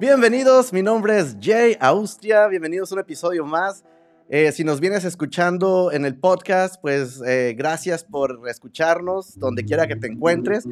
Bienvenidos, 0.00 0.72
mi 0.72 0.80
nombre 0.80 1.18
es 1.18 1.36
Jay 1.42 1.76
Austria, 1.78 2.46
bienvenidos 2.46 2.90
a 2.90 2.94
un 2.94 3.02
episodio 3.02 3.44
más. 3.44 3.84
Eh, 4.30 4.50
si 4.50 4.64
nos 4.64 4.80
vienes 4.80 5.04
escuchando 5.04 5.92
en 5.92 6.06
el 6.06 6.18
podcast, 6.18 6.76
pues 6.80 7.20
eh, 7.26 7.54
gracias 7.54 8.02
por 8.02 8.48
escucharnos 8.48 9.38
donde 9.38 9.62
quiera 9.62 9.86
que 9.86 9.96
te 9.96 10.06
encuentres. 10.06 10.64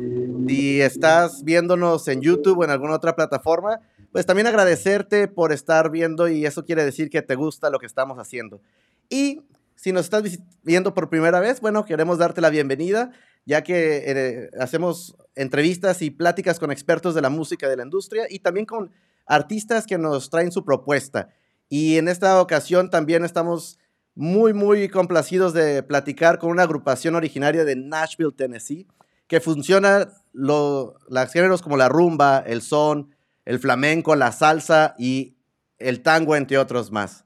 Si 0.47 0.81
estás 0.81 1.45
viéndonos 1.45 2.09
en 2.09 2.23
YouTube 2.23 2.61
o 2.61 2.65
en 2.65 2.71
alguna 2.71 2.95
otra 2.95 3.15
plataforma, 3.15 3.81
pues 4.13 4.25
también 4.25 4.47
agradecerte 4.47 5.29
por 5.29 5.53
estar 5.53 5.91
viendo 5.91 6.29
y 6.29 6.47
eso 6.47 6.65
quiere 6.65 6.87
decir 6.87 7.11
que 7.11 7.21
te 7.21 7.35
gusta 7.35 7.69
lo 7.69 7.79
que 7.79 7.87
estamos 7.87 8.17
haciendo. 8.17 8.63
Y 9.11 9.43
si 9.75 9.93
nos 9.93 10.07
estás 10.07 10.23
viendo 10.63 10.95
por 10.95 11.11
primera 11.11 11.39
vez, 11.39 11.61
bueno, 11.61 11.85
queremos 11.85 12.17
darte 12.17 12.41
la 12.41 12.49
bienvenida, 12.49 13.13
ya 13.45 13.63
que 13.63 14.05
eh, 14.07 14.51
hacemos 14.59 15.17
entrevistas 15.35 16.01
y 16.01 16.11
pláticas 16.11 16.59
con 16.59 16.73
expertos 16.73 17.15
de 17.15 17.21
la 17.21 17.29
música 17.29 17.69
de 17.69 17.77
la 17.77 17.83
industria 17.83 18.25
y 18.31 18.39
también 18.39 18.65
con 18.65 18.91
artistas 19.29 19.87
que 19.87 19.99
nos 19.99 20.31
traen 20.31 20.51
su 20.51 20.65
propuesta. 20.65 21.29
Y 21.69 21.99
en 21.99 22.09
esta 22.09 22.41
ocasión 22.41 22.91
también 22.91 23.25
estamos 23.25 23.79
muy, 24.15 24.53
muy 24.53 24.89
complacidos 24.89 25.53
de 25.53 25.83
platicar 25.83 26.39
con 26.39 26.51
una 26.51 26.65
agrupación 26.65 27.15
originaria 27.15 27.65
de 27.65 27.77
Nashville, 27.77 28.33
Tennessee, 28.33 28.89
que 29.29 29.41
funciona 29.41 30.09
los 30.33 30.95
géneros 31.33 31.63
como 31.63 31.77
la 31.77 31.89
rumba, 31.89 32.43
el 32.45 32.63
son, 32.63 33.15
el 33.45 33.59
flamenco, 33.59 34.17
la 34.17 34.33
salsa 34.33 34.95
y 34.99 35.37
el 35.79 36.03
tango, 36.03 36.35
entre 36.35 36.59
otros 36.59 36.91
más. 36.91 37.25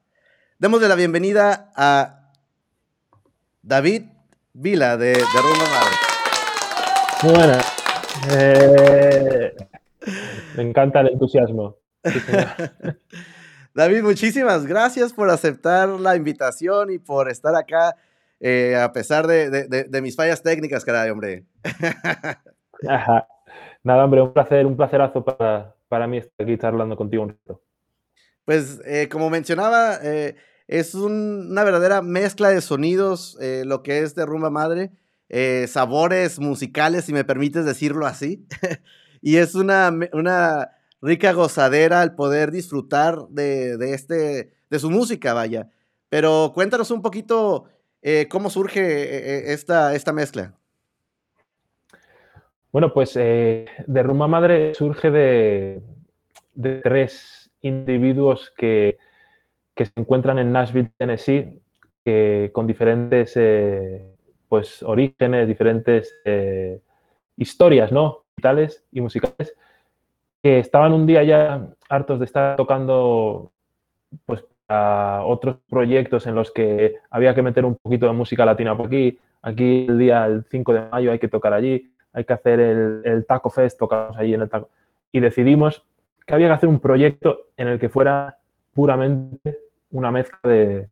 Démosle 0.59 0.89
la 0.89 0.97
bienvenida 0.97 1.73
a 1.77 2.33
David 3.63 4.03
Vila 4.53 4.97
de, 4.97 5.15
Rumba 5.15 5.65
Madre. 5.71 5.97
Buena. 7.23 7.61
Eh, 8.31 9.55
me 10.57 10.63
encanta 10.63 11.01
el 11.01 11.09
entusiasmo. 11.09 11.82
David, 13.75 14.03
muchísimas 14.03 14.67
gracias 14.67 15.13
por 15.13 15.31
aceptar 15.31 15.89
la 15.89 16.17
invitación 16.17 16.91
y 16.91 16.99
por 16.99 17.31
estar 17.31 17.55
acá, 17.55 17.97
eh, 18.41 18.77
a 18.77 18.93
pesar 18.93 19.27
de, 19.27 19.89
mis 20.03 20.17
fallas 20.17 20.43
técnicas, 20.43 20.85
caray, 20.85 21.11
hombre. 21.11 21.45
Nada, 22.83 24.05
hombre, 24.05 24.21
un 24.21 24.33
placer, 24.33 24.67
un 24.67 24.77
placerazo 24.77 25.25
para, 25.25 25.75
para 25.89 26.07
mí 26.07 26.19
estar 26.19 26.35
aquí 26.41 26.59
charlando 26.59 26.97
contigo 26.97 27.23
un 27.23 27.31
rato. 27.31 27.63
Pues, 28.45 28.81
eh, 28.85 29.09
como 29.09 29.31
mencionaba, 29.31 29.99
eh, 30.03 30.37
es 30.67 30.95
una 30.95 31.65
verdadera 31.65 32.03
mezcla 32.03 32.51
de 32.51 32.61
sonidos, 32.61 33.39
lo 33.41 33.83
que 33.83 34.01
es 34.01 34.15
de 34.15 34.27
rumba 34.27 34.51
madre, 34.51 34.91
sabores 35.67 36.39
musicales, 36.39 37.05
si 37.05 37.13
me 37.13 37.25
permites 37.25 37.65
decirlo 37.65 38.07
así. 38.07 38.47
y 39.21 39.37
es 39.37 39.55
una, 39.55 39.93
una 40.13 40.71
rica 41.03 41.33
gozadera 41.33 42.03
el 42.03 42.15
poder 42.15 42.53
disfrutar 42.53 43.27
de, 43.29 43.75
este, 43.93 44.53
de 44.71 44.79
su 44.79 44.89
música, 44.89 45.35
vaya. 45.35 45.69
Pero 46.09 46.53
cuéntanos 46.55 46.91
un 46.91 47.03
poquito 47.03 47.65
eh, 48.01 48.29
cómo 48.29 48.49
surge 48.49 48.81
eh, 48.81 49.17
eh, 49.17 49.53
esta, 49.53 49.95
esta 49.95 50.13
mezcla. 50.13 50.55
Bueno, 52.71 52.95
pues 52.95 53.15
de 53.15 53.67
Rumba 53.87 54.29
Madre 54.29 54.75
surge 54.75 55.11
de, 55.11 55.83
tres 56.83 57.51
individuos 57.61 58.51
que, 58.57 58.97
se 59.77 59.93
encuentran 59.97 60.39
en 60.39 60.53
Nashville, 60.53 60.91
Tennessee, 60.97 61.61
con 62.53 62.67
diferentes 62.67 63.39
pues, 64.49 64.83
orígenes, 64.83 65.49
diferentes 65.49 66.15
historias, 67.37 67.93
¿no? 67.93 68.25
Y 68.91 69.01
musicales, 69.03 69.55
estaban 70.43 70.93
un 70.93 71.07
día 71.07 71.23
ya 71.23 71.69
hartos 71.89 72.19
de 72.19 72.25
estar 72.25 72.57
tocando 72.57 73.53
pues 74.27 74.45
a 74.69 75.23
otros 75.25 75.57
proyectos 75.69 76.27
en 76.27 76.35
los 76.35 76.51
que 76.51 76.97
había 77.11 77.35
que 77.35 77.43
meter 77.43 77.65
un 77.65 77.77
poquito 77.77 78.07
de 78.07 78.13
música 78.13 78.45
latina 78.45 78.77
por 78.77 78.87
aquí. 78.87 79.19
Aquí 79.43 79.87
el 79.89 79.99
día 79.99 80.27
el 80.27 80.45
5 80.45 80.73
de 80.73 80.89
mayo 80.91 81.13
hay 81.13 81.19
que 81.19 81.29
tocar 81.29 81.53
allí, 81.53 81.93
hay 82.13 82.25
que 82.25 82.33
hacer 82.33 82.61
el, 82.61 83.27
Taco 83.27 83.51
Fest, 83.51 83.79
tocamos 83.79 84.17
allí 84.17 84.35
en 84.35 84.43
el 84.43 84.49
Taco. 84.49 84.71
Y 85.11 85.21
decidimos 85.21 85.85
que 86.27 86.35
había 86.35 86.47
que 86.49 86.55
hacer 86.55 86.69
un 86.69 86.81
proyecto 86.81 87.49
en 87.57 87.69
el 87.69 87.79
que 87.79 87.89
fuera 87.89 88.39
puramente 88.73 89.59
una 89.91 90.11
mezcla 90.11 90.51
de, 90.51 90.89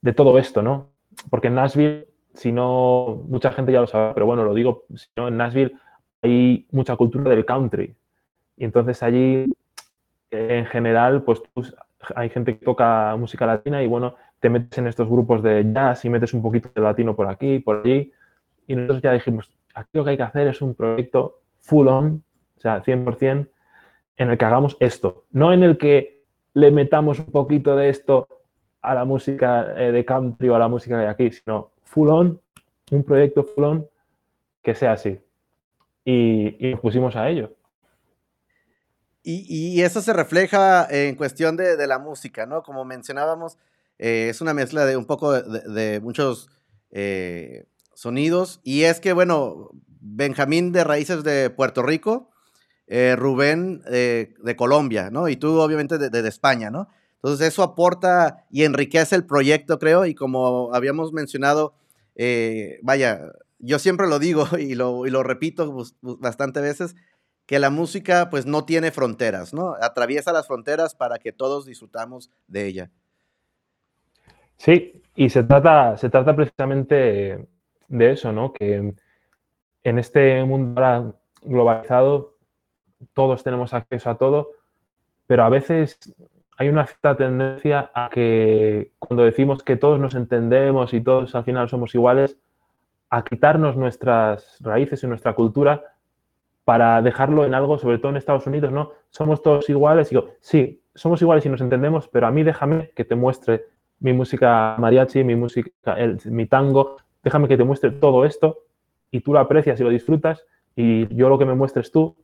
de 0.00 0.12
todo 0.12 0.38
esto, 0.38 0.62
¿no? 0.62 0.88
Porque 1.30 1.48
en 1.48 1.54
Nashville, 1.54 2.08
si 2.34 2.50
no, 2.50 3.22
mucha 3.28 3.52
gente 3.52 3.72
ya 3.72 3.80
lo 3.80 3.86
sabe, 3.86 4.14
pero 4.14 4.26
bueno, 4.26 4.42
lo 4.44 4.54
digo, 4.54 4.84
si 4.94 5.08
no, 5.16 5.28
en 5.28 5.36
Nashville 5.36 5.76
hay 6.22 6.66
mucha 6.72 6.96
cultura 6.96 7.30
del 7.30 7.44
country. 7.44 7.94
Y 8.62 8.64
entonces 8.64 9.02
allí, 9.02 9.52
en 10.30 10.66
general, 10.66 11.24
pues 11.24 11.42
hay 12.14 12.30
gente 12.30 12.56
que 12.56 12.64
toca 12.64 13.16
música 13.16 13.44
latina 13.44 13.82
y 13.82 13.88
bueno, 13.88 14.14
te 14.38 14.50
metes 14.50 14.78
en 14.78 14.86
estos 14.86 15.08
grupos 15.08 15.42
de 15.42 15.68
jazz 15.74 16.04
y 16.04 16.08
metes 16.08 16.32
un 16.32 16.42
poquito 16.42 16.70
de 16.72 16.80
latino 16.80 17.16
por 17.16 17.26
aquí, 17.26 17.58
por 17.58 17.82
allí. 17.84 18.12
Y 18.68 18.76
nosotros 18.76 19.02
ya 19.02 19.14
dijimos, 19.14 19.50
aquí 19.74 19.90
lo 19.94 20.04
que 20.04 20.10
hay 20.10 20.16
que 20.16 20.22
hacer 20.22 20.46
es 20.46 20.62
un 20.62 20.76
proyecto 20.76 21.40
full 21.58 21.88
on, 21.88 22.22
o 22.56 22.60
sea, 22.60 22.84
100%, 22.84 23.48
en 24.18 24.30
el 24.30 24.38
que 24.38 24.44
hagamos 24.44 24.76
esto. 24.78 25.24
No 25.32 25.52
en 25.52 25.64
el 25.64 25.76
que 25.76 26.22
le 26.54 26.70
metamos 26.70 27.18
un 27.18 27.32
poquito 27.32 27.74
de 27.74 27.88
esto 27.88 28.28
a 28.80 28.94
la 28.94 29.04
música 29.04 29.74
eh, 29.76 29.90
de 29.90 30.04
country 30.04 30.50
o 30.50 30.54
a 30.54 30.60
la 30.60 30.68
música 30.68 30.98
de 30.98 31.08
aquí, 31.08 31.32
sino 31.32 31.72
full 31.82 32.10
on, 32.10 32.40
un 32.92 33.02
proyecto 33.02 33.42
full 33.42 33.64
on 33.64 33.86
que 34.62 34.76
sea 34.76 34.92
así. 34.92 35.18
Y, 36.04 36.64
y 36.64 36.70
nos 36.70 36.78
pusimos 36.78 37.16
a 37.16 37.28
ello. 37.28 37.56
Y, 39.24 39.82
eso 39.82 40.02
se 40.02 40.12
refleja 40.12 40.86
en 40.90 41.14
cuestión 41.14 41.56
de, 41.56 41.86
la 41.86 41.98
música, 41.98 42.44
¿no? 42.44 42.62
Como 42.62 42.84
mencionábamos, 42.84 43.56
eh, 43.98 44.28
es 44.30 44.40
una 44.40 44.52
mezcla 44.52 44.84
de 44.84 44.96
un 44.96 45.04
poco 45.04 45.32
de, 45.32 46.00
muchos 46.00 46.50
eh, 46.90 47.66
sonidos. 47.94 48.60
Y 48.64 48.82
es 48.82 48.98
que, 49.00 49.12
bueno, 49.12 49.70
Benjamín 50.00 50.72
de 50.72 50.82
raíces 50.82 51.22
de 51.22 51.50
Puerto 51.50 51.82
Rico, 51.82 52.30
eh, 52.88 53.14
Rubén 53.16 53.82
de 53.82 54.56
Colombia, 54.56 55.10
¿no? 55.10 55.28
Y 55.28 55.36
tú, 55.36 55.60
obviamente, 55.60 55.98
de, 55.98 56.28
España, 56.28 56.70
¿no? 56.70 56.88
Entonces, 57.16 57.48
eso 57.48 57.62
aporta 57.62 58.44
y 58.50 58.64
enriquece 58.64 59.14
el 59.14 59.24
proyecto, 59.24 59.78
creo. 59.78 60.04
Y 60.04 60.16
como 60.16 60.74
habíamos 60.74 61.12
mencionado, 61.12 61.74
vaya, 62.82 63.20
yo 63.60 63.78
siempre 63.78 64.08
lo 64.08 64.18
digo 64.18 64.46
y 64.58 64.74
lo, 64.74 65.06
y 65.06 65.10
lo 65.10 65.22
repito 65.22 65.72
bastante 66.02 66.60
veces 66.60 66.96
que 67.46 67.58
la 67.58 67.70
música 67.70 68.30
pues 68.30 68.46
no 68.46 68.64
tiene 68.64 68.90
fronteras, 68.90 69.52
¿no? 69.52 69.74
Atraviesa 69.80 70.32
las 70.32 70.46
fronteras 70.46 70.94
para 70.94 71.18
que 71.18 71.32
todos 71.32 71.66
disfrutamos 71.66 72.30
de 72.46 72.66
ella. 72.66 72.90
Sí, 74.56 75.02
y 75.16 75.28
se 75.28 75.42
trata, 75.42 75.96
se 75.96 76.08
trata 76.08 76.36
precisamente 76.36 77.48
de 77.88 78.10
eso, 78.10 78.32
¿no? 78.32 78.52
Que 78.52 78.94
en 79.84 79.98
este 79.98 80.44
mundo 80.44 81.18
globalizado 81.42 82.36
todos 83.12 83.42
tenemos 83.42 83.74
acceso 83.74 84.10
a 84.10 84.16
todo, 84.16 84.50
pero 85.26 85.42
a 85.42 85.48
veces 85.48 85.98
hay 86.56 86.68
una 86.68 86.86
cierta 86.86 87.16
tendencia 87.16 87.90
a 87.94 88.08
que 88.08 88.92
cuando 88.98 89.24
decimos 89.24 89.64
que 89.64 89.76
todos 89.76 89.98
nos 89.98 90.14
entendemos 90.14 90.94
y 90.94 91.00
todos 91.00 91.34
al 91.34 91.44
final 91.44 91.68
somos 91.68 91.94
iguales, 91.94 92.38
a 93.10 93.24
quitarnos 93.24 93.76
nuestras 93.76 94.56
raíces 94.60 95.02
y 95.02 95.06
nuestra 95.06 95.34
cultura 95.34 95.91
para 96.64 97.02
dejarlo 97.02 97.44
en 97.44 97.54
algo, 97.54 97.78
sobre 97.78 97.98
todo 97.98 98.10
en 98.10 98.16
Estados 98.16 98.46
Unidos, 98.46 98.72
¿no? 98.72 98.92
Somos 99.10 99.42
todos 99.42 99.68
iguales. 99.68 100.10
Y 100.12 100.14
digo, 100.14 100.28
sí, 100.40 100.82
somos 100.94 101.20
iguales 101.22 101.44
y 101.46 101.48
nos 101.48 101.60
entendemos, 101.60 102.08
pero 102.08 102.26
a 102.26 102.30
mí 102.30 102.42
déjame 102.42 102.90
que 102.94 103.04
te 103.04 103.14
muestre 103.14 103.66
mi 104.00 104.12
música 104.12 104.76
mariachi, 104.78 105.24
mi 105.24 105.36
música, 105.36 105.72
mi 106.24 106.46
tango, 106.46 106.96
déjame 107.22 107.48
que 107.48 107.56
te 107.56 107.64
muestre 107.64 107.90
todo 107.90 108.24
esto 108.24 108.58
y 109.10 109.20
tú 109.20 109.32
lo 109.32 109.38
aprecias 109.38 109.80
y 109.80 109.84
lo 109.84 109.90
disfrutas 109.90 110.46
y 110.74 111.12
yo 111.14 111.28
lo 111.28 111.38
que 111.38 111.44
me 111.44 111.54
muestres 111.54 111.92
tú, 111.92 112.16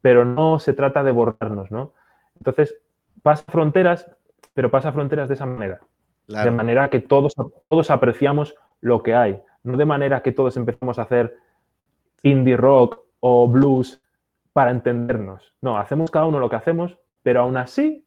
pero 0.00 0.24
no 0.24 0.58
se 0.58 0.72
trata 0.72 1.02
de 1.02 1.12
borrarnos, 1.12 1.70
¿no? 1.70 1.92
Entonces, 2.36 2.76
pasa 3.22 3.44
fronteras, 3.48 4.10
pero 4.54 4.70
pasa 4.70 4.92
fronteras 4.92 5.28
de 5.28 5.34
esa 5.34 5.46
manera. 5.46 5.80
De 6.26 6.50
manera 6.50 6.88
que 6.88 7.00
todos, 7.00 7.34
todos 7.68 7.90
apreciamos 7.90 8.54
lo 8.80 9.02
que 9.02 9.14
hay, 9.14 9.40
no 9.62 9.76
de 9.76 9.84
manera 9.84 10.22
que 10.22 10.32
todos 10.32 10.56
empezamos 10.56 10.98
a 10.98 11.02
hacer 11.02 11.36
indie 12.22 12.56
rock 12.56 13.03
o 13.26 13.48
blues 13.48 14.02
para 14.52 14.70
entendernos. 14.70 15.54
No, 15.62 15.78
hacemos 15.78 16.10
cada 16.10 16.26
uno 16.26 16.38
lo 16.40 16.50
que 16.50 16.56
hacemos, 16.56 16.98
pero 17.22 17.40
aún 17.40 17.56
así 17.56 18.06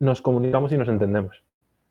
nos 0.00 0.20
comunicamos 0.22 0.72
y 0.72 0.76
nos 0.76 0.88
entendemos. 0.88 1.44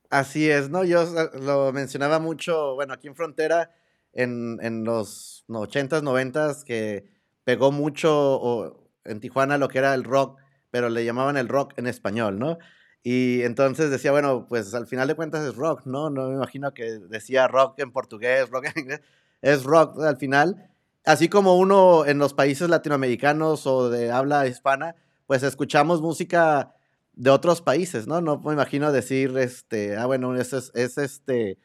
Así 0.10 0.52
es, 0.52 0.70
¿no? 0.70 0.84
Yo 0.84 1.06
lo 1.40 1.72
mencionaba 1.72 2.20
mucho, 2.20 2.76
bueno, 2.76 2.94
aquí 2.94 3.08
en 3.08 3.16
Frontera, 3.16 3.72
en, 4.12 4.60
en 4.62 4.84
los 4.84 5.46
80s, 5.48 6.04
90s, 6.04 6.66
que 6.66 7.06
pegó 7.46 7.72
mucho 7.72 8.90
en 9.06 9.22
Tijuana 9.22 9.58
lo 9.58 9.70
que 9.70 9.78
era 9.78 9.94
el 9.94 10.04
rock, 10.04 10.38
pero 10.70 10.90
le 10.90 11.06
llamaban 11.06 11.38
el 11.38 11.48
rock 11.48 11.76
en 11.78 11.88
español, 11.88 12.40
¿no? 12.40 12.58
Y 13.04 13.44
entonces 13.44 13.90
decía, 13.90 14.12
bueno, 14.12 14.48
pues 14.50 14.74
al 14.74 14.86
final 14.86 15.08
de 15.08 15.16
cuentas 15.16 15.46
es 15.46 15.56
rock, 15.56 15.86
¿no? 15.86 16.10
No 16.10 16.28
me 16.28 16.36
imagino 16.36 16.74
que 16.74 17.00
decía 17.08 17.48
rock 17.48 17.80
en 17.80 17.94
portugués, 17.94 18.50
rock 18.50 18.66
en 18.66 18.84
inglés, 18.84 19.02
es 19.42 19.64
rock 19.64 19.98
al 20.02 20.18
final 20.18 20.70
así 21.06 21.30
como 21.30 21.57
uno 21.57 22.06
en 22.06 22.18
los 22.18 22.34
países 22.34 22.69
latinoamericanos 22.69 23.66
o 23.68 23.90
de 23.90 24.12
habla 24.12 24.48
hispana, 24.48 24.96
pues 25.28 25.44
escuchamos 25.44 26.01
música 26.01 26.74
de 27.13 27.30
otros 27.30 27.62
países, 27.62 28.07
¿no? 28.07 28.22
No 28.22 28.40
me 28.40 28.54
imagino 28.54 28.92
decir, 28.92 29.38
este, 29.38 29.98
ah, 29.98 30.06
bueno, 30.06 30.36
es, 30.36 30.54
es, 30.54 30.98
este, 30.98 31.57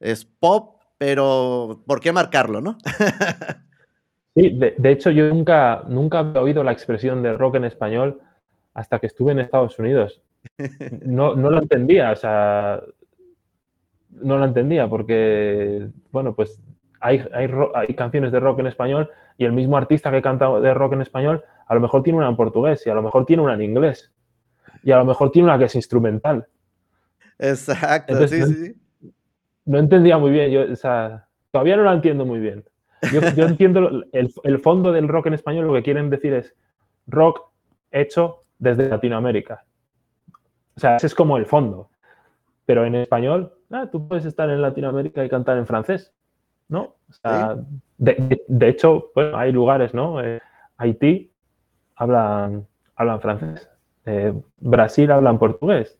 es 0.00 0.24
pop, 0.24 0.80
pero 0.98 1.82
¿por 1.86 2.00
qué 2.00 2.12
marcarlo, 2.12 2.60
no? 2.60 2.78
sí, 4.34 4.50
de, 4.50 4.74
de, 4.76 4.90
hecho 4.90 5.10
yo 5.10 5.28
nunca, 5.28 5.84
nunca 5.88 6.32
he 6.34 6.38
oído 6.38 6.64
la 6.64 6.72
expresión 6.72 7.22
de 7.22 7.34
rock 7.34 7.56
en 7.56 7.64
español 7.64 8.20
hasta 8.74 8.98
que 8.98 9.06
estuve 9.06 9.32
en 9.32 9.40
Estados 9.40 9.78
Unidos. 9.78 10.22
No, 11.04 11.36
no 11.36 11.50
lo 11.50 11.60
entendía, 11.60 12.10
o 12.10 12.16
sea, 12.16 12.82
no 14.10 14.38
lo 14.38 14.44
entendía 14.44 14.88
porque, 14.88 15.88
bueno, 16.10 16.34
pues 16.34 16.60
hay, 17.02 17.24
hay, 17.34 17.50
hay, 17.74 17.94
canciones 17.94 18.32
de 18.32 18.40
rock 18.40 18.60
en 18.60 18.66
español 18.66 19.10
y 19.36 19.44
el 19.44 19.52
mismo 19.52 19.76
artista 19.76 20.10
que 20.10 20.22
canta 20.22 20.48
de 20.60 20.74
rock 20.74 20.94
en 20.94 21.02
español 21.02 21.44
a 21.66 21.74
lo 21.74 21.80
mejor 21.80 22.02
tiene 22.02 22.18
una 22.18 22.28
en 22.28 22.36
portugués 22.36 22.86
y 22.86 22.90
a 22.90 22.94
lo 22.94 23.02
mejor 23.02 23.26
tiene 23.26 23.42
una 23.42 23.54
en 23.54 23.62
inglés 23.62 24.12
y 24.82 24.92
a 24.92 24.98
lo 24.98 25.04
mejor 25.04 25.30
tiene 25.30 25.48
una 25.48 25.58
que 25.58 25.64
es 25.64 25.74
instrumental. 25.74 26.46
Exacto, 27.38 28.28
sí, 28.28 28.40
no, 28.40 28.46
sí. 28.46 28.74
No 29.64 29.78
entendía 29.78 30.18
muy 30.18 30.30
bien, 30.30 30.50
yo, 30.50 30.72
o 30.72 30.76
sea, 30.76 31.26
todavía 31.50 31.76
no 31.76 31.84
lo 31.84 31.92
entiendo 31.92 32.24
muy 32.24 32.40
bien. 32.40 32.64
Yo, 33.12 33.20
yo 33.36 33.46
entiendo 33.46 34.04
el, 34.12 34.32
el 34.42 34.58
fondo 34.58 34.92
del 34.92 35.08
rock 35.08 35.26
en 35.26 35.34
español, 35.34 35.66
lo 35.66 35.74
que 35.74 35.82
quieren 35.82 36.10
decir 36.10 36.32
es 36.34 36.54
rock 37.06 37.52
hecho 37.90 38.44
desde 38.58 38.88
Latinoamérica. 38.88 39.64
O 40.76 40.80
sea, 40.80 40.96
ese 40.96 41.06
es 41.06 41.14
como 41.14 41.36
el 41.36 41.46
fondo. 41.46 41.90
Pero 42.64 42.84
en 42.84 42.94
español, 42.94 43.52
ah, 43.70 43.88
tú 43.90 44.06
puedes 44.08 44.24
estar 44.24 44.48
en 44.50 44.62
Latinoamérica 44.62 45.24
y 45.24 45.28
cantar 45.28 45.58
en 45.58 45.66
francés, 45.66 46.12
¿no? 46.72 46.96
O 47.08 47.12
sea, 47.12 47.54
¿Sí? 47.54 47.62
de, 47.98 48.42
de, 48.48 48.68
hecho, 48.68 49.12
bueno, 49.14 49.36
hay 49.36 49.52
lugares, 49.52 49.94
¿no? 49.94 50.20
Eh, 50.20 50.40
Haití 50.78 51.30
hablan, 51.94 52.66
hablan 52.96 53.20
francés. 53.20 53.68
Eh, 54.06 54.32
Brasil 54.58 55.10
hablan 55.12 55.38
portugués. 55.38 55.98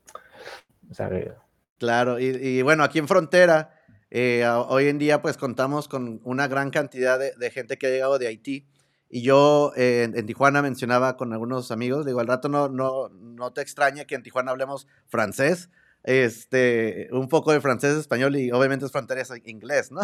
O 0.90 0.94
sea, 0.94 1.08
que... 1.08 1.32
Claro, 1.78 2.18
y, 2.18 2.26
y, 2.26 2.62
bueno, 2.62 2.82
aquí 2.82 2.98
en 2.98 3.08
Frontera, 3.08 3.70
eh, 4.10 4.46
hoy 4.68 4.88
en 4.88 4.98
día 4.98 5.22
pues 5.22 5.36
contamos 5.36 5.88
con 5.88 6.20
una 6.24 6.48
gran 6.48 6.70
cantidad 6.70 7.18
de, 7.18 7.32
de 7.36 7.50
gente 7.50 7.76
que 7.76 7.86
ha 7.86 7.90
llegado 7.90 8.18
de 8.18 8.28
Haití. 8.28 8.66
Y 9.08 9.22
yo 9.22 9.72
eh, 9.76 10.04
en, 10.04 10.16
en, 10.16 10.26
Tijuana 10.26 10.62
mencionaba 10.62 11.16
con 11.16 11.32
algunos 11.32 11.70
amigos, 11.70 12.06
digo, 12.06 12.20
al 12.20 12.26
rato 12.26 12.48
no, 12.48 12.68
no, 12.68 13.10
no 13.10 13.52
te 13.52 13.60
extraña 13.60 14.06
que 14.06 14.14
en 14.14 14.22
Tijuana 14.22 14.52
hablemos 14.52 14.88
francés, 15.06 15.70
este, 16.02 17.08
un 17.12 17.28
poco 17.28 17.52
de 17.52 17.60
francés, 17.60 17.96
español 17.96 18.36
y 18.36 18.50
obviamente 18.50 18.86
es 18.86 18.92
frontera 18.92 19.22
inglés, 19.44 19.92
¿no? 19.92 20.00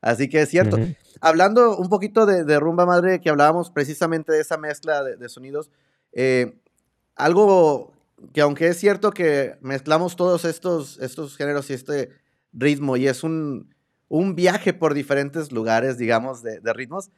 Así 0.00 0.28
que 0.28 0.42
es 0.42 0.48
cierto. 0.48 0.76
Uh 0.76 0.80
-huh. 0.80 0.96
Hablando 1.20 1.76
un 1.76 1.88
poquito 1.88 2.26
de, 2.26 2.44
de, 2.44 2.60
rumba 2.60 2.86
madre, 2.86 3.20
que 3.20 3.30
hablábamos 3.30 3.70
precisamente 3.70 4.32
de 4.32 4.40
esa 4.40 4.56
mezcla 4.56 5.02
de, 5.02 5.16
de 5.16 5.28
sonidos, 5.28 5.70
eh, 6.12 6.58
algo 7.14 7.92
que 8.32 8.40
aunque 8.40 8.68
es 8.68 8.78
cierto 8.78 9.10
que 9.10 9.56
mezclamos 9.60 10.16
todos 10.16 10.44
estos, 10.44 10.98
estos 10.98 11.36
géneros 11.36 11.70
y 11.70 11.74
este 11.74 12.10
ritmo 12.52 12.96
y 12.96 13.06
es 13.06 13.22
un, 13.22 13.74
un 14.08 14.34
viaje 14.34 14.72
por 14.72 14.94
diferentes 14.94 15.52
lugares, 15.52 15.98
digamos, 15.98 16.42
de, 16.42 16.60
de 16.60 16.72
ritmos, 16.72 17.10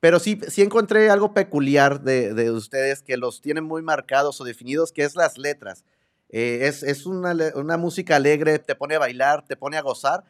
pero 0.00 0.18
sí, 0.18 0.38
sí 0.48 0.62
encontré 0.62 1.10
algo 1.10 1.32
peculiar 1.32 2.02
de, 2.02 2.34
de, 2.34 2.50
ustedes 2.50 3.02
que 3.02 3.16
los 3.16 3.40
tienen 3.40 3.64
muy 3.64 3.82
marcados 3.82 4.40
o 4.40 4.44
definidos, 4.44 4.92
que 4.92 5.02
es 5.02 5.16
las 5.16 5.38
letras. 5.38 5.84
Eh, 6.28 6.60
es 6.62 6.82
es 6.82 7.06
una, 7.06 7.34
una, 7.54 7.76
música 7.76 8.16
alegre, 8.16 8.58
te 8.58 8.74
pone 8.74 8.96
a 8.96 8.98
bailar, 8.98 9.46
te 9.46 9.56
pone 9.56 9.76
a 9.76 9.82
gozar, 9.82 10.24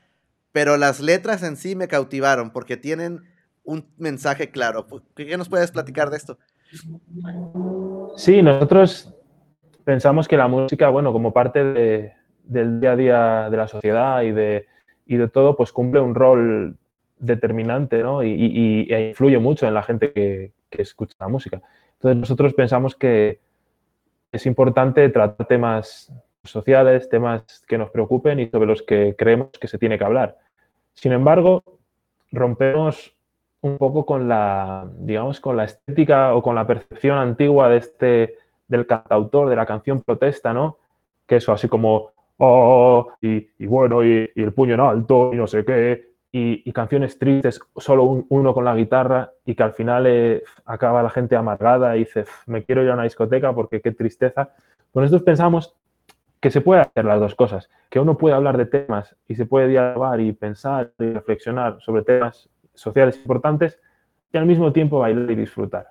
pero 0.55 0.77
las 0.77 1.01
letras 1.01 1.43
en 1.43 1.57
sí 1.57 1.75
me 1.75 1.89
cautivaron 1.89 2.53
porque 2.53 2.77
tienen 2.77 3.23
un 3.65 3.89
mensaje 3.99 4.51
claro. 4.51 4.87
¿Qué 5.17 5.37
nos 5.37 5.49
puedes 5.49 5.73
platicar 5.73 6.11
de 6.11 6.17
esto? 6.17 6.39
Sí, 8.15 8.41
nosotros 8.41 9.13
pensamos 9.83 10.29
que 10.29 10.37
la 10.37 10.47
música, 10.47 10.91
bueno, 10.91 11.13
como 11.13 11.33
parte 11.33 11.65
de, 11.65 12.13
del 12.45 12.79
día 12.79 12.93
a 12.93 12.97
día 12.97 13.51
de 13.51 13.57
la 13.57 13.67
sociedad 13.67 14.23
y 14.23 14.31
de, 14.31 14.69
y 15.07 15.17
de 15.17 15.27
todo, 15.27 15.57
pues 15.57 15.73
cumple 15.73 15.99
un 15.99 16.15
rol 16.15 16.79
determinante 17.19 18.05
¿no? 18.05 18.23
y, 18.23 18.31
y, 18.31 18.95
y, 18.95 19.09
influye 19.09 19.41
mucho 19.41 19.67
en 19.67 19.75
la 19.75 19.83
gente 19.83 20.13
que, 20.13 20.53
que, 20.71 20.83
escucha 20.83 21.17
la 21.19 21.27
música. 21.27 21.63
Entonces 21.95 22.17
nosotros 22.17 22.55
pensamos 22.55 22.95
que 22.95 23.41
es 24.31 24.47
importante 24.47 25.09
tratar 25.09 25.49
temas 25.49 26.13
sociales, 26.45 27.09
temas 27.09 27.65
que 27.67 27.77
nos 27.77 27.91
preocupen 27.91 28.39
y 28.39 28.49
sobre 28.51 28.67
los 28.67 28.83
que 28.83 29.17
creemos 29.19 29.49
que 29.61 29.67
se 29.67 29.79
tiene 29.79 29.99
que 29.99 30.05
hablar. 30.05 30.44
Sin 30.95 31.13
embargo, 31.13 31.63
rompemos 32.33 33.15
un 33.63 33.79
poco 33.79 34.05
con 34.05 34.29
la, 34.29 34.87
digamos, 34.99 35.41
con 35.41 35.57
la 35.57 35.65
estética 35.65 36.35
o 36.35 36.43
con 36.43 36.55
la 36.55 36.67
percepción 36.67 37.19
antigua 37.19 37.69
de 37.69 37.79
este, 37.79 38.35
del 38.69 38.87
cantautor, 38.87 39.49
de 39.49 39.57
la 39.57 39.67
canción 39.67 40.03
protesta, 40.03 40.53
¿no? 40.53 40.79
Que 41.27 41.37
eso, 41.37 41.53
así 41.53 41.69
como, 41.69 42.11
oh, 42.39 43.13
y, 43.23 43.67
bueno, 43.67 44.05
y, 44.05 44.31
el 44.35 44.53
puño 44.53 44.75
en 44.75 44.81
alto, 44.81 45.31
y 45.33 45.37
no 45.37 45.47
sé 45.47 45.65
qué, 45.65 46.15
y, 46.31 46.73
canciones 46.73 47.19
tristes, 47.19 47.61
solo 47.77 48.05
un, 48.05 48.27
uno 48.29 48.53
con 48.53 48.65
la 48.65 48.75
guitarra 48.75 49.31
y 49.47 49.55
que 49.55 49.63
al 49.63 49.73
final 49.73 50.07
eh, 50.07 50.43
acaba 50.65 51.03
la 51.03 51.11
gente 51.11 51.37
amargada 51.37 51.97
y 51.97 52.01
dice, 52.01 52.25
me 52.47 52.65
quiero 52.65 52.83
ir 52.83 52.91
a 52.91 52.95
una 52.95 53.05
discoteca 53.05 53.53
porque 53.55 53.81
qué 53.81 53.93
tristeza. 53.93 54.51
Pues 54.93 55.05
nosotros 55.05 55.23
pensamos 55.23 55.75
que 56.45 56.51
se 56.51 56.61
puede 56.61 56.83
hacer 56.83 57.07
las 57.07 57.19
dos 57.19 57.35
cosas, 57.35 57.71
que 57.89 57.99
uno 57.99 58.19
puede 58.19 58.35
hablar 58.35 58.59
de 58.59 58.67
temas 58.67 59.17
y 59.27 59.35
se 59.35 59.47
puede 59.47 59.67
dialogar 59.67 60.21
y 60.21 60.31
pensar 60.35 60.93
y 60.99 61.11
reflexionar 61.11 61.79
sobre 61.81 62.03
temas 62.03 62.51
sociales 62.75 63.17
importantes 63.17 63.81
y 64.31 64.37
al 64.37 64.45
mismo 64.45 64.71
tiempo 64.71 64.99
bailar 64.99 65.31
y 65.31 65.37
disfrutar. 65.37 65.87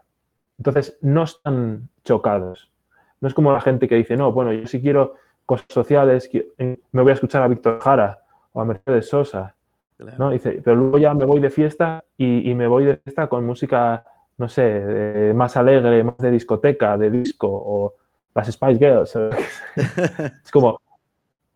Entonces, 0.59 0.95
no 1.01 1.23
están 1.23 1.89
chocados. 2.03 2.71
No 3.19 3.27
es 3.27 3.33
como 3.33 3.51
la 3.51 3.61
gente 3.61 3.87
que 3.87 3.95
dice, 3.95 4.15
no, 4.15 4.31
bueno, 4.31 4.53
yo 4.53 4.67
si 4.67 4.79
quiero 4.79 5.15
cosas 5.43 5.65
sociales, 5.69 6.29
me 6.59 7.01
voy 7.01 7.09
a 7.09 7.15
escuchar 7.15 7.41
a 7.41 7.47
Víctor 7.47 7.79
Jara 7.79 8.19
o 8.51 8.61
a 8.61 8.65
Mercedes 8.65 9.09
Sosa 9.09 9.55
Claro. 9.97 10.17
¿no? 10.19 10.29
Dice, 10.29 10.61
pero 10.63 10.75
luego 10.75 10.99
ya 10.99 11.15
me 11.15 11.25
voy 11.25 11.39
de 11.39 11.49
fiesta 11.49 12.03
y, 12.15 12.51
y 12.51 12.53
me 12.53 12.67
voy 12.67 12.85
de 12.85 12.97
fiesta 12.97 13.25
con 13.25 13.43
música, 13.43 14.05
no 14.37 14.47
sé, 14.47 14.63
eh, 14.65 15.33
más 15.33 15.57
alegre, 15.57 16.03
más 16.03 16.17
de 16.17 16.29
discoteca, 16.29 16.95
de 16.95 17.09
disco, 17.09 17.47
o 17.49 17.95
las 18.33 18.51
Spice 18.51 18.79
Girls. 18.79 19.15
es 20.43 20.51
como, 20.51 20.81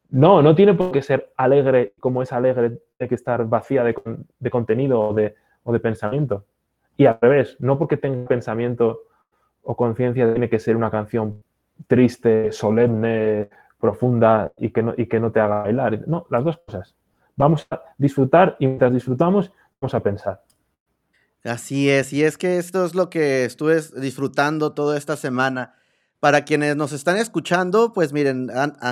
no, 0.10 0.42
no 0.42 0.56
tiene 0.56 0.74
por 0.74 0.92
qué 0.92 1.02
ser 1.02 1.32
alegre 1.38 1.94
como 2.00 2.22
es 2.22 2.32
alegre, 2.32 2.80
hay 3.00 3.08
que 3.08 3.16
estar 3.16 3.46
vacía 3.46 3.84
de, 3.84 3.96
de 4.40 4.50
contenido 4.50 5.02
o 5.02 5.14
de, 5.14 5.36
o 5.64 5.74
de, 5.74 5.80
pensamiento. 5.80 6.46
Y 6.96 7.06
al 7.06 7.18
revés, 7.22 7.58
no 7.60 7.78
porque 7.78 7.98
tenga 7.98 8.28
pensamiento 8.28 9.02
o 9.64 9.76
conciencia 9.76 10.32
tiene 10.32 10.50
que 10.50 10.60
ser 10.60 10.76
una 10.76 10.90
canción 10.90 11.44
triste, 11.88 12.52
solemne, 12.52 13.50
profunda 13.80 14.52
y 14.58 14.72
que, 14.72 14.82
no, 14.82 14.94
y 14.98 15.06
que 15.06 15.20
no 15.20 15.32
te 15.32 15.40
haga 15.40 15.64
bailar. 15.64 16.08
No, 16.08 16.26
las 16.30 16.44
dos 16.44 16.58
cosas 16.66 16.96
vamos 17.38 17.66
a 17.70 17.82
disfrutar 17.98 18.58
y 18.60 18.68
mientras 18.68 18.94
disfrutamos 18.94 19.52
vamos 19.80 19.94
a 19.94 20.02
pensar. 20.02 20.44
Así 21.44 21.90
es, 21.90 22.12
y 22.12 22.24
es 22.24 22.38
que 22.38 22.58
esto 22.58 22.84
es 22.84 22.94
lo 22.94 23.10
que 23.10 23.46
estuve 23.46 23.80
disfrutando 24.02 24.74
toda 24.74 24.98
esta 24.98 25.16
semana. 25.16 25.76
Para 26.20 26.46
quienes 26.46 26.76
nos 26.76 26.94
están 26.94 27.18
escuchando, 27.18 27.94
pues 27.94 28.12
miren, 28.12 28.50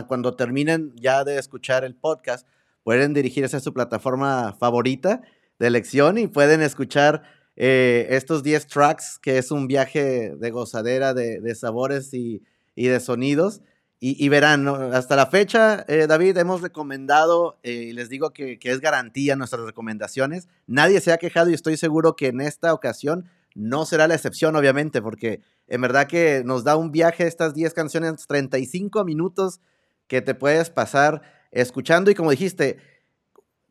cuando 0.08 0.36
terminen 0.36 0.94
ya 0.96 1.24
de 1.24 1.40
escuchar 1.40 1.84
el 1.84 1.96
podcast, 1.96 2.48
pueden 2.84 3.16
dirigirse 3.16 3.58
a 3.58 3.60
su 3.60 3.74
plataforma 3.74 4.56
favorita 4.60 5.22
de 5.58 5.68
elección 5.68 6.20
y 6.20 6.28
pueden 6.28 6.62
escuchar 6.62 7.24
eh, 7.56 8.08
estos 8.12 8.44
10 8.44 8.68
tracks, 8.68 9.18
que 9.20 9.40
es 9.40 9.50
un 9.50 9.68
viaje 9.68 10.36
de 10.36 10.52
gozadera 10.52 11.16
de, 11.16 11.56
sabores 11.56 12.14
y, 12.14 12.44
de 12.76 13.00
sonidos. 13.00 13.62
Y, 14.00 14.30
verán, 14.30 14.68
hasta 14.68 15.16
la 15.16 15.26
fecha, 15.26 15.84
eh, 15.88 16.06
David, 16.08 16.38
hemos 16.38 16.62
recomendado, 16.62 17.58
eh, 17.64 17.88
y 17.90 17.94
les 17.94 18.08
digo 18.08 18.34
que, 18.34 18.60
es 18.62 18.80
garantía 18.80 19.36
nuestras 19.36 19.64
recomendaciones. 19.64 20.48
Nadie 20.68 21.02
se 21.02 21.12
ha 21.12 21.18
quejado 21.18 21.50
y 21.50 21.56
estoy 21.56 21.76
seguro 21.76 22.16
que 22.16 22.28
en 22.28 22.40
esta 22.40 22.72
ocasión 22.72 23.32
no 23.56 23.86
será 23.86 24.08
la 24.08 24.16
excepción, 24.16 24.56
obviamente, 24.56 25.02
porque 25.02 25.42
en 25.68 25.82
verdad 25.82 26.08
que 26.08 26.44
nos 26.46 26.64
da 26.64 26.76
un 26.76 26.92
viaje 26.92 27.26
estas 27.26 27.54
10 27.54 27.74
canciones, 27.74 28.28
35 28.28 29.04
minutos 29.06 29.62
que 30.08 30.22
te 30.22 30.36
puedes 30.36 30.70
pasar 30.70 31.22
escuchando 31.52 32.12
y 32.12 32.16
como 32.16 32.32
dijiste, 32.32 32.78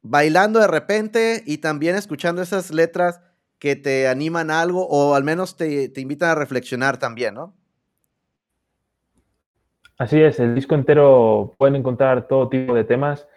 bailando 0.03 0.59
de 0.59 0.67
repente 0.67 1.43
y 1.47 1.59
también 1.59 1.97
escuchando 1.97 2.43
esas 2.43 2.73
letras 2.73 3.21
que 3.59 3.77
te 3.77 4.09
animan 4.09 4.51
a 4.51 4.63
algo 4.63 4.87
o 4.89 5.15
al 5.15 5.23
menos 5.23 5.57
te, 5.57 5.89
te 5.91 6.01
invitan 6.01 6.31
a 6.31 6.35
reflexionar 6.35 6.97
también, 6.99 7.35
¿no? 7.35 7.55
Así 9.97 10.21
es, 10.21 10.41
el 10.41 10.55
disco 10.55 10.75
entero 10.75 11.55
pueden 11.57 11.77
encontrar 11.77 12.27
todo 12.27 12.49
tipo 12.49 12.75
de 12.75 12.85
temas 12.85 13.29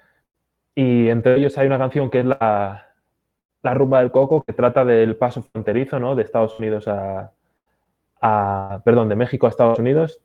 y 0.73 1.09
entre 1.09 1.35
ellos 1.35 1.57
hay 1.57 1.67
una 1.67 1.77
canción 1.77 2.09
que 2.09 2.21
es 2.21 2.25
la, 2.25 2.86
la 3.67 3.73
rumba 3.73 3.99
del 3.99 4.11
coco 4.11 4.43
que 4.43 4.53
trata 4.53 4.85
del 4.85 5.17
paso 5.17 5.43
fronterizo 5.43 5.99
¿no? 5.99 6.15
de 6.15 6.23
Estados 6.23 6.57
Unidos 6.57 6.87
a, 6.87 8.81
perdón, 8.85 9.09
de 9.09 9.15
México 9.15 9.45
a 9.45 9.49
Estados 9.49 9.77
Unidos, 9.79 10.21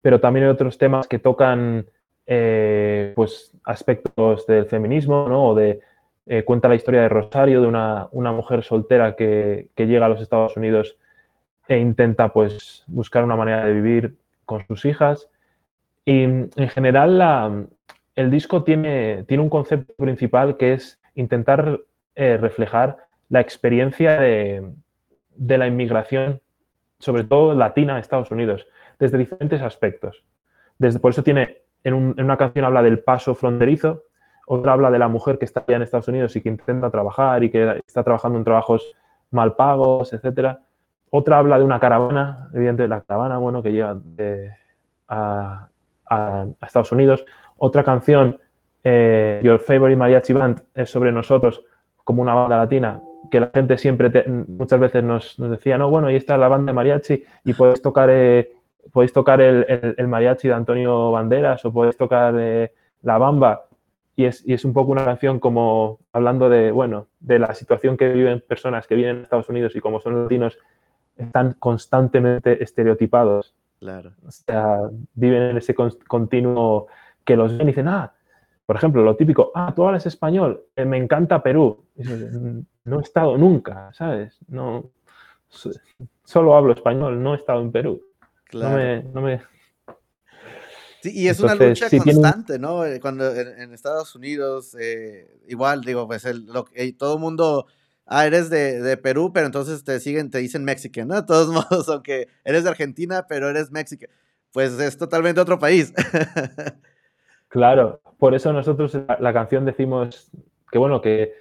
pero 0.00 0.20
también 0.20 0.46
hay 0.46 0.52
otros 0.52 0.78
temas 0.78 1.08
que 1.08 1.18
tocan 1.18 1.86
eh, 2.26 3.12
pues 3.16 3.52
aspectos 3.64 4.46
del 4.46 4.66
feminismo 4.66 5.28
¿no? 5.28 5.48
o 5.48 5.54
de 5.56 5.80
eh, 6.26 6.44
cuenta 6.44 6.68
la 6.68 6.76
historia 6.76 7.02
de 7.02 7.08
Rosario, 7.08 7.60
de 7.60 7.66
una, 7.66 8.08
una 8.12 8.30
mujer 8.30 8.62
soltera 8.62 9.16
que, 9.16 9.68
que, 9.74 9.86
llega 9.86 10.06
a 10.06 10.08
los 10.08 10.20
Estados 10.20 10.56
Unidos 10.56 10.96
e 11.66 11.78
intenta 11.78 12.32
pues 12.32 12.84
buscar 12.86 13.24
una 13.24 13.36
manera 13.36 13.64
de 13.64 13.72
vivir 13.72 14.16
con 14.44 14.64
sus 14.66 14.84
hijas 14.84 15.28
Y 16.04 16.22
en 16.22 16.68
general 16.68 17.68
el 18.14 18.30
disco 18.30 18.62
tiene, 18.62 19.24
tiene 19.24 19.42
un 19.42 19.50
concepto 19.50 19.92
principal 19.94 20.56
que 20.56 20.74
es 20.74 21.00
intentar 21.16 21.80
eh, 22.16 22.38
reflejar 22.38 22.96
la 23.28 23.40
experiencia 23.40 24.18
de, 24.18 24.72
la 25.36 25.66
inmigración, 25.66 26.40
sobre 26.98 27.24
todo 27.24 27.54
latina, 27.54 27.96
a 27.96 27.98
Estados 27.98 28.30
Unidos, 28.30 28.66
desde 28.98 29.18
diferentes 29.18 29.60
aspectos. 29.60 30.24
Desde, 30.78 30.98
por 30.98 31.10
eso 31.10 31.22
tiene, 31.22 31.58
en, 31.84 31.94
una 31.94 32.38
canción 32.38 32.64
habla 32.64 32.82
del 32.82 33.00
paso 33.00 33.34
fronterizo, 33.34 34.04
otra 34.46 34.72
habla 34.72 34.90
de 34.90 34.98
la 34.98 35.08
mujer 35.08 35.38
que 35.38 35.44
está 35.44 35.64
allá 35.66 35.76
en 35.76 35.82
Estados 35.82 36.08
Unidos 36.08 36.34
y 36.36 36.40
que 36.40 36.48
intenta 36.48 36.90
trabajar 36.90 37.44
y 37.44 37.50
que 37.50 37.82
está 37.86 38.02
trabajando 38.02 38.38
en 38.38 38.44
trabajos 38.44 38.94
mal 39.30 39.54
pagos, 39.54 40.14
etc. 40.14 40.56
Otra 41.10 41.38
habla 41.38 41.58
de 41.58 41.64
una 41.64 41.78
caravana, 41.78 42.48
evidentemente 42.54 42.88
la 42.88 43.00
caravana, 43.02 43.36
bueno, 43.36 43.62
que 43.62 43.72
llega 43.72 43.98
a, 45.08 45.68
Estados 46.62 46.92
Unidos. 46.92 47.26
Otra 47.58 47.84
canción, 47.84 48.38
eh, 48.84 49.40
Your 49.42 49.58
Favorite 49.58 49.96
Mariachi 49.96 50.32
Band, 50.32 50.62
es 50.72 50.88
sobre 50.88 51.12
nosotros, 51.12 51.62
como 52.06 52.22
una 52.22 52.34
banda 52.34 52.58
latina, 52.58 53.02
que 53.32 53.40
la 53.40 53.50
gente 53.52 53.76
siempre, 53.78 54.24
muchas 54.46 54.78
veces 54.78 55.02
nos, 55.02 55.34
decía, 55.36 55.76
no, 55.76 55.90
bueno, 55.90 56.06
ahí 56.06 56.14
está 56.14 56.38
la 56.38 56.46
banda 56.46 56.70
de 56.70 56.76
mariachi 56.76 57.24
y 57.44 57.52
podéis 57.52 57.82
tocar, 57.82 58.08
eh, 58.12 58.52
podéis 58.92 59.12
tocar 59.12 59.40
el, 59.40 60.06
mariachi 60.06 60.46
de 60.46 60.54
Antonio 60.54 61.10
Banderas 61.10 61.64
o 61.64 61.72
podéis 61.72 61.96
tocar 61.96 62.32
eh, 62.38 62.72
la 63.02 63.18
bamba. 63.18 63.64
Y 64.14 64.24
es, 64.24 64.46
y 64.46 64.54
es, 64.54 64.64
un 64.64 64.72
poco 64.72 64.92
una 64.92 65.04
canción 65.04 65.40
como 65.40 65.98
hablando 66.12 66.48
de, 66.48 66.70
bueno, 66.70 67.08
de 67.18 67.40
la 67.40 67.52
situación 67.54 67.96
que 67.96 68.08
viven 68.08 68.40
personas 68.46 68.86
que 68.86 68.94
viven 68.94 69.16
en 69.16 69.22
Estados 69.24 69.48
Unidos 69.48 69.74
y 69.74 69.80
como 69.80 70.00
son 70.00 70.22
latinos, 70.22 70.56
están 71.16 71.54
constantemente 71.58 72.62
estereotipados. 72.62 73.52
Claro. 73.80 74.12
O 74.24 74.30
sea, 74.30 74.78
viven 75.12 75.42
en 75.42 75.56
ese 75.56 75.74
continuo 75.74 76.86
que 77.24 77.36
los 77.36 77.58
ven 77.58 77.66
y 77.66 77.72
dicen, 77.72 77.88
ah, 77.88 78.12
por 78.66 78.76
ejemplo, 78.76 79.02
lo 79.02 79.16
típico, 79.16 79.52
ah, 79.54 79.72
tú 79.74 79.86
hablas 79.86 80.06
español, 80.06 80.64
eh, 80.74 80.84
me 80.84 80.98
encanta 80.98 81.42
Perú. 81.42 81.84
No 82.84 82.98
he 82.98 83.02
estado 83.02 83.38
nunca, 83.38 83.92
¿sabes? 83.94 84.38
No, 84.48 84.90
solo 86.24 86.56
hablo 86.56 86.72
español, 86.72 87.22
no 87.22 87.34
he 87.34 87.38
estado 87.38 87.62
en 87.62 87.72
Perú. 87.72 88.02
Claro. 88.44 89.08
No 89.12 89.20
me, 89.20 89.40
Sí, 91.02 91.12
y 91.14 91.28
es 91.28 91.38
una 91.40 91.54
lucha 91.54 91.88
constante, 91.90 92.58
¿no? 92.58 92.84
Eh, 92.84 93.00
cuando 93.00 93.32
en, 93.32 93.72
Estados 93.72 94.14
Unidos, 94.16 94.76
eh, 94.80 95.40
igual, 95.46 95.82
digo, 95.82 96.06
pues 96.08 96.24
el, 96.24 96.48
todo 96.98 97.14
el 97.14 97.20
mundo, 97.20 97.66
ah, 98.06 98.26
eres 98.26 98.50
de, 98.50 98.96
Perú, 98.96 99.30
pero 99.32 99.46
entonces 99.46 99.84
te 99.84 100.00
siguen, 100.00 100.30
te 100.30 100.38
dicen 100.38 100.64
Mexican, 100.64 101.08
¿no? 101.08 101.14
De 101.20 101.22
todos 101.22 101.48
modos, 101.48 101.88
aunque 101.88 102.28
eres 102.44 102.64
de 102.64 102.70
Argentina, 102.70 103.26
pero 103.28 103.48
eres 103.48 103.70
Mexican. 103.70 104.10
Pues 104.52 104.72
es 104.80 104.96
totalmente 104.96 105.40
otro 105.40 105.58
país. 105.58 105.92
Claro, 107.48 108.00
por 108.18 108.34
eso 108.34 108.52
nosotros 108.52 108.96
la, 109.20 109.32
canción 109.32 109.64
decimos 109.64 110.30
que 110.70 110.78
bueno, 110.78 111.00
que, 111.00 111.34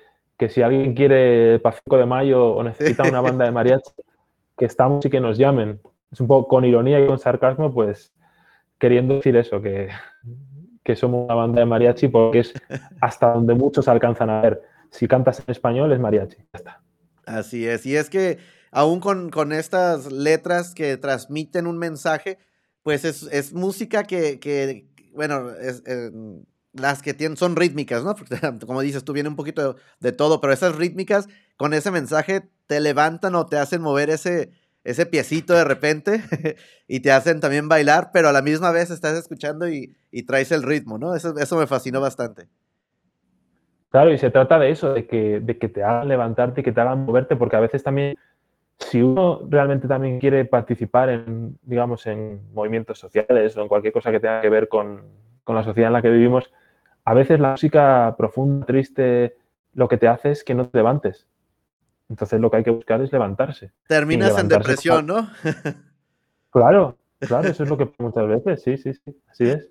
si 0.49 0.61
alguien 0.61 0.93
quiere 0.93 1.59
para 1.59 1.77
5 1.77 1.97
de 1.97 2.05
mayo 2.05 2.53
o 2.53 2.63
necesita 2.63 3.03
una 3.03 3.21
banda 3.21 3.45
de 3.45 3.51
mariachi, 3.51 3.91
que 4.57 4.65
estamos 4.65 5.05
y 5.05 5.09
que 5.09 5.19
nos 5.19 5.37
llamen. 5.37 5.79
Es 6.11 6.19
un 6.19 6.27
poco 6.27 6.47
con 6.47 6.65
ironía 6.65 6.99
y 6.99 7.07
con 7.07 7.19
sarcasmo, 7.19 7.73
pues 7.73 8.13
queriendo 8.79 9.15
decir 9.15 9.35
eso, 9.35 9.61
que, 9.61 9.89
que 10.83 10.95
somos 10.95 11.25
una 11.25 11.35
banda 11.35 11.59
de 11.59 11.65
mariachi 11.65 12.07
porque 12.07 12.39
es 12.39 12.53
hasta 13.01 13.33
donde 13.33 13.53
muchos 13.53 13.87
alcanzan 13.87 14.29
a 14.29 14.41
ver. 14.41 14.61
Si 14.91 15.07
cantas 15.07 15.39
en 15.39 15.51
español 15.51 15.91
es 15.91 15.99
mariachi, 15.99 16.37
ya 16.37 16.43
está. 16.53 16.81
Así 17.25 17.67
es, 17.67 17.85
y 17.85 17.95
es 17.95 18.09
que 18.09 18.37
aún 18.71 18.99
con, 18.99 19.29
con 19.29 19.51
estas 19.51 20.11
letras 20.11 20.75
que 20.75 20.97
transmiten 20.97 21.65
un 21.65 21.77
mensaje, 21.77 22.37
pues 22.83 23.03
es, 23.03 23.23
es 23.31 23.51
música 23.51 24.03
que, 24.03 24.39
que, 24.39 24.85
bueno, 25.13 25.49
es, 25.49 25.81
eh, 25.87 26.11
las 26.75 27.01
que 27.01 27.13
tienen 27.13 27.37
son 27.37 27.55
rítmicas, 27.55 28.03
¿no? 28.03 28.15
como 28.65 28.81
dices, 28.81 29.03
tú 29.03 29.13
viene 29.13 29.29
un 29.29 29.35
poquito 29.35 29.75
de, 29.99 30.11
todo, 30.11 30.41
pero 30.41 30.53
esas 30.53 30.75
rítmicas 30.75 31.27
con 31.57 31.73
ese 31.73 31.91
mensaje 31.91 32.49
te 32.67 32.79
levantan 32.79 33.35
o 33.35 33.45
te 33.45 33.57
hacen 33.57 33.81
mover 33.81 34.09
ese, 34.09 34.51
ese 34.83 35.05
piecito 35.05 35.53
de 35.53 35.63
repente 35.63 36.21
y 36.87 36.99
te 36.99 37.11
hacen 37.11 37.39
también 37.39 37.69
bailar, 37.69 38.11
pero 38.13 38.29
a 38.29 38.33
la 38.33 38.41
misma 38.41 38.71
vez 38.71 38.91
estás 38.91 39.17
escuchando 39.17 39.67
y, 39.69 39.95
traes 40.27 40.51
el 40.51 40.63
ritmo, 40.63 40.97
¿no? 40.97 41.15
Eso, 41.15 41.37
eso 41.37 41.57
me 41.57 41.67
fascinó 41.67 41.99
bastante. 42.01 42.47
Claro, 43.91 44.11
y 44.11 44.17
se 44.17 44.31
trata 44.31 44.59
de 44.59 44.71
eso, 44.71 44.93
de 44.93 45.07
que, 45.07 45.39
de 45.39 45.57
que 45.57 45.69
te 45.69 45.83
hagan 45.83 46.07
levantarte 46.07 46.61
y 46.61 46.63
que 46.63 46.71
te 46.71 46.81
hagan 46.81 47.05
moverte, 47.05 47.35
porque 47.35 47.55
a 47.55 47.61
veces 47.61 47.83
también 47.83 48.15
si 48.77 49.01
uno 49.01 49.41
realmente 49.49 49.87
también 49.87 50.19
quiere 50.19 50.45
participar 50.45 51.09
en, 51.09 51.57
digamos, 51.63 52.05
en 52.07 52.41
movimientos 52.53 52.99
sociales 52.99 53.55
o 53.55 53.61
en 53.61 53.67
cualquier 53.67 53.93
cosa 53.93 54.11
que 54.11 54.19
tenga 54.19 54.41
que 54.41 54.49
ver 54.49 54.67
con, 54.67 55.01
la 55.47 55.63
sociedad 55.63 55.89
en 55.89 55.93
la 55.93 56.01
que 56.01 56.09
vivimos, 56.09 56.51
a 57.05 57.13
veces 57.13 57.39
la 57.39 57.51
música 57.51 58.15
profunda, 58.17 58.65
triste, 58.65 59.37
lo 59.73 59.87
que 59.87 59.97
te 59.97 60.07
hace 60.07 60.31
es 60.31 60.43
que 60.43 60.55
no 60.55 60.67
te 60.67 60.79
levantes. 60.79 61.27
Entonces 62.09 62.39
lo 62.39 62.49
que 62.49 62.57
hay 62.57 62.63
que 62.63 62.71
buscar 62.71 63.01
es 63.01 63.11
levantarse. 63.11 63.71
Terminas 63.87 64.37
en 64.37 64.47
depresión, 64.47 65.05
¿no? 65.05 65.29
claro, 66.51 66.97
claro, 67.19 67.47
eso 67.47 67.63
es 67.63 67.69
lo 67.69 67.77
que 67.77 67.91
muchas 67.99 68.27
veces, 68.27 68.63
sí, 68.63 68.77
sí, 68.77 68.93
sí, 68.93 69.21
así 69.29 69.45
es. 69.45 69.69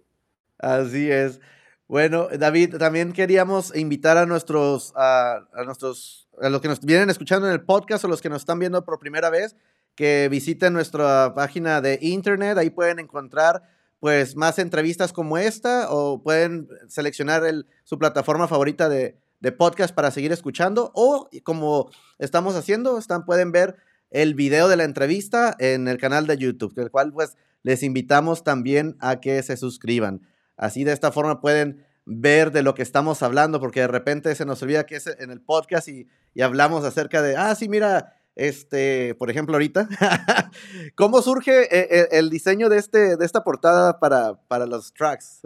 Así 0.59 1.11
es. 1.11 1.41
Bueno, 1.88 2.29
David, 2.38 2.76
también 2.79 3.12
queríamos 3.12 3.76
invitar 3.76 4.17
a 4.17 4.26
nuestros, 4.26 4.93
a, 4.97 5.47
nuestros, 5.64 6.29
a 6.41 6.49
los 6.49 6.61
que 6.61 6.69
nos 6.69 6.81
vienen 6.81 7.11
escuchando 7.11 7.47
en 7.47 7.53
el 7.53 7.62
podcast 7.62 8.05
o 8.05 8.09
los 8.09 8.23
que 8.23 8.31
nos 8.31 8.43
están 8.43 8.59
viendo 8.59 8.85
por 8.85 8.99
primera 8.99 9.29
vez, 9.29 9.57
que 9.95 10.29
visiten 10.31 10.73
nuestra 10.73 11.35
página 11.35 11.81
de 11.81 11.99
internet. 12.00 12.57
Ahí 12.59 12.71
pueden 12.71 13.00
encontrar 13.00 13.62
pues 14.04 14.37
más 14.37 14.58
entrevistas 14.58 15.14
como 15.14 15.38
esta 15.38 15.90
o 15.90 16.23
pueden 16.23 16.68
seleccionar 16.88 17.42
el, 17.46 17.66
su 17.84 17.99
plataforma 17.99 18.46
favorita 18.46 18.90
de, 18.90 19.16
de, 19.40 19.50
podcast 19.50 19.94
para 19.94 20.11
seguir 20.11 20.30
escuchando 20.30 20.92
o 20.94 21.30
como 21.42 21.88
estamos 22.18 22.54
haciendo, 22.54 22.99
están, 22.99 23.25
pueden 23.25 23.50
ver 23.50 23.76
el 24.11 24.34
video 24.34 24.68
de 24.68 24.76
la 24.76 24.84
entrevista 24.84 25.56
en 25.58 25.88
el 25.88 25.96
canal 25.96 26.26
de 26.26 26.37
YouTube, 26.37 26.78
el 26.78 26.90
cual 26.90 27.14
pues 27.14 27.38
les 27.62 27.82
invitamos 27.82 28.44
también 28.44 28.94
a 29.00 29.20
que 29.20 29.42
se 29.42 29.56
suscriban. 29.56 30.20
Así 30.58 30.84
de 30.84 30.92
esta 30.92 31.11
forma 31.11 31.40
pueden 31.40 31.87
ver 32.04 32.52
de 32.52 32.62
lo 32.62 32.75
que 32.75 32.82
estamos 32.82 33.23
hablando, 33.23 33.58
porque 33.58 33.80
de 33.80 33.88
repente 33.88 34.34
se 34.34 34.44
nos 34.44 34.62
olvida 34.62 34.84
que 34.84 34.96
es 34.96 35.06
en 35.06 35.30
el 35.30 35.40
podcast 35.40 35.88
y, 35.88 36.08
hablamos 36.42 36.84
acerca 36.84 37.23
de, 37.23 37.38
ah, 37.38 37.54
sí, 37.54 37.70
mira, 37.70 38.18
este, 38.37 39.14
por 39.14 39.31
ejemplo, 39.31 39.55
ahorita, 39.55 39.88
¿cómo 40.95 41.23
surge 41.23 41.62
eh, 41.62 41.88
eh, 41.91 42.09
el, 42.12 42.31
diseño 42.31 42.69
de, 42.69 42.79
este, 42.79 43.17
de 43.17 43.25
esta 43.25 43.45
portada 43.45 43.99
para, 44.00 44.35
para 44.49 44.67
los 44.67 44.93
tracks? 44.93 45.43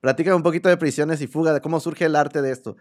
platícame 0.00 0.36
un 0.36 0.42
poquito 0.42 0.68
de 0.68 0.76
Prisiones 0.76 1.20
y 1.20 1.26
Fuga, 1.26 1.52
de 1.52 1.60
cómo 1.60 1.80
surge 1.80 2.04
el 2.04 2.16
arte 2.16 2.42
de 2.42 2.52
esto. 2.52 2.76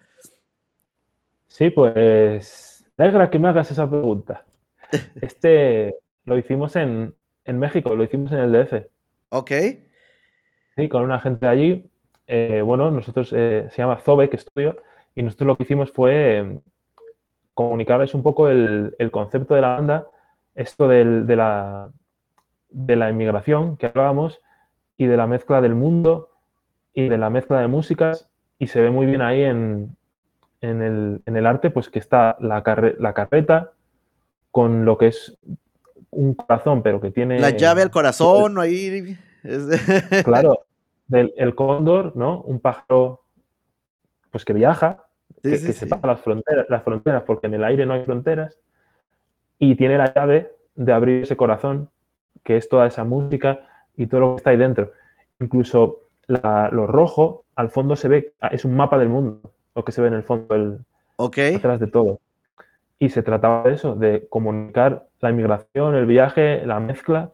Sí, 1.48 1.70
pues, 1.70 2.86
alegra 2.98 3.30
que 3.30 3.40
me 3.40 3.50
hagas 3.50 3.72
esa 3.72 3.90
pregunta. 3.90 4.46
Este 5.22 5.96
lo 6.26 6.38
hicimos 6.38 6.76
en, 6.76 7.16
en 7.46 7.60
México, 7.60 7.96
lo 7.96 8.04
hicimos 8.04 8.32
en 8.32 8.40
el 8.40 8.52
DF. 8.52 8.88
Ok. 9.30 9.52
Sí, 10.76 10.90
con 10.90 11.04
una 11.04 11.20
gente 11.20 11.46
de 11.46 11.52
allí. 11.52 11.90
Eh, 12.28 12.62
bueno, 12.64 12.92
nosotros 12.92 13.32
eh, 13.34 13.68
se 13.72 13.78
llama 13.78 13.98
Zobe, 13.98 14.30
que 14.30 14.36
estudio, 14.36 14.78
y 15.14 15.24
nosotros 15.24 15.48
lo 15.48 15.56
que 15.56 15.64
hicimos 15.64 15.92
fue 15.92 16.60
comunicarles 17.56 18.14
un 18.14 18.22
poco 18.22 18.50
el, 18.50 18.94
concepto 19.12 19.56
de 19.56 19.62
la 19.62 19.70
banda, 19.70 20.08
esto 20.54 20.88
de, 20.88 21.36
la, 21.36 21.90
de 22.70 22.96
la 22.96 23.10
inmigración 23.10 23.78
que 23.78 23.88
hablábamos 23.88 24.42
y 24.98 25.08
de 25.08 25.18
la 25.18 25.26
mezcla 25.26 25.62
del 25.62 25.74
mundo 25.74 26.30
y 26.94 27.10
de 27.10 27.18
la 27.18 27.30
mezcla 27.30 27.60
de 27.60 27.68
músicas, 27.68 28.30
y 28.60 28.68
se 28.68 28.80
ve 28.80 28.92
muy 28.92 29.06
bien 29.06 29.22
ahí 29.22 29.42
en, 29.42 29.98
el, 30.62 31.46
arte, 31.46 31.70
pues 31.70 31.90
que 31.90 32.00
está 32.00 32.38
la, 32.40 32.64
la 33.00 33.14
carreta 33.14 33.72
con 34.52 34.86
lo 34.86 34.98
que 34.98 35.08
es 35.08 35.38
un 36.12 36.34
corazón, 36.36 36.82
pero 36.82 37.02
que 37.02 37.12
tiene... 37.12 37.40
La 37.40 37.50
llave 37.50 37.82
al 37.82 37.92
corazón, 37.92 38.60
ahí... 38.60 39.18
Claro, 40.24 40.66
del, 41.08 41.34
el 41.36 41.56
cóndor, 41.56 42.16
¿no? 42.16 42.42
Un 42.42 42.60
pájaro 42.60 43.24
pues 44.32 44.44
que 44.44 44.54
viaja, 44.54 45.05
que, 45.52 45.58
se 45.58 45.88
pasa 45.88 46.08
las 46.08 46.22
fronteras, 46.22 46.66
las 46.70 46.84
fronteras, 46.84 47.24
porque 47.24 47.48
en 47.48 47.56
el 47.56 47.64
aire 47.64 47.86
no 47.86 47.94
hay 47.94 48.04
fronteras, 48.04 48.60
y 49.60 49.76
tiene 49.76 49.98
la 49.98 50.14
llave 50.14 50.52
de 50.76 50.92
abrir 50.92 51.24
ese 51.24 51.38
corazón, 51.38 51.90
que 52.44 52.58
es 52.58 52.70
toda 52.70 52.88
esa 52.88 53.04
música 53.04 53.68
y 53.96 54.08
todo 54.08 54.22
lo 54.22 54.30
que 54.32 54.38
está 54.38 54.50
ahí 54.52 54.58
dentro. 54.58 54.92
Incluso 55.40 56.02
lo 56.28 56.88
rojo, 56.88 57.46
al 57.56 57.70
fondo 57.70 57.96
se 57.96 58.08
ve, 58.08 58.34
es 58.52 58.66
un 58.66 58.76
mapa 58.76 58.98
del 58.98 59.10
mundo, 59.10 59.52
lo 59.76 59.86
que 59.86 59.92
se 59.92 60.02
ve 60.02 60.08
en 60.08 60.16
el 60.16 60.24
fondo, 60.24 60.56
el, 60.56 60.80
detrás 61.34 61.80
de 61.80 61.88
todo. 61.88 62.20
Y 63.00 63.10
se 63.10 63.24
trataba 63.24 63.64
de 63.64 63.76
eso, 63.76 63.96
de 63.96 64.28
comunicar 64.30 65.08
la 65.20 65.30
inmigración, 65.30 65.96
el 65.96 66.06
viaje, 66.06 66.66
la 66.66 66.80
mezcla, 66.80 67.32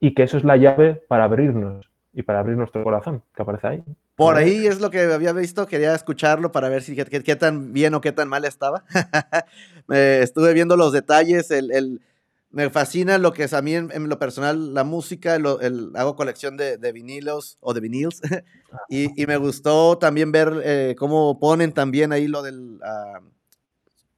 y 0.00 0.14
que 0.14 0.22
eso 0.22 0.36
es 0.36 0.44
la 0.44 0.56
llave 0.56 0.94
para 1.08 1.24
abrirnos 1.24 1.90
y 2.12 2.22
para 2.22 2.40
abrir 2.40 2.56
nuestro 2.56 2.82
corazón, 2.84 3.22
que 3.34 3.42
aparece 3.42 3.66
ahí. 3.66 3.84
Por 4.18 4.36
ahí 4.36 4.66
es 4.66 4.80
lo 4.80 4.90
que 4.90 5.00
había 5.00 5.32
visto, 5.32 5.68
quería 5.68 5.94
escucharlo 5.94 6.50
para 6.50 6.68
ver 6.68 6.82
si 6.82 6.96
qué, 6.96 7.36
tan 7.36 7.72
bien 7.72 7.94
o 7.94 8.00
qué 8.00 8.10
tan 8.10 8.28
mal 8.28 8.44
estaba. 8.44 8.82
estuve 9.88 10.52
viendo 10.54 10.76
los 10.76 10.92
detalles, 10.92 11.52
el, 11.52 12.02
me 12.50 12.68
fascina 12.68 13.16
lo 13.18 13.32
que 13.32 13.44
es 13.44 13.54
a 13.54 13.62
mí 13.62 13.76
en, 13.76 14.08
lo 14.08 14.18
personal 14.18 14.74
la 14.74 14.82
música, 14.82 15.36
el, 15.36 15.92
hago 15.94 16.16
colección 16.16 16.56
de, 16.56 16.78
de, 16.78 16.90
vinilos 16.90 17.58
o 17.60 17.74
de 17.74 17.80
vinilos 17.80 18.20
y, 18.88 19.22
y, 19.22 19.26
me 19.28 19.36
gustó 19.36 19.98
también 19.98 20.32
ver 20.32 20.62
eh, 20.64 20.96
cómo 20.98 21.38
ponen 21.38 21.72
también 21.72 22.10
ahí 22.10 22.26
lo 22.26 22.42
del 22.42 22.80
uh, 22.82 23.24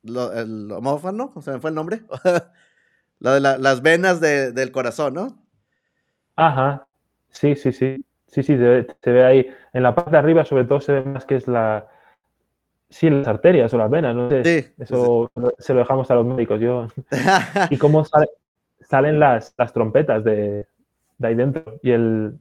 lo, 0.03 0.33
el 0.33 0.73
homófano, 0.73 1.31
o 1.35 1.43
sea, 1.43 1.53
me 1.53 1.61
fue 1.61 1.69
el 1.71 1.77
nombre, 1.77 2.05
lo 3.19 3.33
de 3.35 3.41
las 3.41 3.83
venas 3.83 4.19
de, 4.19 4.53
del 4.53 4.73
corazón, 4.73 5.13
¿no? 5.13 5.45
Ajá, 6.37 6.87
sí, 7.29 7.55
sí, 7.55 7.71
sí, 7.71 8.03
sí, 8.31 8.43
sí, 8.43 8.57
se 8.57 9.11
ve, 9.13 9.25
ahí, 9.25 9.47
en 9.73 9.83
la 9.83 9.95
parte 9.95 10.13
de 10.13 10.19
arriba 10.19 10.45
sobre 10.45 10.65
todo 10.65 10.81
se 10.81 10.93
ve 10.93 11.03
más 11.03 11.25
que 11.25 11.37
es 11.37 11.49
la, 11.49 11.87
sí, 12.89 13.11
las 13.11 13.29
arterias 13.29 13.73
o 13.75 13.79
las 13.79 13.91
venas, 13.91 14.15
no 14.15 14.29
sé, 14.31 14.45
sí, 14.45 14.73
eso 14.79 15.31
se 15.59 15.75
lo 15.75 15.81
dejamos 15.81 16.11
a 16.11 16.15
los 16.15 16.27
médicos, 16.27 16.61
yo, 16.61 16.89
y 17.71 17.77
cómo 17.77 18.05
salen 18.81 19.21
las, 19.21 19.55
las 19.57 19.73
trompetas 19.73 20.25
de, 20.25 20.67
de, 21.19 21.29
ahí 21.29 21.35
dentro, 21.35 21.79
y 21.83 21.91
el, 21.91 22.39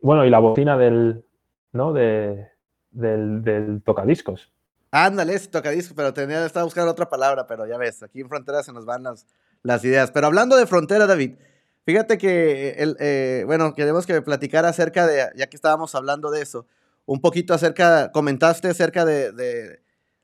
bueno, 0.00 0.24
y 0.24 0.30
la 0.30 0.38
bocina 0.38 0.76
del, 0.76 1.24
¿no? 1.72 1.92
De, 1.92 2.48
del, 2.90 3.42
del 3.42 3.82
tocadiscos. 3.82 4.52
Ándale, 4.90 5.34
ese 5.34 5.48
tocadiscos, 5.48 5.96
pero 5.96 6.12
tenía, 6.12 6.44
estaba 6.44 6.64
buscando 6.64 6.90
otra 6.90 7.08
palabra, 7.08 7.46
pero 7.46 7.66
ya 7.66 7.78
ves, 7.78 8.02
aquí 8.02 8.20
en 8.20 8.28
Frontera 8.28 8.62
se 8.62 8.72
nos 8.72 8.84
van 8.84 9.04
las, 9.04 9.26
las 9.62 9.84
ideas. 9.84 10.10
Pero 10.10 10.26
hablando 10.26 10.56
de 10.56 10.66
frontera, 10.66 11.06
David, 11.06 11.36
fíjate 11.84 12.18
que, 12.18 12.70
el, 12.78 12.96
eh, 13.00 13.44
bueno, 13.46 13.74
queremos 13.74 14.06
que 14.06 14.20
platicara 14.22 14.68
acerca 14.68 15.06
de, 15.06 15.30
ya 15.36 15.46
que 15.46 15.56
estábamos 15.56 15.94
hablando 15.94 16.30
de 16.30 16.42
eso, 16.42 16.66
un 17.06 17.20
poquito 17.20 17.54
acerca, 17.54 18.12
comentaste 18.12 18.68
acerca 18.68 19.04
de, 19.04 19.80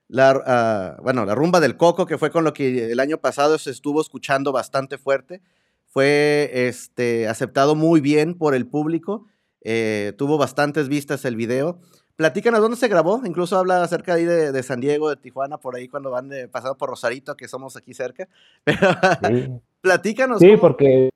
la, 0.09 0.43
ah, 0.47 0.97
bueno, 1.03 1.25
la 1.25 1.35
rumba 1.35 1.61
del 1.61 1.77
coco, 1.77 2.07
que 2.07 2.19
fue 2.19 2.31
con 2.31 2.45
lo 2.45 2.53
que 2.53 2.93
el 2.93 3.01
año 3.01 3.19
pasado 3.19 3.59
se 3.59 3.71
estuvo 3.71 4.01
escuchando 4.01 4.53
bastante 4.53 4.99
fuerte. 4.99 5.43
Fue 5.87 6.51
este, 6.53 7.29
aceptado 7.29 7.75
muy 7.75 8.01
bien 8.01 8.35
por 8.35 8.55
el 8.55 8.67
público. 8.67 9.27
Eh, 9.63 10.13
tuvo 10.17 10.39
bastantes 10.39 10.89
vistas 10.89 11.25
el 11.25 11.37
video. 11.37 11.81
Platícanos 12.17 12.61
dónde 12.61 12.77
se 12.77 12.89
grabó. 12.89 13.23
Incluso 13.25 13.57
habla 13.57 13.83
acerca 13.83 14.15
ahí 14.15 14.25
de, 14.25 14.63
San 14.63 14.81
Diego, 14.81 15.09
de 15.11 15.17
Tijuana, 15.17 15.59
por 15.59 15.77
ahí 15.77 15.89
cuando 15.89 16.11
van 16.11 16.29
de, 16.29 16.49
pasando 16.49 16.77
por 16.77 16.91
Rosarito, 16.91 17.37
que 17.37 17.49
somos 17.49 17.77
aquí 17.77 17.95
cerca. 17.95 18.29
Pero 18.65 18.79
sí. 19.29 19.51
platícanos. 19.81 20.39
Sí, 20.41 20.57
porque 20.57 21.11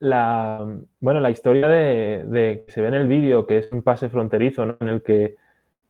la, 0.00 0.66
bueno, 1.00 1.20
la 1.20 1.30
historia 1.30 1.68
de, 1.68 2.64
que 2.66 2.72
se 2.72 2.80
ve 2.80 2.88
en 2.88 2.94
el 2.94 3.08
vídeo, 3.08 3.46
que 3.46 3.58
es 3.58 3.72
un 3.72 3.82
pase 3.82 4.08
fronterizo, 4.08 4.76
en 4.80 4.88
el 4.88 5.02
que 5.02 5.36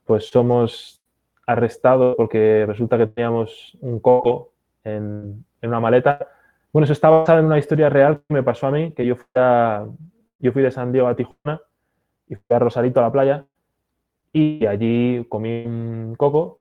pues 0.05 0.29
somos 0.29 1.03
arrestados 1.47 2.15
porque 2.17 2.65
resulta 2.67 2.99
que 2.99 3.07
teníamos 3.07 3.77
un 3.81 4.01
coco 4.01 4.53
en, 4.85 5.45
una 5.63 5.81
maleta. 5.81 6.29
Bueno, 6.73 6.85
eso 6.85 6.93
está 6.93 7.11
basado 7.11 7.41
en 7.41 7.47
una 7.47 7.59
historia 7.59 7.89
real 7.89 8.19
que 8.19 8.35
me 8.35 8.43
pasó 8.43 8.69
a 8.69 8.71
mí, 8.71 8.93
que 8.93 9.05
yo 9.05 9.17
fui, 9.17 9.27
yo 10.39 10.53
fui 10.53 10.63
de 10.63 10.71
San 10.71 10.93
Diego 10.93 11.09
a 11.09 11.17
Tijuana 11.17 11.61
y 12.29 12.35
fui 12.37 12.57
a 12.57 12.59
Rosarito 12.59 13.01
a 13.01 13.05
la 13.05 13.13
playa 13.13 13.45
y 14.33 14.67
allí 14.67 15.25
comí 15.29 15.65
un 15.65 16.15
coco 16.17 16.61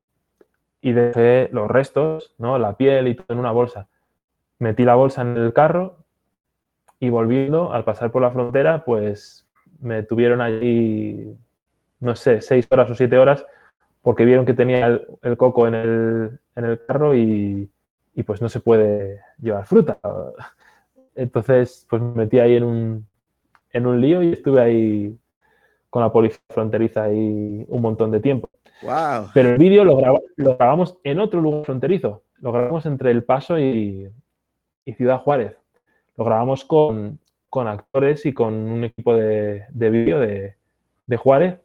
y 0.81 0.93
dejé 0.93 1.49
los 1.51 1.67
restos, 1.67 2.33
¿no? 2.37 2.57
la 2.57 2.77
piel 2.77 3.07
y 3.07 3.15
todo 3.15 3.27
en 3.29 3.39
una 3.39 3.51
bolsa. 3.51 3.87
Metí 4.59 4.85
la 4.85 4.95
bolsa 4.95 5.21
en 5.21 5.35
el 5.37 5.53
carro 5.53 6.04
y 6.99 7.09
volviendo, 7.09 7.73
al 7.73 7.83
pasar 7.83 8.11
por 8.11 8.21
la 8.21 8.31
frontera, 8.31 8.83
pues 8.85 9.47
me 9.79 10.03
tuvieron 10.03 10.41
allí, 10.41 11.35
no 11.99 12.15
sé, 12.15 12.41
seis 12.41 12.67
horas 12.69 12.89
o 12.89 12.95
siete 12.95 13.17
horas 13.17 13.45
porque 14.01 14.23
vieron 14.23 14.45
que 14.45 14.53
tenía 14.53 15.01
el, 15.21 15.37
coco 15.37 15.67
en 15.67 15.73
el, 15.73 16.39
en 16.55 16.65
el 16.65 16.85
carro 16.85 17.15
y, 17.15 17.67
y, 18.13 18.23
pues 18.23 18.39
no 18.39 18.49
se 18.49 18.59
puede 18.59 19.19
llevar 19.41 19.65
fruta. 19.65 19.97
Entonces, 21.15 21.87
pues 21.89 22.01
me 22.01 22.13
metí 22.13 22.37
ahí 22.37 22.55
en 22.55 22.63
un, 22.63 23.07
en 23.71 23.87
un 23.87 23.99
lío 23.99 24.21
y 24.21 24.33
estuve 24.33 24.61
ahí 24.61 25.17
con 25.89 26.03
la 26.03 26.11
policía 26.11 26.39
fronteriza 26.49 27.03
ahí 27.03 27.65
un 27.67 27.81
montón 27.81 28.11
de 28.11 28.19
tiempo. 28.19 28.49
Wow. 28.83 29.29
Pero 29.33 29.49
el 29.49 29.57
vídeo 29.57 29.83
lo, 29.83 29.97
grabamos 30.37 30.97
en 31.03 31.19
otro 31.19 31.41
lugar 31.41 31.65
fronterizo. 31.65 32.23
Lo 32.41 32.51
grabamos 32.51 32.85
entre 32.85 33.11
El 33.11 33.23
Paso 33.23 33.57
y, 33.57 34.11
Ciudad 34.97 35.19
Juárez. 35.19 35.57
Lo 36.17 36.25
grabamos 36.25 36.65
con, 36.65 37.19
actores 37.51 38.25
y 38.25 38.33
con 38.33 38.53
un 38.53 38.83
equipo 38.83 39.15
de, 39.15 39.65
vídeo 39.71 40.19
de, 40.19 41.17
Juárez, 41.17 41.59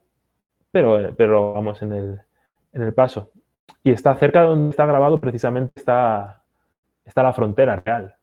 pero, 0.70 1.14
pero 1.16 1.32
lo 1.32 1.52
grabamos 1.52 1.82
en 1.82 1.92
el, 1.92 2.20
en 2.72 2.82
el 2.82 2.94
Paso. 2.94 3.30
Y 3.82 3.90
está 3.90 4.14
cerca 4.16 4.42
de 4.42 4.48
donde 4.48 4.70
está 4.70 4.86
grabado, 4.86 5.18
precisamente 5.18 5.72
está, 5.76 6.42
está 7.04 7.22
la 7.22 7.32
frontera 7.32 7.76
real. 7.76 8.14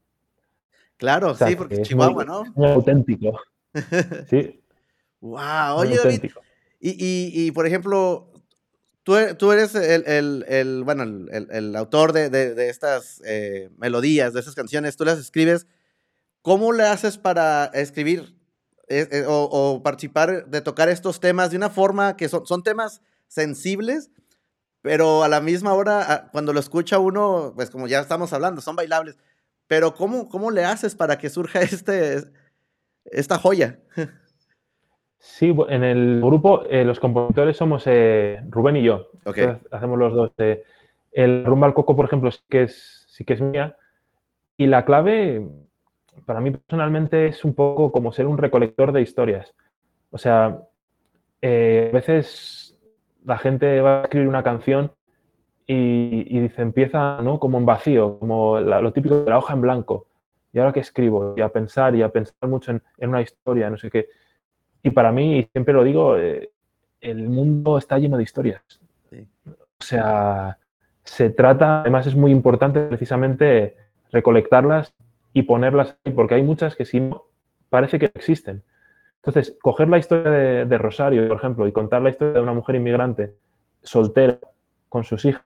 Claro, 0.98 1.36
sí, 1.36 1.56
porque 1.56 1.76
es 1.76 1.88
Chihuahua, 1.88 2.26
¿no? 2.26 2.44
Muy 2.56 2.70
auténtico. 2.70 3.40
Sí. 4.28 4.60
Wow, 5.20 5.76
oye 5.76 5.98
David, 5.98 6.32
y, 6.80 7.52
por 7.52 7.68
ejemplo, 7.68 8.32
tú, 9.04 9.16
e, 9.16 9.36
tú 9.36 9.52
eres 9.52 9.76
el, 9.76 10.84
bueno, 10.84 11.04
el, 11.04 11.76
autor 11.76 12.14
de, 12.14 12.70
estas 12.70 13.22
eh, 13.26 13.70
melodías, 13.78 14.34
de 14.34 14.40
esas 14.40 14.56
canciones, 14.56 14.96
tú 14.96 15.06
las 15.06 15.20
escribes. 15.20 15.68
¿Cómo 16.48 16.72
le 16.72 16.84
haces 16.84 17.18
para 17.18 17.66
escribir 17.74 18.34
eh, 18.88 19.06
eh, 19.12 19.26
o, 19.28 19.82
participar 19.84 20.46
de 20.46 20.62
tocar 20.62 20.88
estos 20.88 21.20
temas 21.20 21.52
de 21.52 21.58
una 21.58 21.70
forma 21.70 22.16
que 22.16 22.30
son, 22.30 22.46
son 22.46 22.64
temas 22.64 23.02
sensibles, 23.28 24.12
pero 24.82 25.24
a 25.24 25.28
la 25.28 25.42
misma 25.42 25.74
hora, 25.74 26.30
cuando 26.32 26.54
lo 26.54 26.62
escucha 26.62 27.00
uno, 27.00 27.52
pues 27.54 27.70
como 27.70 27.90
ya 27.90 28.00
estamos 28.00 28.32
hablando, 28.32 28.62
son 28.62 28.78
bailables. 28.78 29.18
Pero 29.68 29.94
¿cómo, 29.94 30.30
cómo 30.30 30.50
le 30.50 30.64
haces 30.64 30.96
para 30.96 31.18
que 31.18 31.30
surja 31.30 31.60
este, 31.64 32.24
esta 33.04 33.38
joya? 33.38 33.82
Sí, 35.20 35.54
en 35.68 35.84
el 35.84 36.22
grupo 36.22 36.64
eh, 36.70 36.86
los 36.86 37.02
compositores 37.02 37.58
somos 37.58 37.84
eh, 37.88 38.40
Rubén 38.48 38.78
y 38.78 38.84
yo. 38.84 39.12
hacemos 39.72 40.00
los 40.00 40.14
dos. 40.14 40.32
Eh, 40.38 40.64
el 41.12 41.44
rumba 41.44 41.68
al 41.68 41.74
coco, 41.74 41.98
por 41.98 42.06
ejemplo, 42.06 42.32
sí 42.32 42.40
que, 42.48 42.64
es, 42.64 43.06
sí 43.10 43.26
que 43.26 43.34
es 43.34 43.42
mía. 43.42 43.76
Y 44.56 44.68
la 44.68 44.86
clave, 44.86 45.46
para 46.26 46.40
mí 46.40 46.52
personalmente, 46.52 47.28
es 47.28 47.46
un 47.46 47.54
poco 47.54 47.92
como 47.92 48.12
ser 48.12 48.28
un 48.28 48.38
recolector 48.38 48.92
de 48.92 49.02
historias. 49.02 49.54
O 50.12 50.18
sea, 50.18 50.46
a 50.46 50.60
veces 51.42 52.78
la 53.26 53.38
gente 53.38 53.82
va 53.82 54.02
a 54.02 54.04
escribir 54.04 54.28
una 54.28 54.44
canción 54.44 54.92
y, 55.66 56.40
dice, 56.40 56.62
empieza 56.62 57.22
¿no? 57.22 57.40
como 57.40 57.58
en 57.58 57.66
vacío, 57.66 58.20
como 58.20 58.60
lo 58.60 58.94
típico 58.94 59.24
de 59.24 59.30
la 59.30 59.38
hoja 59.38 59.54
en 59.54 59.62
blanco. 59.62 60.08
¿Y 60.54 60.60
ahora 60.60 60.72
qué 60.72 60.80
escribo? 60.80 61.34
Y 61.36 61.42
a 61.42 61.50
pensar 61.50 61.94
y 61.96 62.02
a 62.02 62.10
pensar 62.10 62.48
mucho 62.48 62.72
en, 62.72 62.82
en 62.98 63.10
una 63.10 63.22
historia, 63.22 63.70
no 63.70 63.78
sé 63.78 63.92
qué. 63.92 64.08
Y 64.82 64.92
para 64.92 65.12
mí, 65.12 65.48
siempre 65.52 65.74
lo 65.74 65.84
digo, 65.84 66.18
eh, 66.18 66.52
el 67.02 67.28
mundo 67.30 67.78
está 67.78 68.00
lleno 68.00 68.18
de 68.18 68.24
historias. 68.24 68.62
O 69.80 69.84
sea, 69.84 70.58
se 71.04 71.30
trata, 71.30 71.82
además 71.82 72.08
es 72.08 72.16
muy 72.16 72.32
importante 72.32 72.80
precisamente 72.82 73.76
recolectarlas 74.12 74.94
y 75.38 75.44
ponerlas 75.44 75.98
ahí, 76.04 76.14
porque 76.14 76.36
hay 76.36 76.44
muchas 76.44 76.76
que 76.76 76.86
si 76.86 77.00
no, 77.00 77.26
parece 77.70 78.00
que 78.00 78.06
existen. 78.06 78.64
Entonces, 79.18 79.58
coger 79.62 79.90
la 79.90 79.98
historia 79.98 80.32
de, 80.66 80.78
Rosario, 80.78 81.28
por 81.28 81.38
ejemplo, 81.38 81.68
y 81.68 81.72
contar 81.72 82.02
la 82.02 82.10
historia 82.10 82.36
de 82.36 82.42
una 82.42 82.54
mujer 82.54 82.76
inmigrante 82.76 83.36
soltera 83.84 84.40
con 84.90 85.04
sus 85.04 85.26
hijas 85.26 85.46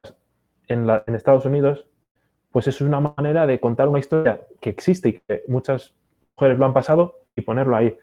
en, 0.68 0.88
en 0.90 1.16
Estados 1.16 1.46
Unidos, 1.46 1.86
pues 2.52 2.68
es 2.68 2.82
una 2.82 3.00
manera 3.00 3.48
de 3.48 3.60
contar 3.60 3.88
una 3.88 4.00
historia 4.00 4.42
que 4.60 4.70
existe 4.70 5.10
y 5.10 5.14
que 5.14 5.44
muchas 5.48 5.94
mujeres 6.36 6.60
lo 6.60 6.66
han 6.66 6.74
pasado 6.74 7.16
y 7.36 7.42
ponerlo 7.42 7.76
ahí 7.76 7.98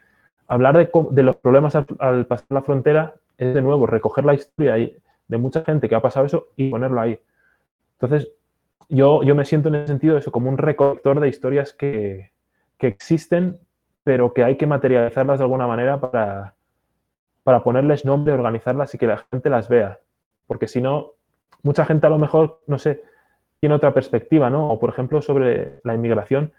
hablar 0.48 0.77
de, 0.77 1.22
los 1.22 1.37
problemas 1.37 1.74
al, 1.77 2.27
pasar 2.27 2.46
la 2.48 2.62
frontera 2.62 3.14
es 3.37 3.55
de 3.55 3.62
nuevo 3.62 3.87
recoger 3.87 4.24
la 4.24 4.35
historia 4.35 4.90
de 5.29 5.38
mucha 5.38 5.62
gente 5.62 5.88
que 5.88 5.94
ha 5.94 6.01
pasado 6.01 6.27
eso 6.27 6.48
y 6.57 6.70
ponerlo 6.70 7.01
ahí. 7.01 7.20
Entonces, 8.01 8.33
yo, 8.88 9.22
yo 9.22 9.35
me 9.35 9.44
siento 9.44 9.68
en 9.68 9.77
ese 9.77 9.88
sentido 9.88 10.16
eso 10.16 10.33
como 10.33 10.48
un 10.48 10.59
recolector 10.59 11.20
de 11.20 11.29
historias 11.29 11.72
que, 11.72 12.33
existen, 12.79 13.59
pero 14.05 14.33
que 14.33 14.44
hay 14.44 14.57
que 14.57 14.66
materializarlas 14.66 15.38
de 15.38 15.44
alguna 15.44 15.66
manera 15.66 16.01
para, 16.01 16.55
para 17.42 17.62
ponerles 17.62 18.05
nombre, 18.05 18.33
organizarlas 18.33 18.94
y 18.94 18.98
que 18.98 19.07
la 19.07 19.24
gente 19.31 19.51
las 19.51 19.68
vea. 19.68 20.01
Porque 20.46 20.68
si 20.68 20.81
no, 20.81 21.12
mucha 21.62 21.85
gente 21.85 22.07
a 22.07 22.11
lo 22.11 22.18
mejor, 22.18 22.61
no 22.66 22.79
sé, 22.79 23.03
tiene 23.61 23.74
otra 23.74 23.92
perspectiva, 23.92 24.48
¿no? 24.48 24.70
O 24.70 24.79
por 24.79 24.90
ejemplo, 24.90 25.20
sobre 25.20 25.81
la 25.83 25.94
inmigración, 25.94 26.53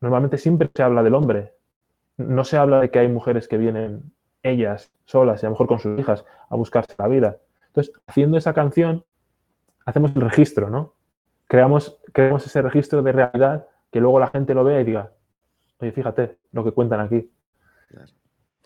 normalmente 0.00 0.38
siempre 0.38 0.70
se 0.72 0.82
habla 0.82 1.02
del 1.02 1.14
hombre, 1.14 1.54
no 2.16 2.44
se 2.44 2.56
habla 2.56 2.80
de 2.80 2.90
que 2.90 2.98
hay 3.00 3.08
mujeres 3.08 3.48
que 3.48 3.58
vienen 3.58 4.12
ellas 4.42 4.92
solas 5.06 5.42
y 5.42 5.46
a 5.46 5.48
lo 5.48 5.54
mejor 5.54 5.66
con 5.66 5.80
sus 5.80 5.98
hijas 5.98 6.24
a 6.48 6.56
buscarse 6.56 6.94
la 6.98 7.08
vida. 7.08 7.38
Entonces, 7.68 7.92
haciendo 8.06 8.36
esa 8.36 8.52
canción, 8.52 9.04
hacemos 9.84 10.14
el 10.14 10.22
registro, 10.22 10.70
¿no? 10.70 10.93
Creamos, 11.54 11.96
creamos 12.12 12.44
ese 12.44 12.62
registro 12.62 13.00
de 13.00 13.12
realidad 13.12 13.68
que 13.92 14.00
luego 14.00 14.18
la 14.18 14.26
gente 14.26 14.54
lo 14.54 14.64
vea 14.64 14.80
y 14.80 14.84
diga, 14.84 15.12
oye, 15.78 15.92
fíjate 15.92 16.36
lo 16.50 16.64
que 16.64 16.72
cuentan 16.72 16.98
aquí. 16.98 17.30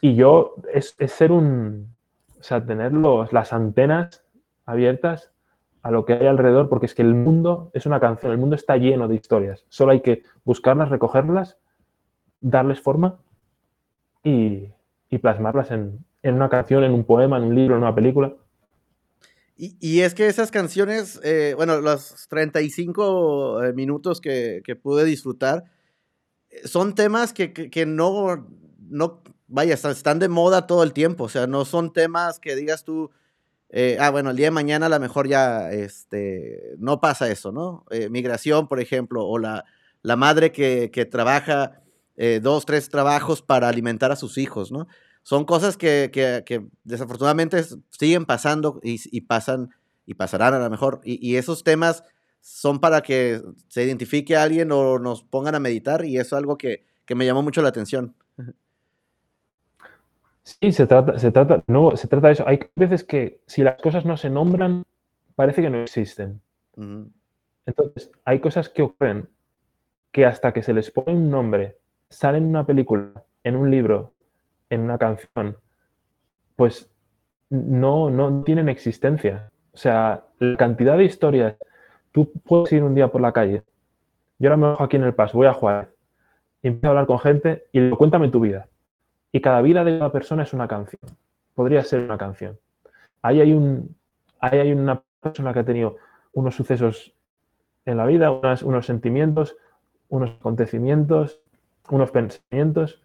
Y 0.01 0.14
yo, 0.14 0.55
es, 0.72 0.96
ser 1.09 1.31
un, 1.31 1.94
o 2.40 2.42
sea, 2.42 2.64
tener 2.64 2.92
las 2.94 3.53
antenas 3.53 4.24
abiertas 4.64 5.35
a 5.83 5.90
lo 5.90 6.07
que 6.07 6.14
hay 6.14 6.27
alrededor, 6.27 6.70
porque 6.70 6.87
es 6.87 6.94
que 6.94 7.03
el 7.03 7.14
mundo 7.14 7.70
es 7.74 7.85
una 7.85 8.01
canción, 8.01 8.33
el 8.33 8.38
mundo 8.38 8.57
está 8.57 8.79
lleno 8.79 9.07
de 9.07 9.16
historias. 9.16 9.66
Solo 9.68 9.92
hay 9.92 10.01
que 10.01 10.22
buscarlas, 10.44 10.88
recogerlas, 10.88 11.59
darles 12.40 12.81
forma 12.81 13.18
y, 14.24 14.72
plasmarlas 15.20 15.72
en, 15.72 16.07
una 16.22 16.48
canción, 16.48 16.85
en 16.85 16.94
un 16.94 17.05
poema, 17.05 17.37
en 17.37 17.44
un 17.44 17.55
libro, 17.55 17.77
en 17.77 17.83
una 17.83 17.94
película. 17.94 18.33
Y, 19.61 20.03
es 20.03 20.14
que 20.14 20.29
esas 20.29 20.53
canciones, 20.53 21.18
eh, 21.25 21.55
bueno, 21.57 21.81
los 21.81 22.29
35 22.29 23.64
eh, 23.64 23.73
minutos 23.73 24.21
que, 24.21 24.62
pude 24.81 25.05
disfrutar, 25.05 25.64
eh, 26.49 26.61
son 26.64 26.94
temas 26.94 27.33
que, 27.33 27.53
que, 27.53 27.85
no, 27.85 28.47
no, 28.88 29.21
vaya, 29.49 29.75
están 29.75 30.21
de 30.21 30.29
moda 30.29 30.68
todo 30.68 30.85
el 30.85 30.92
tiempo. 30.92 31.25
O 31.25 31.29
sea, 31.29 31.49
no 31.49 31.64
son 31.64 31.92
temas 31.92 32.38
que 32.38 32.55
digas 32.55 32.85
tú, 32.85 33.11
ah, 33.99 34.11
bueno, 34.11 34.31
el 34.31 34.37
día 34.37 34.47
de 34.47 34.53
mañana 34.53 34.87
a 34.87 34.90
lo 34.90 35.01
mejor 35.01 35.27
ya 35.27 35.73
este, 35.73 36.77
no 36.79 37.01
pasa 37.01 37.29
eso, 37.29 37.51
¿no? 37.51 37.85
migración, 38.11 38.68
por 38.68 38.79
ejemplo, 38.79 39.27
o 39.27 39.38
la, 39.38 39.64
la 40.03 40.14
madre 40.14 40.53
que, 40.53 40.92
que 40.92 41.05
trabaja 41.05 41.83
dos, 42.42 42.64
tres 42.64 42.90
trabajos 42.90 43.42
para 43.42 43.68
alimentar 43.68 44.12
a 44.12 44.16
sus 44.16 44.38
hijos, 44.38 44.71
¿no? 44.71 44.87
Son 45.29 45.45
cosas 45.45 45.77
que, 45.77 46.11
desafortunadamente 46.85 47.62
siguen 47.91 48.25
pasando 48.25 48.81
y, 48.83 49.21
pasan 49.21 49.69
y 50.07 50.14
pasarán 50.14 50.55
a 50.55 50.59
lo 50.59 50.71
mejor. 50.71 51.03
Y, 51.05 51.37
esos 51.37 51.64
temas 51.64 52.03
son 52.41 52.81
para 52.81 53.03
que 53.03 53.43
se 53.69 53.85
identifique 53.85 54.37
a 54.37 54.45
alguien 54.45 54.73
o 54.73 54.99
nos 54.99 55.23
pongan 55.23 55.55
a 55.55 55.61
meditar 55.61 56.07
y 56.07 56.17
eso 56.17 56.35
es 56.35 56.38
algo 56.38 56.57
que, 56.57 56.87
me 57.14 57.27
llamó 57.27 57.43
mucho 57.43 57.61
la 57.61 57.69
atención. 57.69 58.14
Sí, 60.45 60.73
se 60.73 60.87
trata, 60.87 61.19
se 61.19 61.31
trata, 61.31 61.62
no, 61.67 61.95
se 61.95 62.09
trata 62.09 62.29
de 62.29 62.33
eso. 62.33 62.49
Hay 62.49 62.61
veces 62.75 63.05
que 63.05 63.43
si 63.45 63.62
las 63.62 63.79
cosas 63.83 64.07
no 64.07 64.17
se 64.17 64.31
nombran, 64.31 64.83
parece 65.35 65.61
que 65.61 65.69
no 65.69 65.83
existen. 65.83 66.41
Entonces, 67.67 68.11
hay 68.25 68.41
cosas 68.41 68.71
que 68.71 68.81
ocurren 68.81 69.29
que 70.11 70.25
hasta 70.25 70.55
que 70.55 70.62
se 70.62 70.73
les 70.73 70.91
pone 70.91 71.12
un 71.12 71.31
nombre, 71.31 71.77
salen 72.09 72.45
en 72.45 72.49
una 72.49 72.64
película, 72.64 73.12
en 73.45 73.57
un 73.57 73.71
libro, 73.71 74.14
en 74.70 74.83
una 74.83 74.98
canción, 74.98 75.57
pues 76.57 76.90
no, 77.50 78.11
no 78.11 78.42
tienen 78.44 78.68
existencia. 78.68 79.50
O 79.72 79.76
sea, 79.76 80.24
la 80.38 80.57
cantidad 80.57 80.96
de 80.96 81.04
historias, 81.04 81.57
tú 82.12 82.33
puedes 82.44 82.72
ir 82.72 82.83
un 82.83 82.94
día 82.94 83.09
por 83.09 83.20
la 83.20 83.33
calle, 83.33 83.62
yo 84.38 84.48
ahora 84.48 84.57
me 84.57 84.66
bajo 84.68 84.85
aquí 84.85 84.96
en 84.96 85.04
el 85.04 85.14
paso, 85.14 85.37
voy 85.37 85.46
a 85.46 85.52
jugar, 85.52 85.90
y 86.62 86.68
empiezo 86.68 86.88
a 86.88 86.90
hablar 86.90 87.07
con 87.07 87.18
gente 87.18 87.66
y 87.72 87.81
le 87.81 87.96
cuéntame 87.96 88.28
tu 88.28 88.40
vida. 88.40 88.68
Y 89.33 89.40
cada 89.40 89.61
vida 89.62 89.85
de 89.85 89.96
una 89.96 90.11
persona 90.11 90.44
es 90.44 90.52
una 90.52 90.68
canción. 90.68 91.00
Podría 91.54 91.83
ser 91.83 92.00
una 92.00 92.18
canción. 92.18 92.59
Ahí 93.22 93.40
hay, 93.40 93.52
un, 93.52 93.96
ahí 94.40 94.59
hay 94.59 94.72
una 94.72 95.02
persona 95.20 95.52
que 95.52 95.61
ha 95.61 95.64
tenido 95.64 95.96
unos 96.33 96.54
sucesos 96.54 97.14
en 97.85 97.96
la 97.96 98.07
vida, 98.07 98.31
unos 98.31 98.87
sentimientos, 98.87 99.57
unos 100.09 100.31
acontecimientos, 100.31 101.40
unos 101.90 102.11
pensamientos, 102.11 103.02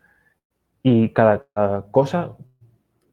y 0.83 1.09
cada, 1.09 1.45
cosa 1.91 2.35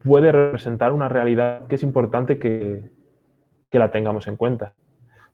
puede 0.03 0.33
representar 0.33 0.93
una 0.93 1.09
realidad 1.09 1.67
que 1.69 1.77
es 1.77 1.83
importante 1.85 2.39
que, 2.39 2.91
la 3.71 3.93
tengamos 3.93 4.27
en 4.27 4.37
cuenta. 4.37 4.75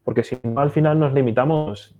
Porque 0.05 0.23
si 0.23 0.39
no, 0.43 0.61
al 0.61 0.71
final 0.71 0.99
nos 0.99 1.15
limitamos. 1.15 1.97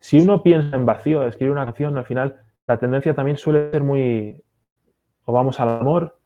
Si 0.00 0.18
uno 0.18 0.42
piensa 0.42 0.74
en 0.74 0.86
vacío, 0.86 1.26
escribir 1.26 1.52
una 1.52 1.66
canción, 1.66 1.98
al 1.98 2.06
final 2.06 2.40
la 2.66 2.78
tendencia 2.78 3.14
también 3.14 3.36
suele 3.36 3.70
ser 3.70 3.82
muy. 3.82 4.42
O 5.26 5.32
vamos 5.32 5.60
al 5.60 5.68
amor, 5.68 6.18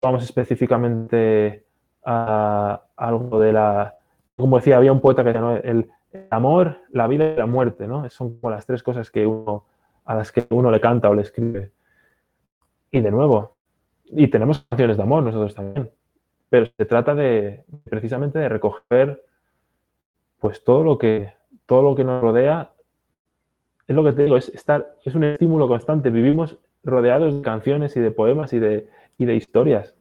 o 0.00 0.06
vamos 0.06 0.22
específicamente 0.22 1.64
a, 2.04 2.82
algo 2.96 3.40
de 3.40 3.52
la. 3.54 3.96
Como 4.36 4.58
decía, 4.58 4.76
había 4.76 4.92
un 4.92 5.00
poeta 5.00 5.24
que 5.24 5.32
decía, 5.32 5.56
el, 5.64 5.88
amor, 6.30 6.78
la 6.90 7.06
vida 7.06 7.32
y 7.32 7.36
la 7.36 7.46
muerte, 7.46 7.86
¿no? 7.86 8.08
Son 8.10 8.38
como 8.38 8.50
las 8.50 8.66
tres 8.66 8.82
cosas 8.82 9.10
que 9.10 9.26
uno, 9.26 9.64
a 10.04 10.14
las 10.14 10.30
que 10.30 10.46
uno 10.50 10.70
le 10.70 10.80
canta 10.80 11.08
o 11.08 11.14
le 11.14 11.22
escribe. 11.22 11.72
Y 12.94 13.00
de 13.00 13.10
nuevo, 13.10 13.56
y 14.04 14.28
tenemos 14.28 14.66
canciones 14.68 14.98
de 14.98 15.02
amor 15.02 15.22
nosotros 15.22 15.54
también, 15.54 15.90
pero 16.50 16.70
se 16.76 16.84
trata 16.84 17.14
de 17.14 17.64
precisamente 17.84 18.38
de 18.38 18.50
recoger 18.50 19.24
pues 20.38 20.62
todo 20.62 20.84
lo 20.84 20.98
que 20.98 21.32
todo 21.64 21.80
lo 21.80 21.96
que 21.96 22.04
nos 22.04 22.20
rodea 22.20 22.70
es 23.88 23.96
lo 23.96 24.04
que 24.04 24.12
te 24.12 24.24
digo, 24.24 24.36
es 24.36 24.50
estar 24.50 24.94
es 25.04 25.14
un 25.14 25.24
estímulo 25.24 25.68
constante, 25.68 26.10
vivimos 26.10 26.58
rodeados 26.84 27.34
de 27.34 27.40
canciones 27.40 27.96
y 27.96 28.00
de 28.00 28.10
poemas 28.10 28.52
y 28.52 28.58
de, 28.58 28.86
de 29.16 29.36
historias. 29.36 29.94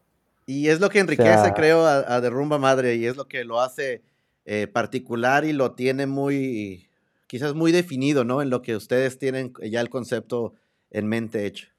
Y 0.46 0.68
es 0.68 0.82
lo 0.82 0.90
que 0.90 1.00
enriquece, 1.00 1.54
creo, 1.56 1.86
a, 1.86 2.20
Derrumba 2.20 2.58
Madre 2.58 2.96
y 2.96 3.06
es 3.06 3.16
lo 3.16 3.28
que 3.28 3.46
lo 3.46 3.62
hace 3.62 4.02
eh, 4.46 4.68
particular 4.68 5.46
y 5.46 5.54
lo 5.54 5.74
tiene 5.74 6.08
muy, 6.08 6.90
quizás 7.28 7.54
muy 7.54 7.72
definido, 7.72 8.26
¿no? 8.26 8.42
En 8.42 8.50
lo 8.50 8.62
que 8.62 8.76
ustedes 8.76 9.18
tienen 9.18 9.54
ya 9.62 9.80
el 9.80 9.90
concepto 9.90 10.56
en 10.90 11.08
mente 11.08 11.46
hecho 11.46 11.72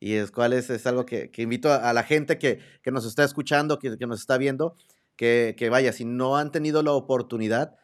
y 0.00 0.14
es 0.14 0.30
cuál 0.30 0.54
es, 0.54 0.86
algo 0.86 1.04
que, 1.04 1.30
invito 1.36 1.70
a, 1.70 1.92
la 1.92 2.02
gente 2.02 2.38
que, 2.38 2.58
nos 2.90 3.04
está 3.04 3.22
escuchando, 3.22 3.78
que, 3.78 3.90
nos 4.06 4.20
está 4.20 4.38
viendo, 4.38 4.74
que, 5.14 5.68
vaya, 5.70 5.92
si 5.92 6.06
no 6.06 6.38
han 6.38 6.50
tenido 6.50 6.82
la 6.82 6.92
oportunidad, 6.92 7.76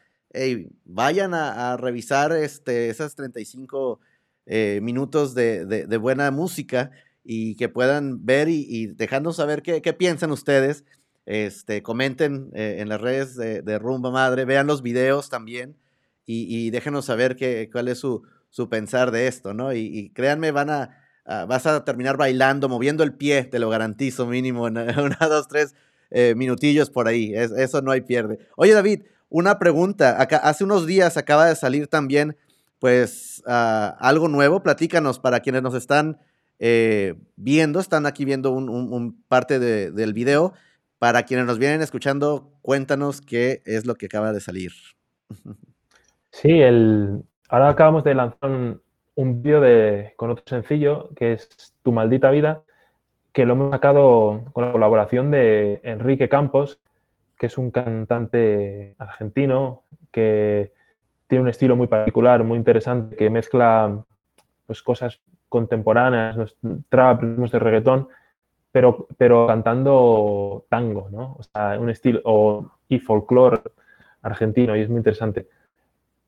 vayan 0.83 1.35
a, 1.35 1.77
revisar 1.77 2.31
este, 2.31 2.89
esas 2.89 3.15
35 3.15 3.99
eh, 4.47 4.79
minutos 4.81 5.35
de, 5.35 5.97
buena 6.01 6.31
música 6.31 6.89
y 7.23 7.55
que 7.55 7.69
puedan 7.69 8.25
ver 8.25 8.49
y, 8.49 8.87
dejando 8.87 9.31
saber 9.31 9.61
qué, 9.61 9.93
piensan 9.93 10.31
ustedes. 10.31 10.83
Este, 11.27 11.83
comenten 11.83 12.49
eh, 12.53 12.77
en 12.79 12.89
las 12.89 13.01
redes 13.01 13.35
de, 13.35 13.79
Rumba 13.79 14.09
Madre, 14.09 14.45
vean 14.45 14.65
los 14.65 14.81
videos 14.81 15.29
también 15.29 15.77
y, 16.25 16.71
déjenos 16.71 17.05
saber 17.05 17.35
qué, 17.35 17.69
cuál 17.71 17.89
es 17.89 17.99
su, 17.99 18.23
su 18.49 18.69
pensar 18.69 19.11
de 19.11 19.27
esto, 19.27 19.53
¿no? 19.53 19.71
y 19.71 20.09
créanme, 20.15 20.51
van 20.51 20.71
a, 20.71 21.06
Ah, 21.29 21.45
vas 21.45 21.65
a 21.67 21.83
terminar 21.83 22.15
bailando, 22.15 22.69
moviendo 22.69 23.03
el 23.03 23.13
pie, 23.13 23.43
te 23.43 23.59
lo 23.59 23.69
garantizo 23.69 24.25
mínimo, 24.25 24.69
en 24.69 24.77
una, 24.97 25.17
dos, 25.19 25.49
tres 25.49 25.75
eh, 26.09 26.33
minutillos 26.37 26.89
por 26.89 27.09
ahí. 27.09 27.33
eso 27.35 27.81
no 27.81 27.91
hay 27.91 27.99
pierde. 27.99 28.39
Oye, 28.55 28.73
David, 28.73 29.01
una 29.27 29.59
pregunta. 29.59 30.17
Hace 30.21 30.63
unos 30.63 30.87
días 30.87 31.17
acaba 31.17 31.47
de 31.47 31.55
salir 31.57 31.87
también, 31.87 32.37
pues, 32.79 33.43
ah, 33.45 33.97
algo 33.99 34.29
nuevo. 34.29 34.63
Platícanos 34.63 35.19
para 35.19 35.41
quienes 35.41 35.63
nos 35.63 35.73
están 35.73 36.17
eh, 36.59 37.15
viendo, 37.35 37.81
están 37.81 38.05
aquí 38.05 38.23
viendo 38.23 38.51
un, 38.51 39.21
parte 39.27 39.59
del 39.59 40.13
video. 40.13 40.53
Para 40.97 41.23
quienes 41.23 41.45
nos 41.45 41.59
vienen 41.59 41.81
escuchando, 41.81 42.53
cuéntanos 42.61 43.19
qué 43.19 43.61
es 43.65 43.85
lo 43.85 43.95
que 43.95 44.05
acaba 44.05 44.31
de 44.31 44.39
salir. 44.39 44.71
Sí, 46.29 46.51
el, 46.51 47.23
ahora 47.49 47.69
acabamos 47.69 48.03
de 48.03 48.13
lanzar 48.13 48.51
un, 48.51 48.79
un 49.17 49.41
vídeo 49.41 50.11
con 50.15 50.29
otro 50.29 50.43
sencillo 50.47 51.09
que 51.15 51.33
es 51.33 51.73
Tu 51.81 51.91
maldita 51.91 52.29
vida, 52.29 52.61
que 53.33 53.45
lo 53.45 53.53
hemos 53.53 53.71
sacado 53.71 54.45
con 54.53 54.65
la 54.65 54.71
colaboración 54.71 55.31
de 55.31 55.79
Enrique 55.83 56.29
Campos, 56.29 56.79
que 57.37 57.47
es 57.47 57.57
un 57.57 57.71
cantante 57.71 58.95
argentino 58.99 59.83
que 60.11 60.71
tiene 61.27 61.41
un 61.41 61.49
estilo 61.49 61.75
muy 61.75 61.87
particular, 61.87 62.43
muy 62.43 62.57
interesante, 62.57 63.15
que 63.15 63.29
mezcla 63.31 64.03
pues, 64.67 64.83
cosas 64.83 65.19
contemporáneas, 65.49 66.55
trap, 66.89 67.21
ritmos 67.21 67.51
de 67.51 67.59
reggaetón, 67.59 68.07
pero, 68.71 69.07
pero 69.17 69.47
cantando 69.47 70.65
tango, 70.69 71.09
¿no? 71.09 71.37
O 71.39 71.43
sea, 71.43 71.79
un 71.79 71.89
estilo, 71.89 72.21
o, 72.23 72.69
y 72.87 72.99
folclore 72.99 73.61
argentino, 74.21 74.75
y 74.75 74.81
es 74.81 74.89
muy 74.89 74.97
interesante. 74.97 75.47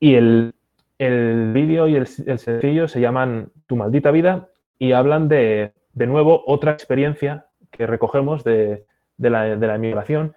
Y 0.00 0.14
el, 0.14 0.54
el 1.00 1.52
vídeo 1.54 1.88
y 1.88 1.96
el, 1.96 2.06
sencillo 2.06 2.86
se 2.86 3.00
llaman 3.00 3.50
Tu 3.66 3.74
maldita 3.74 4.10
vida 4.10 4.50
y 4.78 4.92
hablan 4.92 5.28
de, 5.28 5.72
de 5.94 6.06
nuevo, 6.06 6.44
otra 6.46 6.72
experiencia 6.72 7.46
que 7.70 7.86
recogemos 7.86 8.44
de, 8.44 8.84
de, 9.16 9.30
la, 9.30 9.56
de, 9.56 9.66
la, 9.66 9.76
inmigración 9.76 10.34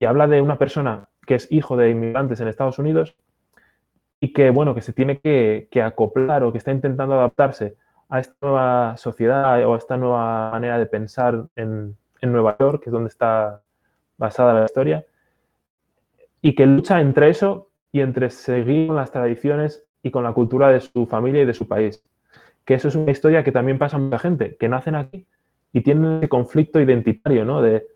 y 0.00 0.06
habla 0.06 0.26
de 0.26 0.42
una 0.42 0.58
persona 0.58 1.08
que 1.24 1.36
es 1.36 1.46
hijo 1.52 1.76
de 1.76 1.90
inmigrantes 1.90 2.40
en 2.40 2.48
Estados 2.48 2.80
Unidos 2.80 3.14
y 4.18 4.32
que, 4.32 4.50
bueno, 4.50 4.74
que 4.74 4.82
se 4.82 4.92
tiene 4.92 5.20
que, 5.20 5.68
que 5.70 5.82
acoplar 5.82 6.42
o 6.42 6.50
que 6.50 6.58
está 6.58 6.72
intentando 6.72 7.14
adaptarse 7.14 7.76
a 8.08 8.18
esta 8.18 8.34
nueva 8.42 8.96
sociedad 8.96 9.64
o 9.64 9.74
a 9.74 9.78
esta 9.78 9.96
nueva 9.96 10.50
manera 10.50 10.80
de 10.80 10.86
pensar 10.86 11.44
en, 11.54 11.96
en 12.20 12.32
Nueva 12.32 12.56
York, 12.58 12.82
que 12.82 12.90
es 12.90 12.92
donde 12.92 13.08
está 13.08 13.62
basada 14.18 14.52
la 14.52 14.64
historia, 14.64 15.06
y 16.40 16.56
que 16.56 16.66
lucha 16.66 17.00
entre 17.00 17.28
eso 17.28 17.68
y 17.92 18.00
entre 18.00 18.30
seguir 18.30 18.90
las 18.90 19.12
tradiciones 19.12 19.84
y 20.02 20.10
con 20.10 20.24
la 20.24 20.32
cultura 20.32 20.68
de 20.70 20.80
su 20.80 21.06
familia 21.06 21.42
y 21.42 21.46
de 21.46 21.54
su 21.54 21.66
país. 21.66 22.02
Que 22.64 22.74
eso 22.74 22.88
es 22.88 22.94
una 22.94 23.10
historia 23.10 23.42
que 23.44 23.52
también 23.52 23.78
pasa 23.78 23.96
a 23.96 24.00
mucha 24.00 24.18
gente, 24.18 24.56
que 24.56 24.68
nacen 24.68 24.94
aquí 24.94 25.26
y 25.72 25.80
tienen 25.80 26.18
ese 26.18 26.28
conflicto 26.28 26.80
identitario, 26.80 27.44
¿no? 27.44 27.62
De 27.62 27.86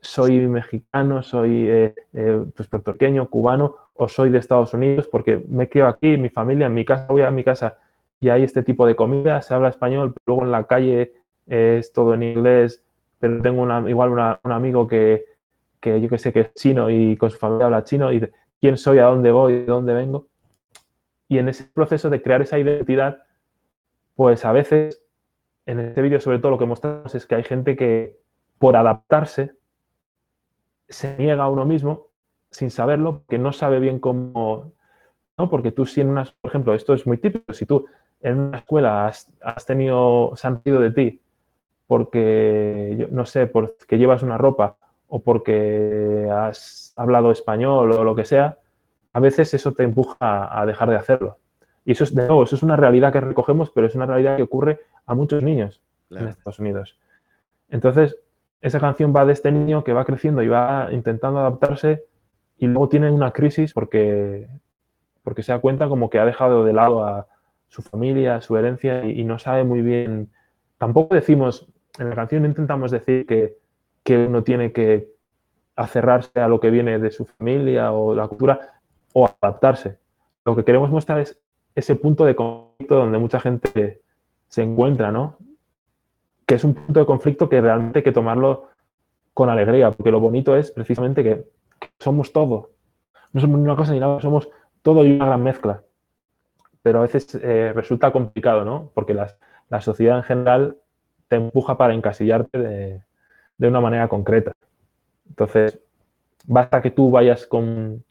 soy 0.00 0.46
mexicano, 0.48 1.22
soy 1.22 1.68
eh, 1.68 1.94
eh, 2.12 2.44
pues, 2.56 2.68
puertorriqueño, 2.68 3.28
cubano, 3.28 3.76
o 3.94 4.08
soy 4.08 4.30
de 4.30 4.38
Estados 4.38 4.74
Unidos 4.74 5.08
porque 5.10 5.42
me 5.48 5.68
criado 5.68 5.90
aquí, 5.90 6.16
mi 6.16 6.28
familia, 6.28 6.66
en 6.66 6.74
mi 6.74 6.84
casa, 6.84 7.06
voy 7.08 7.22
a 7.22 7.30
mi 7.30 7.44
casa 7.44 7.78
y 8.20 8.28
hay 8.28 8.42
este 8.42 8.62
tipo 8.62 8.86
de 8.86 8.96
comida, 8.96 9.40
se 9.42 9.54
habla 9.54 9.68
español, 9.68 10.12
pero 10.12 10.22
luego 10.26 10.42
en 10.44 10.52
la 10.52 10.64
calle 10.64 11.12
es 11.46 11.92
todo 11.92 12.14
en 12.14 12.22
inglés, 12.22 12.82
pero 13.18 13.40
tengo 13.42 13.62
una, 13.62 13.88
igual 13.88 14.38
un 14.42 14.52
amigo 14.52 14.88
que, 14.88 15.24
que 15.80 16.00
yo 16.00 16.08
que 16.08 16.18
sé 16.18 16.32
que 16.32 16.40
es 16.40 16.54
chino 16.54 16.90
y 16.90 17.16
con 17.16 17.30
su 17.30 17.38
familia 17.38 17.66
habla 17.66 17.84
chino 17.84 18.12
y 18.12 18.28
quién 18.60 18.76
soy, 18.76 18.98
a 18.98 19.04
dónde 19.04 19.30
voy, 19.30 19.52
de 19.54 19.64
dónde 19.66 19.94
vengo. 19.94 20.26
Y 21.32 21.38
en 21.38 21.48
ese 21.48 21.64
proceso 21.64 22.10
de 22.10 22.20
crear 22.20 22.42
esa 22.42 22.58
identidad, 22.58 23.22
pues 24.16 24.44
a 24.44 24.52
veces, 24.52 25.02
en 25.64 25.80
este 25.80 26.02
vídeo 26.02 26.20
sobre 26.20 26.38
todo 26.38 26.50
lo 26.50 26.58
que 26.58 26.66
mostramos 26.66 27.14
es 27.14 27.24
que 27.24 27.36
hay 27.36 27.42
gente 27.42 27.74
que 27.74 28.18
por 28.58 28.76
adaptarse 28.76 29.56
se 30.90 31.16
niega 31.16 31.44
a 31.44 31.48
uno 31.48 31.64
mismo 31.64 32.08
sin 32.50 32.70
saberlo, 32.70 33.22
que 33.30 33.38
no 33.38 33.54
sabe 33.54 33.80
bien 33.80 33.98
cómo, 33.98 34.74
¿no? 35.38 35.48
Porque 35.48 35.72
tú 35.72 35.86
si 35.86 36.02
en 36.02 36.10
una, 36.10 36.30
por 36.42 36.50
ejemplo, 36.50 36.74
esto 36.74 36.92
es 36.92 37.06
muy 37.06 37.16
típico, 37.16 37.54
si 37.54 37.64
tú 37.64 37.86
en 38.20 38.38
una 38.38 38.58
escuela 38.58 39.06
has, 39.06 39.26
tenido, 39.66 40.32
se 40.36 40.46
han 40.46 40.60
de 40.62 40.90
ti 40.90 41.22
porque, 41.86 43.08
no 43.10 43.24
sé, 43.24 43.46
porque 43.46 43.96
llevas 43.96 44.22
una 44.22 44.36
ropa 44.36 44.76
o 45.08 45.22
porque 45.22 46.28
has 46.30 46.92
hablado 46.94 47.30
español 47.30 47.90
o 47.90 48.04
lo 48.04 48.14
que 48.14 48.26
sea, 48.26 48.58
a 49.12 49.20
veces 49.20 49.52
eso 49.54 49.72
te 49.72 49.82
empuja 49.82 50.16
a 50.20 50.64
dejar 50.66 50.90
de 50.90 50.96
hacerlo. 50.96 51.38
Y 51.84 51.92
eso 51.92 52.04
es, 52.04 52.14
de 52.14 52.26
nuevo, 52.26 52.44
eso 52.44 52.56
es 52.56 52.62
una 52.62 52.76
realidad 52.76 53.12
que 53.12 53.20
recogemos, 53.20 53.70
pero 53.70 53.86
es 53.86 53.94
una 53.94 54.06
realidad 54.06 54.36
que 54.36 54.42
ocurre 54.42 54.80
a 55.06 55.14
muchos 55.14 55.42
niños 55.42 55.80
en 56.10 56.28
Estados 56.28 56.58
Unidos. 56.58 56.98
Entonces, 57.68 58.16
esa 58.60 58.78
canción 58.78 59.12
va 59.14 59.24
de 59.24 59.32
este 59.32 59.50
niño 59.50 59.82
que 59.82 59.92
va 59.92 60.04
creciendo 60.04 60.42
y 60.42 60.48
va 60.48 60.88
intentando 60.92 61.40
adaptarse 61.40 62.04
y 62.58 62.66
luego 62.66 62.88
tiene 62.88 63.10
una 63.10 63.32
crisis 63.32 63.72
porque, 63.72 64.48
porque 65.24 65.42
se 65.42 65.50
da 65.50 65.58
cuenta 65.58 65.88
como 65.88 66.08
que 66.08 66.20
ha 66.20 66.24
dejado 66.24 66.64
de 66.64 66.72
lado 66.72 67.04
a 67.04 67.26
su 67.68 67.82
familia, 67.82 68.40
su 68.40 68.56
herencia 68.56 69.04
y, 69.04 69.24
no 69.24 69.38
sabe 69.38 69.64
muy 69.64 69.82
bien. 69.82 70.30
Tampoco 70.78 71.14
decimos, 71.14 71.66
en 71.98 72.10
la 72.10 72.14
canción 72.14 72.44
intentamos 72.44 72.92
decir 72.92 73.26
que, 73.26 73.56
que 74.04 74.26
uno 74.26 74.44
tiene 74.44 74.72
que 74.72 75.08
acerrarse 75.74 76.38
a 76.38 76.48
lo 76.48 76.60
que 76.60 76.70
viene 76.70 76.98
de 76.98 77.10
su 77.10 77.24
familia 77.24 77.92
o 77.92 78.14
la 78.14 78.28
cultura 78.28 78.81
o 79.12 79.28
adaptarse. 79.40 79.98
Lo 80.44 80.56
que 80.56 80.64
queremos 80.64 80.90
mostrar 80.90 81.20
es 81.20 81.38
ese 81.74 81.94
punto 81.96 82.24
de 82.24 82.34
conflicto 82.34 82.96
donde 82.96 83.18
mucha 83.18 83.40
gente 83.40 84.02
se 84.48 84.62
encuentra, 84.62 85.10
¿no? 85.10 85.36
Que 86.46 86.56
es 86.56 86.64
un 86.64 86.74
punto 86.74 87.00
de 87.00 87.06
conflicto 87.06 87.48
que 87.48 87.60
realmente 87.60 88.00
hay 88.00 88.02
que 88.02 88.12
tomarlo 88.12 88.68
con 89.32 89.48
alegría, 89.48 89.90
porque 89.90 90.10
lo 90.10 90.20
bonito 90.20 90.56
es 90.56 90.70
precisamente 90.70 91.22
que, 91.22 91.44
somos 91.98 92.32
todo. 92.32 92.70
No 93.32 93.40
somos 93.40 93.58
una 93.60 93.74
cosa 93.74 93.92
ni 93.92 94.00
nada, 94.00 94.20
somos 94.20 94.48
todo 94.82 95.04
y 95.04 95.16
una 95.16 95.26
gran 95.26 95.42
mezcla. 95.42 95.82
Pero 96.82 96.98
a 96.98 97.02
veces 97.02 97.34
eh, 97.36 97.72
resulta 97.74 98.12
complicado, 98.12 98.64
¿no? 98.64 98.90
Porque 98.94 99.14
la 99.14 99.80
sociedad 99.80 100.18
en 100.18 100.24
general 100.24 100.76
te 101.28 101.36
empuja 101.36 101.76
para 101.76 101.94
encasillarte 101.94 102.58
de, 102.58 103.02
de 103.62 103.68
una 103.68 103.80
manera 103.80 104.08
concreta. 104.08 104.52
Entonces, 105.28 105.78
basta 106.44 106.82
que 106.82 106.90
tú 106.90 107.10
vayas 107.10 107.46
con... 107.46 108.04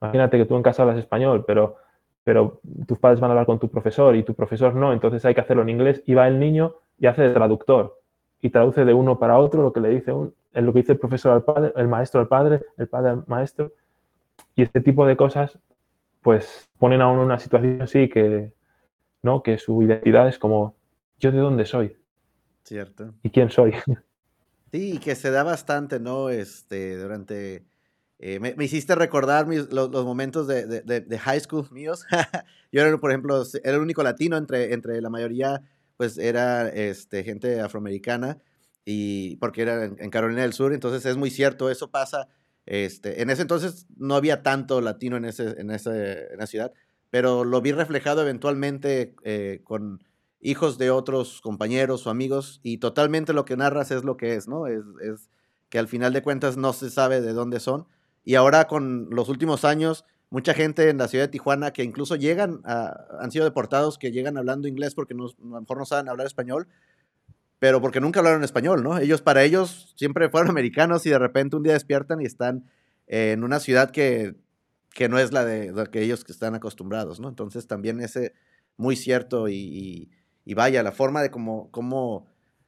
Imagínate 0.00 0.38
que 0.38 0.46
tú 0.46 0.56
en 0.56 0.62
casa 0.62 0.82
hablas 0.82 0.98
español, 0.98 1.44
pero 1.46 1.76
pero 2.24 2.60
tus 2.86 2.98
padres 2.98 3.20
van 3.20 3.30
a 3.30 3.32
hablar 3.32 3.46
con 3.46 3.58
tu 3.58 3.68
profesor 3.68 4.14
y 4.14 4.22
tu 4.22 4.34
profesor 4.34 4.74
no, 4.74 4.92
entonces 4.92 5.24
hay 5.24 5.34
que 5.34 5.40
hacerlo 5.40 5.62
en 5.62 5.70
inglés 5.70 6.02
y 6.06 6.14
va 6.14 6.28
el 6.28 6.38
niño 6.38 6.76
y 6.98 7.06
hace 7.06 7.22
de 7.22 7.32
traductor 7.32 7.98
y 8.42 8.50
traduce 8.50 8.84
de 8.84 8.94
uno 8.94 9.18
para 9.18 9.38
otro 9.38 9.62
lo 9.62 9.72
que 9.72 9.80
le 9.80 9.88
dice 9.88 10.12
un, 10.12 10.34
lo 10.52 10.72
que 10.72 10.80
dice 10.80 10.92
el 10.92 10.98
profesor 10.98 11.32
al 11.32 11.44
padre, 11.44 11.72
el 11.76 11.88
maestro 11.88 12.20
al 12.20 12.28
padre, 12.28 12.60
el 12.76 12.88
padre 12.88 13.10
al 13.10 13.24
maestro. 13.26 13.72
Y 14.54 14.62
este 14.62 14.80
tipo 14.80 15.06
de 15.06 15.16
cosas 15.16 15.58
pues 16.22 16.68
ponen 16.78 17.00
a 17.00 17.08
uno 17.08 17.20
en 17.20 17.26
una 17.26 17.38
situación 17.38 17.82
así 17.82 18.08
que 18.08 18.52
no 19.22 19.42
que 19.42 19.58
su 19.58 19.82
identidad 19.82 20.28
es 20.28 20.38
como 20.38 20.74
yo 21.18 21.32
de 21.32 21.38
dónde 21.38 21.64
soy 21.64 21.96
cierto. 22.64 23.14
Y 23.22 23.30
quién 23.30 23.50
soy 23.50 23.74
sí 24.72 24.98
que 24.98 25.14
se 25.14 25.30
da 25.30 25.42
bastante 25.42 25.98
no 25.98 26.28
este 26.28 26.96
durante 26.96 27.64
eh, 28.22 28.38
me, 28.38 28.54
hiciste 28.62 28.94
recordar 28.94 29.48
los, 29.48 29.90
momentos 30.04 30.46
de, 30.46 31.18
high 31.18 31.40
school 31.40 31.66
míos. 31.70 32.04
Yo 32.70 32.82
era, 32.82 32.98
por 32.98 33.10
ejemplo, 33.10 33.42
era 33.64 33.76
el 33.76 33.82
único 33.82 34.02
latino 34.02 34.36
entre, 34.36 34.74
entre 34.74 35.00
la 35.00 35.08
mayoría, 35.08 35.62
pues 35.96 36.18
era 36.18 36.68
este, 36.68 37.24
gente 37.24 37.62
afroamericana, 37.62 38.36
y 38.84 39.36
porque 39.36 39.62
era 39.62 39.84
en, 39.84 40.10
Carolina 40.10 40.42
del 40.42 40.52
Sur, 40.52 40.74
entonces 40.74 41.06
es 41.06 41.16
muy 41.16 41.30
cierto, 41.30 41.70
eso 41.70 41.90
pasa. 41.90 42.28
Este, 42.66 43.22
en 43.22 43.30
ese 43.30 43.40
entonces 43.40 43.86
no 43.96 44.16
había 44.16 44.42
tanto 44.42 44.82
latino 44.82 45.16
en, 45.16 45.24
ese, 45.24 45.58
en, 45.58 45.70
ese, 45.70 46.28
la 46.36 46.46
ciudad, 46.46 46.74
pero 47.08 47.44
lo 47.44 47.62
vi 47.62 47.72
reflejado 47.72 48.20
eventualmente 48.20 49.14
eh, 49.24 49.62
con 49.64 50.04
hijos 50.40 50.76
de 50.76 50.90
otros 50.90 51.40
compañeros 51.40 52.06
o 52.06 52.10
amigos, 52.10 52.60
y 52.62 52.78
totalmente 52.78 53.32
lo 53.32 53.46
que 53.46 53.56
narras 53.56 53.90
es 53.90 54.04
lo 54.04 54.18
que 54.18 54.34
es, 54.34 54.46
¿no? 54.46 54.66
Es 54.66 55.30
que 55.70 55.78
al 55.78 55.88
final 55.88 56.12
de 56.12 56.22
cuentas 56.22 56.58
no 56.58 56.74
se 56.74 56.90
sabe 56.90 57.22
de 57.22 57.32
dónde 57.32 57.60
son 57.60 57.86
y 58.24 58.34
ahora 58.34 58.66
con 58.66 59.08
los 59.10 59.28
últimos 59.28 59.64
años, 59.64 60.04
mucha 60.30 60.54
gente 60.54 60.88
en 60.88 60.98
la 60.98 61.08
ciudad 61.08 61.24
de 61.24 61.30
Tijuana 61.30 61.72
que 61.72 61.82
incluso 61.82 62.16
llegan, 62.16 62.60
a, 62.64 63.06
han 63.20 63.30
sido 63.32 63.44
deportados, 63.44 63.98
que 63.98 64.12
llegan 64.12 64.36
hablando 64.36 64.68
inglés 64.68 64.94
porque 64.94 65.14
no, 65.14 65.26
a 65.26 65.32
lo 65.38 65.60
mejor 65.60 65.78
no 65.78 65.86
saben 65.86 66.08
hablar 66.08 66.26
español, 66.26 66.68
pero 67.58 67.80
porque 67.80 68.00
nunca 68.00 68.20
hablaron 68.20 68.42
español, 68.42 68.82
¿no? 68.82 68.98
Ellos, 68.98 69.20
para 69.20 69.42
ellos, 69.42 69.92
siempre 69.96 70.30
fueron 70.30 70.50
americanos 70.50 71.04
y 71.06 71.10
de 71.10 71.18
repente 71.18 71.56
un 71.56 71.62
día 71.62 71.74
despiertan 71.74 72.20
y 72.20 72.24
están 72.24 72.64
en 73.06 73.42
una 73.42 73.60
ciudad 73.60 73.90
que, 73.90 74.36
que 74.94 75.08
no 75.08 75.18
es 75.18 75.32
la 75.32 75.44
de, 75.44 75.72
la 75.72 75.86
que 75.86 76.02
ellos 76.02 76.24
que 76.24 76.32
están 76.32 76.54
acostumbrados, 76.54 77.20
¿no? 77.20 77.28
Entonces 77.28 77.66
también 77.66 78.00
ese 78.00 78.32
muy 78.76 78.96
cierto 78.96 79.48
y, 79.48 80.10
y, 80.44 80.54
vaya, 80.54 80.82
la 80.82 80.92
forma 80.92 81.20
de 81.20 81.30
cómo, 81.30 81.70
cómo 81.70 82.26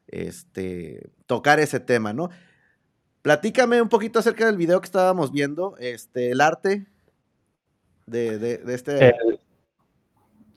este, 0.09 1.11
tocar 1.27 1.59
ese 1.59 1.81
tema, 1.81 2.13
¿no? 2.13 2.29
Platícame 3.23 3.81
un 3.81 3.89
poquito 3.89 4.19
acerca 4.19 4.47
del 4.47 4.57
video 4.57 4.81
que 4.81 4.87
estábamos 4.87 5.33
viendo, 5.33 5.77
este, 5.79 6.33
el 6.33 6.41
arte 6.41 6.87
de, 8.07 8.61
este... 8.67 9.15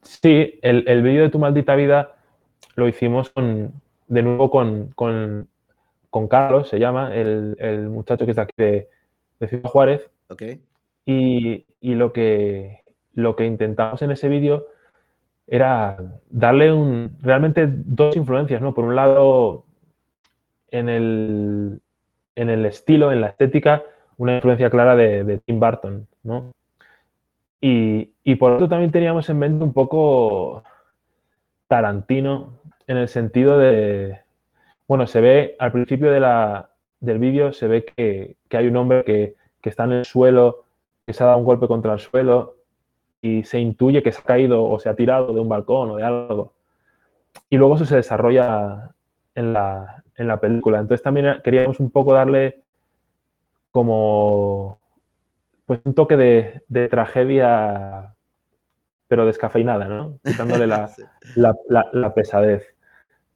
sí, 0.02 0.60
el, 0.62 0.84
el 0.88 1.04
vídeo 1.04 1.24
de 1.24 1.30
Tu 1.30 1.40
Maldita 1.40 1.76
Vida 1.76 2.16
lo 2.76 2.88
hicimos 2.88 3.32
de 4.08 4.22
nuevo 4.22 4.50
con, 4.50 5.48
Carlos, 6.30 6.70
se 6.70 6.80
llama, 6.80 7.14
el, 7.16 7.90
muchacho 7.90 8.26
que 8.26 8.32
está 8.32 8.44
aquí 8.44 8.54
de, 8.58 8.90
Ciudad 9.48 9.70
Juárez. 9.70 10.10
Ok. 10.30 10.44
Y, 11.06 11.66
lo, 11.82 12.14
que, 12.14 12.84
lo 13.14 13.36
que 13.36 13.46
intentamos 13.46 14.02
en 14.02 14.12
ese 14.12 14.28
vídeo 14.28 14.68
era 15.48 15.98
darle 16.30 16.74
un, 16.74 17.18
realmente 17.22 17.68
dos 17.70 18.16
influencias, 18.16 18.62
¿no? 18.62 18.74
Por 18.74 18.86
un 18.86 18.96
lado, 18.96 19.66
en 20.72 20.90
el, 20.90 21.82
en 22.36 22.50
el 22.50 22.66
estilo, 22.66 23.12
en 23.12 23.22
la 23.22 23.28
estética, 23.28 23.84
una 24.18 24.36
influencia 24.36 24.70
clara 24.70 24.96
de, 24.96 25.40
Tim 25.46 25.60
Burton, 25.60 26.08
¿no? 26.24 26.54
Y, 27.62 28.36
por 28.36 28.52
otro 28.52 28.70
también 28.70 28.92
teníamos 28.92 29.30
en 29.30 29.40
mente 29.40 29.64
un 29.64 29.74
poco 29.74 30.64
Tarantino, 31.68 32.60
en 32.86 32.98
el 32.98 33.08
sentido 33.08 33.58
de, 33.58 34.20
bueno, 34.88 35.08
se 35.08 35.22
ve 35.22 35.56
al 35.58 35.72
principio 35.72 36.12
del 36.12 37.20
vídeo, 37.20 37.54
se 37.54 37.68
ve 37.68 37.86
que, 37.86 38.36
hay 38.52 38.68
un 38.68 38.78
hombre 38.78 39.04
que, 39.04 39.36
que, 39.62 39.70
está 39.70 39.86
en 39.86 39.94
el 39.94 40.06
suelo, 40.06 40.66
que 41.06 41.14
se 41.14 41.24
ha 41.24 41.28
dado 41.28 41.40
un 41.40 41.46
golpe 41.46 41.68
contra 41.68 41.94
el 41.94 42.00
suelo 42.00 42.56
y 43.22 43.44
se 43.44 43.60
intuye 43.60 44.04
que 44.04 44.12
se 44.12 44.22
ha 44.22 44.24
caído 44.24 44.64
o 44.64 44.80
se 44.80 44.90
ha 44.90 44.96
tirado 44.96 45.34
de 45.34 45.40
un 45.40 45.50
balcón 45.50 45.90
o 45.92 45.96
de 45.96 46.04
algo. 46.04 46.54
Y 47.50 47.58
luego 47.58 47.76
eso 47.76 47.86
se 47.86 47.96
desarrolla 47.96 48.95
en 49.36 49.54
la, 49.54 50.04
en 50.16 50.28
la 50.28 50.40
película. 50.40 50.80
Entonces 50.80 51.04
también 51.04 51.42
queríamos 51.44 51.80
un 51.80 51.92
poco 51.92 52.14
darle 52.14 52.64
como 53.72 54.80
pues 55.66 55.82
un 55.84 55.94
toque 55.94 56.16
de, 56.16 56.88
tragedia, 56.88 58.14
pero 59.08 59.26
descafeinada, 59.26 59.88
¿no? 59.88 60.20
Quitándole 60.24 60.68
la, 61.36 62.14
pesadez. 62.14 62.76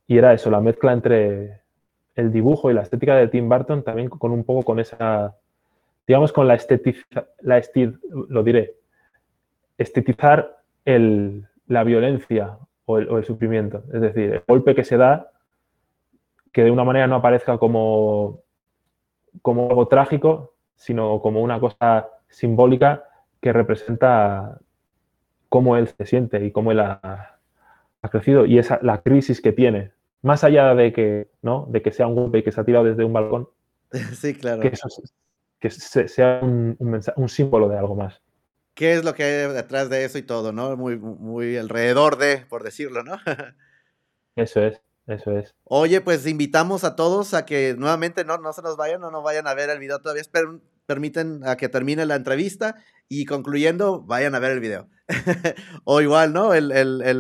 Y 0.07 0.17
era 0.17 0.33
eso, 0.33 0.49
la 0.49 0.61
mezcla 0.61 0.93
entre 0.93 1.61
el 2.15 2.31
dibujo 2.31 2.69
y 2.69 2.73
la 2.73 2.81
estética 2.81 3.15
de 3.15 3.27
Tim 3.27 3.49
Burton, 3.49 3.83
también 3.83 4.09
con 4.09 4.31
un 4.31 4.43
poco 4.43 4.63
con 4.63 4.79
esa, 4.79 5.35
digamos, 6.07 6.31
con 6.31 6.47
la 6.47 6.55
estética, 6.55 7.27
la 7.41 7.61
lo 8.29 8.43
diré, 8.43 8.75
estetizar 9.77 10.57
el, 10.85 11.47
la 11.67 11.83
violencia 11.83 12.57
o 12.85 12.97
el, 12.97 13.09
o 13.09 13.17
el, 13.17 13.25
sufrimiento. 13.25 13.83
Es 13.93 14.01
decir, 14.01 14.33
el 14.33 14.43
golpe 14.47 14.75
que 14.75 14.83
se 14.83 14.97
da 14.97 15.31
que 16.51 16.63
de 16.63 16.71
una 16.71 16.83
manera 16.83 17.07
no 17.07 17.15
aparezca 17.15 17.57
como, 17.57 18.41
como 19.41 19.69
algo 19.69 19.87
trágico, 19.87 20.53
sino 20.75 21.21
como 21.21 21.41
una 21.41 21.59
cosa 21.59 22.09
simbólica 22.29 23.03
que 23.41 23.53
representa 23.53 24.59
cómo 25.49 25.77
él 25.77 25.87
se 25.87 26.05
siente 26.05 26.43
y 26.45 26.51
cómo 26.51 26.71
él 26.71 26.79
ha, 26.79 27.35
crecido 28.11 28.45
y 28.45 28.57
esa 28.59 28.79
la 28.81 29.01
crisis 29.01 29.41
que 29.41 29.51
tiene. 29.51 29.91
Más 30.21 30.43
allá 30.43 30.73
de 30.75 30.91
que, 30.93 31.29
¿no? 31.41 31.67
de 31.69 31.81
que 31.81 31.91
sea 31.91 32.07
un 32.07 32.15
golpe 32.15 32.39
y 32.39 32.43
que 32.43 32.51
se 32.51 32.59
ha 32.59 32.65
tirado 32.65 32.85
desde 32.85 33.03
un 33.03 33.13
balcón, 33.13 33.49
sí, 34.13 34.33
claro. 34.33 34.61
que, 34.61 34.73
que 35.59 35.69
sea 35.69 36.39
un, 36.41 36.77
un, 36.79 37.29
símbolo 37.29 37.67
de 37.67 37.77
algo 37.77 37.95
más. 37.95 38.21
¿Qué 38.73 38.93
es 38.93 39.03
lo 39.03 39.13
que 39.13 39.23
hay 39.23 39.53
detrás 39.53 39.89
de 39.89 40.05
eso 40.05 40.17
y 40.17 40.23
todo, 40.23 40.53
no? 40.53 40.77
Muy, 40.77 40.97
muy 40.97 41.57
alrededor 41.57 42.17
de, 42.17 42.45
por 42.47 42.63
decirlo, 42.63 43.03
¿no? 43.03 43.17
eso 44.35 44.61
es. 44.61 44.81
Eso 45.09 45.31
es. 45.31 45.55
Oye, 45.63 46.01
pues 46.01 46.27
invitamos 46.27 46.83
a 46.83 46.95
todos 46.95 47.33
a 47.33 47.43
que 47.43 47.75
nuevamente 47.75 48.23
no, 48.25 48.37
no 48.37 48.53
se 48.53 48.61
nos 48.61 48.77
vayan, 48.77 49.01
no 49.01 49.23
vayan 49.23 49.47
a 49.47 49.55
ver 49.55 49.71
el 49.71 49.79
video 49.79 49.99
todavía, 49.99 50.21
permiten 50.85 51.41
a 51.45 51.57
que 51.57 51.67
termine 51.67 52.05
la 52.05 52.13
entrevista 52.13 52.75
y 53.07 53.25
concluyendo, 53.25 54.03
vayan 54.03 54.35
a 54.35 54.39
ver 54.39 54.51
el 54.51 54.59
video. 54.59 54.87
o 55.83 55.99
igual, 56.01 56.31
¿no? 56.31 56.53
El, 56.53 56.69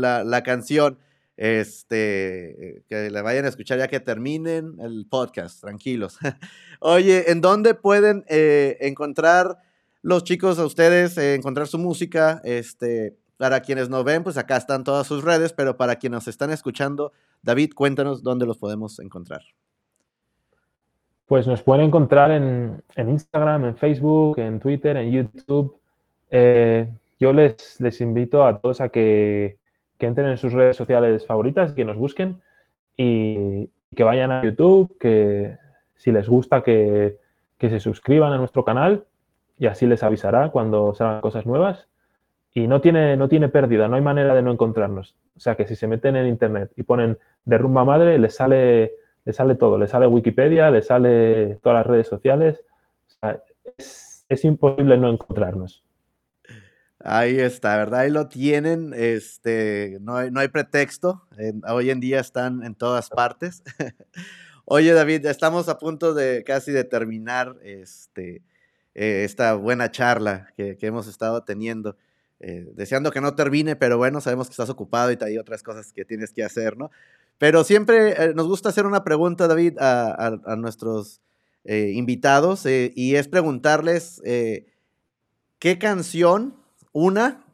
la, 0.01 0.43
canción, 0.43 0.99
este, 1.35 2.83
que 2.87 3.09
le 3.09 3.21
vayan 3.23 3.45
a 3.45 3.49
escuchar 3.49 3.79
ya 3.79 3.87
que 3.87 3.99
terminen 3.99 4.79
el 4.79 5.07
podcast, 5.09 5.59
tranquilos. 5.59 6.19
Oye, 6.79 7.31
¿en 7.31 7.41
dónde 7.41 7.73
pueden 7.73 8.23
eh, 8.27 8.77
encontrar 8.81 9.57
los 10.03 10.23
chicos 10.23 10.59
a 10.59 10.65
ustedes, 10.65 11.17
eh, 11.17 11.33
encontrar 11.33 11.65
su 11.65 11.79
música? 11.79 12.39
Este, 12.43 13.17
para 13.37 13.61
quienes 13.61 13.89
no 13.89 14.03
ven, 14.03 14.23
pues 14.23 14.37
acá 14.37 14.57
están 14.57 14.83
todas 14.83 15.07
sus 15.07 15.23
redes, 15.23 15.53
pero 15.53 15.75
para 15.75 15.95
quienes 15.95 16.27
están 16.27 16.51
escuchando, 16.51 17.13
David, 17.41 17.71
cuéntanos 17.73 18.23
dónde 18.23 18.45
los 18.45 18.57
podemos 18.57 18.99
encontrar. 18.99 19.41
Pues 21.25 21.47
nos 21.47 21.61
pueden 21.61 21.85
encontrar 21.85 22.31
en, 22.31 22.81
Instagram, 22.97 23.65
en 23.65 23.77
Facebook, 23.77 24.39
en 24.39 24.59
Twitter, 24.59 24.97
en 24.97 25.11
YouTube. 25.11 25.79
Eh, 26.31 26.91
yo 27.19 27.33
les, 27.33 27.79
les 27.79 28.01
invito 28.01 28.45
a 28.45 28.59
todos 28.59 28.81
a 28.81 28.89
que, 28.89 29.57
entren 29.99 30.27
en 30.27 30.37
sus 30.37 30.53
redes 30.53 30.75
sociales 30.75 31.25
favoritas, 31.25 31.73
que 31.73 31.85
nos 31.85 31.97
busquen 31.97 32.41
y 32.97 33.69
que 33.95 34.03
vayan 34.03 34.31
a 34.31 34.43
YouTube, 34.43 34.97
que 34.97 35.57
si 35.95 36.11
les 36.11 36.27
gusta 36.27 36.63
que, 36.63 37.17
que 37.57 37.69
se 37.69 37.79
suscriban 37.79 38.33
a 38.33 38.37
nuestro 38.37 38.63
canal 38.63 39.05
y 39.57 39.67
así 39.67 39.85
les 39.85 40.01
avisará 40.01 40.49
cuando 40.49 40.95
salgan 40.95 41.21
cosas 41.21 41.45
nuevas 41.45 41.89
y 42.53 42.67
no 42.67 42.81
tiene, 42.81 43.15
no 43.15 43.29
tiene 43.29 43.49
pérdida, 43.49 43.87
no 43.87 43.95
hay 43.95 44.01
manera 44.01 44.33
de 44.33 44.41
no 44.41 44.51
encontrarnos. 44.51 45.15
O 45.35 45.39
sea 45.39 45.55
que 45.55 45.67
si 45.67 45.75
se 45.75 45.87
meten 45.87 46.15
en 46.15 46.27
internet 46.27 46.71
y 46.75 46.83
ponen 46.83 47.17
derrumba 47.45 47.85
madre, 47.85 48.17
les 48.17 48.35
sale, 48.35 48.93
les 49.25 49.35
sale 49.35 49.55
todo, 49.55 49.77
les 49.77 49.91
sale 49.91 50.07
Wikipedia, 50.07 50.71
les 50.71 50.87
sale 50.87 51.59
todas 51.61 51.79
las 51.79 51.87
redes 51.87 52.07
sociales. 52.07 52.63
es, 53.77 54.45
imposible 54.45 54.97
no 54.97 55.09
encontrarnos. 55.09 55.83
Ahí 57.01 57.39
está, 57.39 57.77
¿verdad? 57.77 58.01
Ahí 58.01 58.09
lo 58.09 58.27
tienen. 58.27 58.93
Este, 58.93 59.97
no, 60.01 60.17
hay, 60.17 60.31
no 60.31 60.39
hay 60.39 60.49
pretexto. 60.49 61.27
hoy 61.67 61.89
en 61.91 61.99
día 61.99 62.19
están 62.19 62.63
en 62.63 62.75
todas 62.75 63.09
partes. 63.09 63.63
Oye, 64.65 64.91
David, 64.93 65.25
estamos 65.25 65.69
a 65.69 65.77
punto 65.77 66.13
de 66.13 66.43
casi 66.43 66.73
terminar 66.83 67.55
este, 67.63 68.43
eh, 68.93 69.23
esta 69.23 69.53
buena 69.53 69.91
charla 69.91 70.51
que, 70.57 70.77
que 70.77 70.87
hemos 70.87 71.07
estado 71.07 71.43
teniendo. 71.43 71.95
Eh, 72.41 72.71
deseando 72.73 73.11
que 73.11 73.19
no 73.19 73.35
termine, 73.35 73.75
pero 73.75 73.97
bueno, 73.97 74.21
sabemos 74.21 74.47
que 74.47 74.53
estás 74.53 74.69
ocupado 74.69 75.11
y 75.11 75.17
hay 75.21 75.37
otras 75.37 75.61
cosas 75.61 75.91
que 75.91 76.05
tienes 76.05 76.31
que 76.31 76.43
hacer, 76.43 76.77
¿no? 76.77 76.89
Pero 77.37 77.65
siempre 77.65 78.11
eh, 78.11 78.33
nos 78.33 78.47
gusta 78.47 78.69
hacer 78.69 78.85
una 78.85 79.03
pregunta, 79.03 79.47
David, 79.47 79.77
a, 79.79 80.55
nuestros 80.57 81.21
eh, 81.65 81.91
invitados 81.93 82.65
y 82.65 83.15
es 83.15 83.27
preguntarles 83.27 84.21
qué 84.23 85.77
canción, 85.79 86.55
una, 86.93 87.45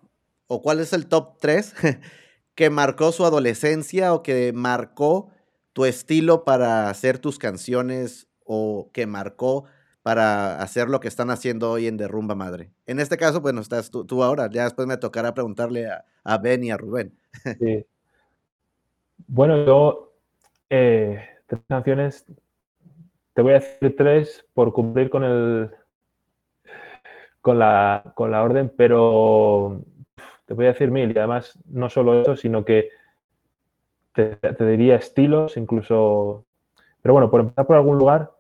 o 0.48 0.62
cuál 0.62 0.80
es 0.80 0.94
el 0.94 1.08
top 1.08 1.40
3 1.40 1.74
que 2.56 2.70
marcó 2.70 3.12
su 3.12 3.26
adolescencia 3.26 4.14
o 4.14 4.22
que 4.22 4.54
marcó 4.54 5.32
tu 5.74 5.86
estilo 5.86 6.46
para 6.46 6.90
hacer 6.90 7.18
tus 7.18 7.40
canciones 7.40 8.28
o 8.46 8.92
que 8.94 9.08
marcó 9.08 9.66
para 10.06 10.62
hacer 10.62 10.88
lo 10.88 11.00
que 11.00 11.08
están 11.08 11.32
haciendo 11.32 11.72
hoy 11.72 11.88
en 11.88 11.98
Derrumba 11.98 12.36
Madre. 12.36 12.70
En 12.86 13.00
este 13.00 13.18
caso, 13.18 13.42
bueno, 13.42 13.60
estás 13.60 13.90
tú, 13.90 14.22
ahora, 14.22 14.48
ya 14.52 14.66
después 14.66 14.88
me 14.88 14.98
tocará 14.98 15.34
preguntarle 15.34 15.88
a, 16.24 16.38
Ben 16.38 16.64
y 16.64 16.70
a 16.70 16.78
Rubén. 16.78 17.18
Sí. 17.60 17.84
Bueno, 19.26 19.66
yo, 19.66 20.14
eh, 20.70 21.28
tres 21.48 21.62
canciones, 21.68 22.24
te 23.34 23.42
voy 23.42 23.54
a 23.54 23.56
decir 23.56 23.96
tres 23.98 24.46
por 24.54 24.74
cumplir 24.74 25.10
con 25.10 25.24
el, 25.24 25.72
con 27.42 27.58
la, 27.58 28.14
con 28.14 28.30
la 28.30 28.44
orden, 28.44 28.72
pero 28.78 29.82
te 30.46 30.54
voy 30.54 30.66
a 30.66 30.74
decir 30.74 30.92
mil 30.92 31.16
y 31.16 31.18
además 31.18 31.58
no 31.66 31.90
solo 31.90 32.22
eso, 32.22 32.36
sino 32.36 32.64
que 32.64 32.90
te, 34.14 34.36
te 34.36 34.68
diría 34.68 34.98
estilos, 34.98 35.58
incluso, 35.58 36.46
pero 37.02 37.14
bueno, 37.14 37.32
por 37.32 37.42
empezar 37.42 37.66
por 37.66 37.78
algún 37.78 37.98
lugar, 37.98 38.35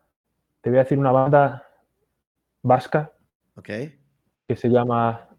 te 0.66 0.72
voy 0.72 0.80
a 0.80 0.84
decir 0.84 0.98
una 0.98 1.12
banda 1.12 1.68
vasca 2.64 3.12
que 4.48 4.56
se 4.56 4.70
llama 4.70 5.30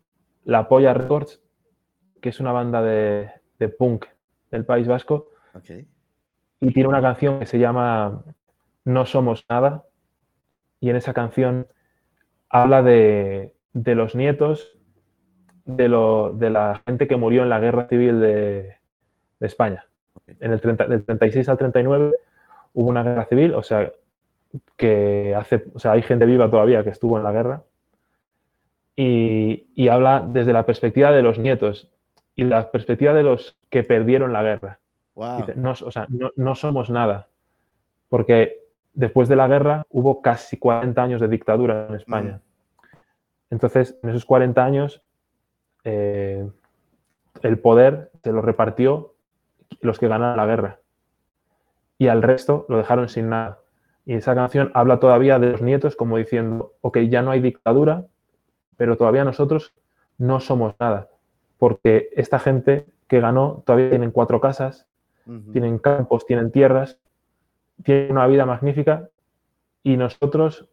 La 0.44 0.68
Polla 0.68 0.94
Records, 0.94 1.42
que 2.22 2.28
es 2.28 2.38
una 2.38 2.52
banda 2.52 2.80
de, 2.80 3.32
punk 3.76 4.06
del 4.52 4.64
País 4.64 4.86
Vasco. 4.86 5.32
Y 6.60 6.72
tiene 6.72 6.88
una 6.88 7.02
canción 7.02 7.40
que 7.40 7.46
se 7.46 7.58
llama 7.58 8.22
No 8.84 9.04
Somos 9.04 9.44
Nada. 9.48 9.82
Y 10.78 10.90
en 10.90 10.96
esa 10.96 11.12
canción 11.12 11.66
habla 12.48 12.84
de, 12.84 13.52
los 13.74 14.14
nietos 14.14 14.78
de, 15.64 15.88
la 15.88 16.82
gente 16.86 17.08
que 17.08 17.16
murió 17.16 17.42
en 17.42 17.48
la 17.48 17.58
guerra 17.58 17.88
civil 17.88 18.20
de, 18.20 18.76
España. 19.40 19.86
En 20.28 20.52
el 20.52 20.60
del 20.60 21.04
36 21.04 21.48
al 21.48 21.58
39 21.58 22.12
hubo 22.74 22.88
una 22.88 23.02
guerra 23.02 23.24
civil, 23.24 23.54
o 23.54 23.64
sea, 23.64 23.90
que 24.76 25.34
hace, 25.34 25.64
o 25.74 25.78
sea, 25.78 25.92
hay 25.92 26.02
gente 26.02 26.26
viva 26.26 26.50
todavía 26.50 26.84
que 26.84 26.90
estuvo 26.90 27.16
en 27.16 27.24
la 27.24 27.32
guerra 27.32 27.62
y, 28.96 29.88
habla 29.88 30.24
desde 30.26 30.52
la 30.52 30.64
perspectiva 30.64 31.12
de 31.12 31.22
los 31.22 31.38
nietos 31.38 31.90
y 32.34 32.44
la 32.44 32.70
perspectiva 32.70 33.12
de 33.12 33.22
los 33.22 33.58
que 33.70 33.82
perdieron 33.82 34.32
la 34.32 34.42
guerra. 34.42 34.80
no, 35.56 35.70
o 35.70 35.90
sea, 35.90 36.06
no, 36.36 36.54
somos 36.54 36.90
nada, 36.90 37.28
porque 38.08 38.60
después 38.94 39.28
de 39.28 39.36
la 39.36 39.48
guerra 39.48 39.84
hubo 39.90 40.22
casi 40.22 40.56
40 40.56 41.02
años 41.02 41.20
de 41.20 41.28
dictadura 41.28 41.86
en 41.88 41.94
España. 41.94 42.40
Entonces, 43.50 43.98
en 44.02 44.10
esos 44.10 44.24
40 44.24 44.64
años, 44.64 45.02
eh, 45.84 46.48
el 47.42 47.58
poder 47.58 48.10
se 48.22 48.32
lo 48.32 48.42
repartió 48.42 49.14
los 49.80 49.98
que 49.98 50.08
ganaron 50.08 50.36
la 50.36 50.46
guerra. 50.46 50.80
Y 51.98 52.08
al 52.08 52.22
resto 52.22 52.66
lo 52.68 52.78
dejaron 52.78 53.08
sin 53.08 53.28
nada. 53.28 53.60
Y 54.06 54.14
esa 54.14 54.36
canción 54.36 54.70
habla 54.72 55.00
todavía 55.00 55.40
de 55.40 55.50
los 55.50 55.60
nietos 55.60 55.96
como 55.96 56.16
diciendo, 56.16 56.74
ok, 56.80 56.98
ya 57.10 57.22
no 57.22 57.32
hay 57.32 57.40
dictadura, 57.40 58.06
pero 58.76 58.96
todavía 58.96 59.24
nosotros 59.24 59.74
no 60.16 60.38
somos 60.38 60.76
nada, 60.78 61.08
porque 61.58 62.08
esta 62.12 62.38
gente 62.38 62.86
que 63.08 63.20
ganó 63.20 63.64
todavía 63.66 63.90
tienen 63.90 64.12
cuatro 64.12 64.40
casas, 64.40 64.86
tienen 65.52 65.78
campos, 65.78 66.24
tienen 66.24 66.52
tierras, 66.52 66.98
tienen 67.82 68.12
una 68.12 68.28
vida 68.28 68.46
magnífica 68.46 69.10
y 69.82 69.96
nosotros 69.96 70.68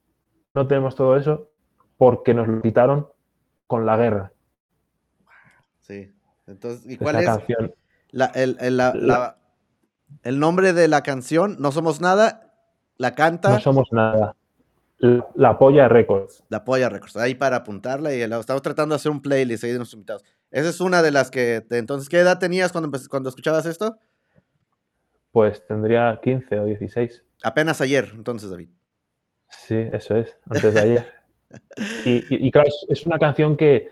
no 0.53 0.67
tenemos 0.67 0.95
todo 0.95 1.17
eso 1.17 1.49
porque 1.97 2.35
nos 2.35 2.47
lo 2.47 2.61
quitaron 2.61 3.07
con 3.65 3.87
la 3.87 3.97
guerra. 3.97 4.31
Sí. 5.81 6.13
Entonces, 6.45 6.85
¿y 6.87 6.97
cuál 6.97 7.15
es 7.15 7.29
el, 8.35 8.79
el 10.21 10.39
nombre 10.39 10.73
de 10.73 10.87
la 10.87 11.01
canción? 11.01 11.55
No 11.59 11.71
somos 11.71 11.99
nada 11.99 12.42
la 12.97 13.13
canta. 13.15 13.49
No 13.49 13.59
somos 13.59 13.91
nada. 13.91 14.35
La, 15.35 15.57
Polla 15.57 15.89
Records. 15.89 16.43
La 16.47 16.63
Polla 16.63 16.87
Records. 16.87 17.17
Ahí 17.17 17.35
para 17.35 17.57
apuntarla 17.57 18.15
y 18.15 18.21
estamos 18.21 18.61
tratando 18.61 18.93
de 18.93 18.97
hacer 18.97 19.11
un 19.11 19.21
playlist 19.21 19.65
ahí 19.65 19.71
de 19.71 19.77
nuestros 19.77 19.95
invitados. 19.95 20.23
Esa 20.49 20.69
es 20.69 20.79
una 20.79 21.01
de 21.01 21.11
las 21.11 21.29
que. 21.29 21.65
entonces, 21.71 22.07
¿qué 22.07 22.19
edad 22.19 22.39
tenías 22.39 22.71
cuando, 22.71 22.89
cuando 23.09 23.29
escuchabas 23.29 23.65
esto? 23.65 23.97
Pues 25.31 25.65
tendría 25.65 26.19
15 26.21 26.59
o 26.59 26.65
16. 26.65 27.23
Apenas 27.43 27.81
ayer, 27.81 28.11
entonces, 28.13 28.49
David. 28.49 28.69
Sí, 29.49 29.75
eso 29.91 30.15
es, 30.15 30.37
antes 30.49 30.73
de 30.73 30.79
ayer. 30.79 31.05
y, 32.05 32.51
claro, 32.51 32.69
es, 32.87 33.05
una 33.05 33.19
canción 33.19 33.57
que, 33.57 33.89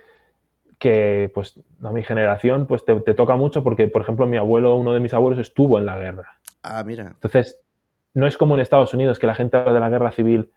que, 0.80 1.30
pues, 1.34 1.60
a 1.84 1.92
mi 1.92 2.04
generación, 2.04 2.68
pues 2.68 2.86
te, 2.86 3.00
te, 3.02 3.14
toca 3.14 3.36
mucho 3.36 3.64
porque, 3.64 3.88
por 3.88 4.02
ejemplo, 4.02 4.26
mi 4.28 4.38
abuelo, 4.38 4.76
uno 4.76 4.94
de 4.94 5.00
mis 5.00 5.14
abuelos, 5.14 5.40
estuvo 5.40 5.78
en 5.78 5.86
la 5.86 5.98
guerra. 5.98 6.40
Ah, 6.64 6.84
mira. 6.84 7.08
Entonces, 7.08 7.60
no 8.14 8.28
es 8.28 8.38
como 8.38 8.56
en 8.56 8.62
Estados 8.62 8.94
Unidos 8.94 9.20
que 9.20 9.28
la 9.28 9.36
gente 9.36 9.58
habla 9.58 9.74
de 9.74 9.80
la 9.80 9.90
guerra 9.90 10.12
civil 10.12 10.52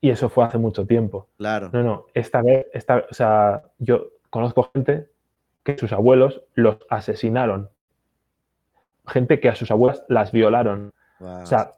y 0.00 0.10
eso 0.10 0.28
fue 0.28 0.44
hace 0.44 0.58
mucho 0.58 0.86
tiempo. 0.86 1.28
Claro. 1.38 1.70
No, 1.72 1.82
no, 1.82 2.06
esta 2.14 2.42
vez, 2.42 2.66
esta, 2.72 3.06
o 3.10 3.14
sea, 3.14 3.62
yo 3.78 4.10
conozco 4.30 4.70
gente 4.74 5.08
que 5.64 5.76
sus 5.78 5.92
abuelos 5.92 6.42
los 6.54 6.78
asesinaron. 6.88 7.70
Gente 9.06 9.40
que 9.40 9.48
a 9.48 9.54
sus 9.54 9.70
abuelas 9.70 10.04
las 10.08 10.32
violaron. 10.32 10.92
O 11.20 11.46
sea, 11.46 11.72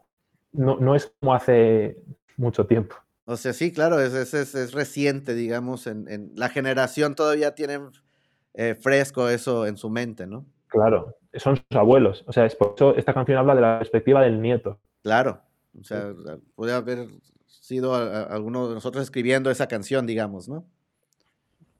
no, 0.53 0.95
es 0.95 1.13
como 1.21 1.35
hace 1.35 1.97
mucho 2.37 2.67
tiempo. 2.67 2.97
O 3.25 3.37
sea, 3.37 3.53
sí, 3.53 3.73
claro, 3.73 4.01
es, 4.01 4.35
es, 4.35 4.73
reciente, 4.73 5.35
digamos, 5.35 5.87
en, 5.87 6.33
la 6.35 6.49
generación 6.49 7.15
todavía 7.15 7.55
tienen 7.55 7.91
eh, 8.55 8.75
fresco 8.75 9.29
eso 9.29 9.67
en 9.67 9.77
su 9.77 9.91
mente, 9.91 10.27
¿no? 10.27 10.47
Claro, 10.69 11.17
son 11.35 11.57
sus 11.57 11.79
abuelos. 11.79 12.25
O 12.27 12.33
sea, 12.33 12.47
es 12.47 12.55
por 12.55 12.75
eso 12.75 12.97
esta 12.97 13.15
canción 13.15 13.39
habla 13.39 13.55
de 13.55 13.61
la 13.61 13.79
perspectiva 13.79 14.23
del 14.23 14.41
nieto. 14.41 14.79
Claro, 15.09 15.41
o 15.81 15.85
sea, 15.85 16.13
puede 16.55 16.75
haber 16.75 17.09
sido 17.47 17.95
alguno 17.95 18.69
de 18.69 18.75
nosotros 18.75 19.03
escribiendo 19.03 19.51
esa 19.51 19.67
canción, 19.67 20.07
digamos, 20.07 20.51
¿no? 20.51 20.67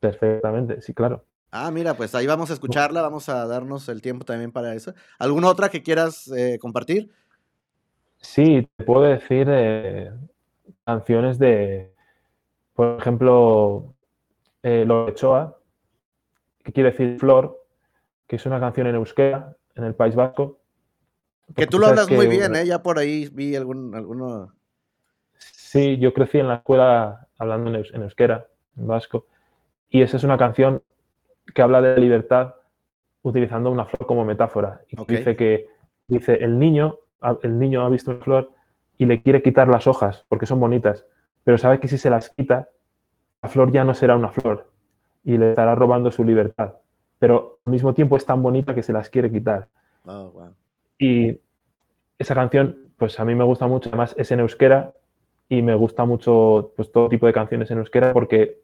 Perfectamente, 0.01 0.81
sí, 0.81 0.95
claro. 0.95 1.27
Ah, 1.51 1.71
mira, 1.71 1.93
pues 1.93 2.15
ahí 2.15 2.27
vamos 2.27 2.49
a 2.49 2.55
escucharla, 2.55 3.03
vamos 3.03 3.29
a 3.29 3.47
darnos 3.47 3.87
el 3.91 4.01
tiempo 4.01 4.25
también 4.25 4.51
para 4.51 4.75
eso. 4.75 4.95
¿Alguna 5.19 5.49
otra 5.49 5.69
que 5.69 5.83
quieras 5.83 6.29
eh, 6.29 6.59
compartir? 6.59 7.11
Sí, 8.17 8.67
te 8.77 8.85
puedo 8.85 9.03
decir 9.03 9.47
eh, 9.51 10.11
canciones 10.87 11.39
de, 11.39 11.93
por 12.73 12.99
ejemplo, 12.99 13.95
eh, 14.63 14.87
Lorechoa, 14.87 15.59
que 16.65 16.73
quiere 16.73 16.93
decir 16.93 17.19
flor, 17.19 17.63
que 18.27 18.37
es 18.37 18.47
una 18.47 18.59
canción 18.59 18.87
en 18.87 18.95
euskera, 18.95 19.55
en 19.75 19.85
el 19.85 19.95
País 19.95 20.15
Vasco. 20.15 20.58
Que 21.57 21.67
tú 21.67 21.79
lo 21.79 21.87
hablas 21.87 22.11
muy 22.11 22.27
bien, 22.27 22.55
¿eh? 22.55 22.67
Ya 22.67 22.83
por 22.83 22.99
ahí 22.99 23.29
vi 23.33 23.57
algún, 23.57 23.95
alguno... 23.95 24.53
Sí, 25.39 25.99
yo 25.99 26.13
crecí 26.13 26.39
en 26.39 26.49
la 26.49 26.57
escuela 26.57 27.29
hablando 27.39 27.71
en, 27.71 28.03
euskera, 28.03 28.47
en 28.77 28.87
vasco, 28.87 29.27
y 29.91 30.03
esa 30.03 30.17
es 30.17 30.25
una 30.25 30.39
canción 30.39 30.83
que 31.55 31.63
habla 31.63 31.81
de 31.81 32.01
libertad 32.01 32.55
utilizando 33.23 33.71
una 33.71 33.87
flor 33.87 34.07
como 34.07 34.25
metáfora. 34.25 34.83
Y 34.89 34.97
dice 35.07 35.37
que 35.37 35.69
dice 36.07 36.35
el 36.35 36.59
niño, 36.59 36.99
el 37.43 37.59
niño 37.59 37.85
ha 37.85 37.89
visto 37.89 38.11
una 38.11 38.21
flor 38.21 38.51
y 38.97 39.07
le 39.07 39.23
quiere 39.23 39.43
quitar 39.43 39.69
las 39.69 39.87
hojas 39.87 40.25
porque 40.29 40.47
son 40.47 40.61
bonitas, 40.61 41.05
pero 41.45 41.59
sabe 41.59 41.81
que 41.81 41.89
si 41.89 41.99
se 41.99 42.11
las 42.11 42.31
quita, 42.31 42.69
la 43.43 43.49
flor 43.49 43.73
ya 43.73 43.85
no 43.85 43.95
será 43.95 44.17
una 44.17 44.31
flor 44.31 44.71
y 45.25 45.39
le 45.39 45.51
estará 45.51 45.75
robando 45.75 46.11
su 46.11 46.25
libertad. 46.25 46.75
Pero 47.19 47.61
al 47.65 47.73
mismo 47.73 47.95
tiempo 47.95 48.17
es 48.17 48.25
tan 48.25 48.43
bonita 48.43 48.75
que 48.75 48.83
se 48.83 48.93
las 48.93 49.11
quiere 49.11 49.31
quitar. 49.31 49.69
Oh, 50.05 50.33
y 50.99 51.39
esa 52.19 52.35
canción, 52.35 52.77
pues 52.97 53.19
a 53.21 53.25
mí 53.25 53.35
me 53.35 53.45
gusta 53.45 53.67
mucho, 53.67 53.89
además 53.89 54.15
es 54.19 54.31
en 54.33 54.41
euskera 54.41 54.93
y 55.49 55.63
me 55.63 55.75
gusta 55.75 56.05
mucho 56.05 56.73
pues, 56.77 56.91
todo 56.93 57.09
tipo 57.09 57.27
de 57.27 57.33
canciones 57.33 57.71
en 57.71 57.79
euskera 57.79 58.13
porque 58.13 58.61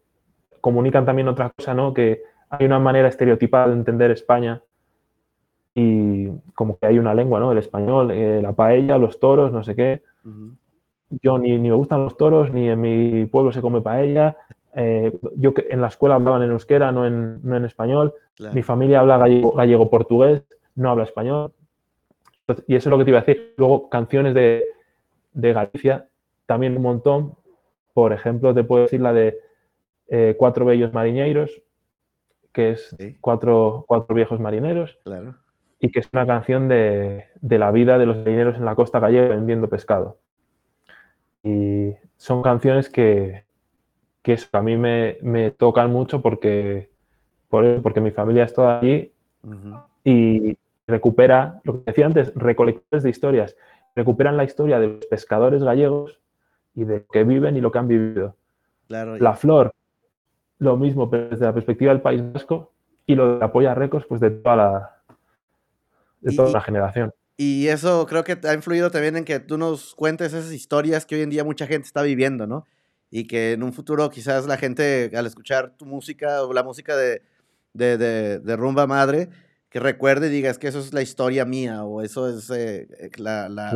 comunican 0.61 1.05
también 1.05 1.29
otra 1.29 1.51
cosa, 1.51 1.75
¿no? 1.75 1.95
Que 1.95 2.23
hay 2.51 2.67
una 2.67 2.79
manera 2.79 3.09
estereotipada 3.09 3.69
de 3.69 3.75
entender 3.75 4.11
España 4.11 4.63
y 5.75 6.29
como 6.55 6.79
que 6.79 6.87
hay 6.87 6.99
una 6.99 7.15
lengua, 7.15 7.41
¿no? 7.41 7.53
El 7.53 7.59
español, 7.59 8.11
eh, 8.11 8.41
la 8.41 8.53
paella, 8.53 8.99
los 8.99 9.19
toros, 9.19 9.53
no 9.53 9.65
sé 9.65 9.75
qué. 9.75 10.03
Yo 11.23 11.39
ni, 11.39 11.59
me 11.59 11.73
gustan 11.73 12.05
los 12.05 12.17
toros, 12.17 12.53
ni 12.53 12.69
en 12.69 12.81
mi 12.81 13.27
pueblo 13.27 13.53
se 13.53 13.61
come 13.61 13.81
paella. 13.81 14.37
Eh, 14.77 15.17
yo 15.37 15.53
en 15.57 15.81
la 15.81 15.89
escuela 15.89 16.17
hablaban 16.17 16.43
en 16.43 16.51
euskera, 16.51 16.93
no 16.93 17.07
en, 17.07 17.41
no 17.43 17.57
en 17.57 17.65
español. 17.65 18.15
Mi 18.53 18.63
familia 18.63 19.01
habla 19.01 19.19
gallego-portugués, 19.19 20.45
no 20.77 20.91
habla 20.91 21.05
español. 21.05 21.53
Y 22.67 22.77
eso 22.77 22.89
es 22.89 22.91
lo 22.91 22.99
que 22.99 23.05
te 23.05 23.11
iba 23.11 23.19
a 23.21 23.23
decir. 23.23 23.55
Luego, 23.57 23.89
canciones 23.89 24.35
de, 24.35 24.65
de 25.33 25.53
Galicia, 25.53 26.09
también 26.47 26.77
un 26.77 26.83
montón. 26.83 27.35
Por 27.93 28.13
ejemplo, 28.13 28.55
te 28.55 28.65
puedo 28.65 28.83
decir 28.83 29.01
la 29.01 29.13
de 29.13 29.39
eh, 30.09 30.35
Cuatro 30.39 30.65
Bellos 30.65 30.93
Mariñeiros, 30.93 31.63
que 32.53 32.71
es 32.71 32.97
cuatro, 33.21 33.85
cuatro, 33.87 34.15
viejos 34.15 34.41
marineros. 34.41 34.99
Claro. 35.05 35.37
Y 35.81 35.91
que 35.91 36.01
es 36.01 36.09
una 36.13 36.27
canción 36.27 36.69
de, 36.69 37.27
de, 37.41 37.59
la 37.59 37.71
vida 37.71 37.99
de 37.99 38.07
los 38.07 38.17
marineros 38.19 38.57
en 38.57 38.65
la 38.65 38.75
costa 38.75 39.01
gallega 39.01 39.29
vendiendo 39.29 39.69
pescado. 39.69 40.19
Y 41.43 41.95
son 42.17 42.43
canciones 42.43 42.89
que, 42.89 43.45
que 44.23 44.39
a 44.53 44.63
mí 44.63 44.77
me, 44.77 45.19
me, 45.21 45.51
tocan 45.51 45.91
mucho 45.91 46.23
porque, 46.23 46.91
porque 47.49 48.01
mi 48.01 48.13
familia 48.13 48.45
es 48.45 48.55
toda 48.55 48.79
allí 48.79 49.13
y 50.05 50.57
recupera, 50.87 51.61
lo 51.65 51.75
que 51.75 51.91
decía 51.91 52.07
antes, 52.07 52.33
recolectores 52.35 53.03
de 53.03 53.11
historias. 53.11 53.57
Recuperan 53.95 54.37
la 54.37 54.45
historia 54.45 54.79
de 54.79 54.89
los 54.89 55.07
pescadores 55.07 55.63
gallegos 55.63 56.21
y 56.75 56.85
de 56.85 56.99
lo 57.01 57.07
que 57.07 57.25
viven 57.25 57.57
y 57.57 57.61
lo 57.61 57.71
que 57.71 57.79
han 57.79 57.89
vivido. 57.89 58.37
Claro, 58.89 59.17
la 59.17 59.35
flor 59.35 59.73
lo 60.59 60.77
mismo, 60.77 61.11
pero 61.11 61.29
desde 61.29 61.45
la 61.45 61.55
perspectiva 61.55 61.93
del 61.93 62.03
País 62.03 62.23
Vasco 62.33 62.73
y 63.07 63.15
lo 63.15 63.39
de 63.39 63.45
Apoya 63.45 63.75
Récords, 63.75 64.07
pues 64.07 64.21
de 64.21 64.31
toda 64.31 64.57
la, 64.57 65.03
de 66.21 66.35
toda 66.35 66.51
la 66.51 66.61
generación. 66.61 67.13
Y 67.37 67.67
eso 67.67 68.07
creo 68.07 68.23
que 68.25 68.39
ha 68.45 68.55
influido 68.55 68.91
también 68.91 69.17
en 69.17 69.25
que 69.25 69.41
tú 69.41 69.59
nos 69.59 69.95
cuentes 69.95 70.33
esas 70.33 70.53
historias 70.53 71.05
que 71.05 71.17
hoy 71.17 71.23
en 71.23 71.31
día 71.31 71.45
mucha 71.45 71.67
gente 71.67 71.87
está 71.87 72.03
viviendo, 72.03 72.47
¿no? 72.47 72.65
Y 73.11 73.27
que 73.27 73.53
en 73.53 73.63
un 73.63 73.73
futuro 73.73 74.09
quizás 74.11 74.47
la 74.47 74.57
gente 74.57 75.11
al 75.15 75.27
escuchar 75.27 75.77
tu 75.77 75.85
música 75.85 76.43
o 76.43 76.53
la 76.53 76.63
música 76.63 76.97
de, 76.97 77.23
de, 77.73 77.99
de, 78.39 78.57
Rumba 78.57 78.87
Madre, 78.87 79.29
que 79.75 79.81
recuerde 79.81 80.29
y 80.29 80.31
diga, 80.31 80.51
es 80.51 80.59
que 80.59 80.69
eso 80.69 80.79
es 80.79 80.95
la 80.95 81.03
historia 81.03 81.45
mía 81.45 81.83
o 81.83 82.01
eso 82.01 82.29
es 82.29 82.49
eh, 82.51 82.87
la, 83.17 83.49
la, 83.49 83.73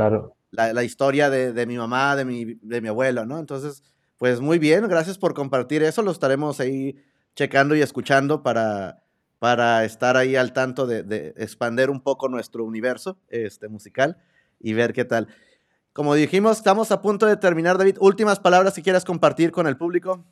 la, 0.52 0.72
la, 0.72 0.84
historia 0.84 1.28
de, 1.28 1.52
de, 1.52 1.66
mi 1.66 1.76
mamá, 1.76 2.14
de 2.14 2.24
mi, 2.24 2.54
de 2.62 2.80
mi 2.80 2.86
abuelo, 2.86 3.26
¿no? 3.26 3.40
Entonces, 3.40 3.82
pues 4.16 4.40
muy 4.40 4.60
bien, 4.60 4.86
gracias 4.86 5.18
por 5.18 5.34
compartir 5.34 5.82
eso. 5.82 6.02
Lo 6.02 6.12
estaremos 6.12 6.60
ahí 6.60 7.02
checando 7.34 7.74
y 7.74 7.80
escuchando 7.80 8.44
para, 8.44 9.02
para 9.40 9.84
estar 9.84 10.16
ahí 10.16 10.36
al 10.36 10.52
tanto 10.52 10.86
de, 10.86 11.02
de 11.02 11.34
expander 11.36 11.90
un 11.90 12.00
poco 12.00 12.28
nuestro 12.28 12.64
universo 12.64 13.18
este, 13.26 13.66
musical 13.66 14.18
y 14.60 14.74
ver 14.74 14.92
qué 14.92 15.04
tal. 15.04 15.26
Como 15.92 16.14
dijimos, 16.14 16.58
estamos 16.58 16.92
a 16.92 17.02
punto 17.02 17.26
de 17.26 17.36
terminar, 17.36 17.76
David. 17.76 17.96
Últimas 17.98 18.38
palabras 18.38 18.74
que 18.74 18.82
quieras 18.82 19.04
compartir 19.04 19.50
con 19.50 19.66
el 19.66 19.76
público. 19.76 20.24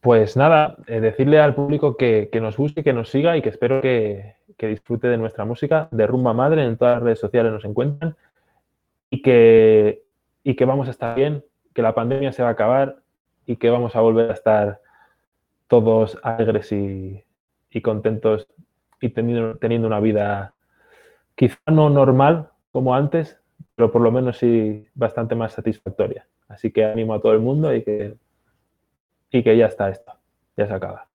Pues 0.00 0.36
nada, 0.36 0.76
eh, 0.86 1.00
decirle 1.00 1.40
al 1.40 1.54
público 1.54 1.96
que, 1.96 2.30
nos 2.40 2.56
busque, 2.56 2.84
que 2.84 2.92
nos 2.92 3.10
siga 3.10 3.36
y 3.36 3.42
que 3.42 3.48
espero 3.48 3.80
que, 3.80 4.36
disfrute 4.58 5.08
de 5.08 5.18
nuestra 5.18 5.44
música. 5.44 5.88
De 5.90 6.06
Rumba 6.06 6.32
Madre, 6.32 6.64
en 6.64 6.76
todas 6.76 6.94
las 6.94 7.02
redes 7.02 7.18
sociales 7.18 7.52
nos 7.52 7.64
encuentran 7.64 8.16
y 9.10 9.22
que, 9.22 10.02
y 10.44 10.54
que 10.54 10.64
vamos 10.64 10.88
a 10.88 10.92
estar 10.92 11.16
bien, 11.16 11.44
que 11.74 11.82
la 11.82 11.94
pandemia 11.94 12.32
se 12.32 12.42
va 12.42 12.50
a 12.50 12.52
acabar 12.52 12.96
y 13.46 13.56
que 13.56 13.70
vamos 13.70 13.96
a 13.96 14.00
volver 14.00 14.30
a 14.30 14.34
estar 14.34 14.80
todos 15.66 16.18
alegres 16.22 16.72
y, 16.72 17.24
contentos 17.82 18.48
y 19.00 19.10
teniendo, 19.10 19.56
teniendo, 19.58 19.86
una 19.86 20.00
vida 20.00 20.54
quizá 21.36 21.58
no 21.66 21.90
normal 21.90 22.50
como 22.72 22.94
antes, 22.94 23.38
pero 23.76 23.92
por 23.92 24.02
lo 24.02 24.10
menos 24.10 24.38
sí 24.38 24.86
bastante 24.94 25.34
más 25.34 25.52
satisfactoria. 25.52 26.26
Así 26.48 26.72
que 26.72 26.84
animo 26.84 27.14
a 27.14 27.20
todo 27.20 27.32
el 27.32 27.40
mundo 27.40 27.72
y 27.74 27.82
que, 27.82 28.16
y 29.30 29.42
que 29.42 29.56
ya 29.56 29.66
está 29.66 29.88
esto, 29.88 30.12
ya 30.56 30.66
se 30.66 30.74
acaba. 30.74 31.08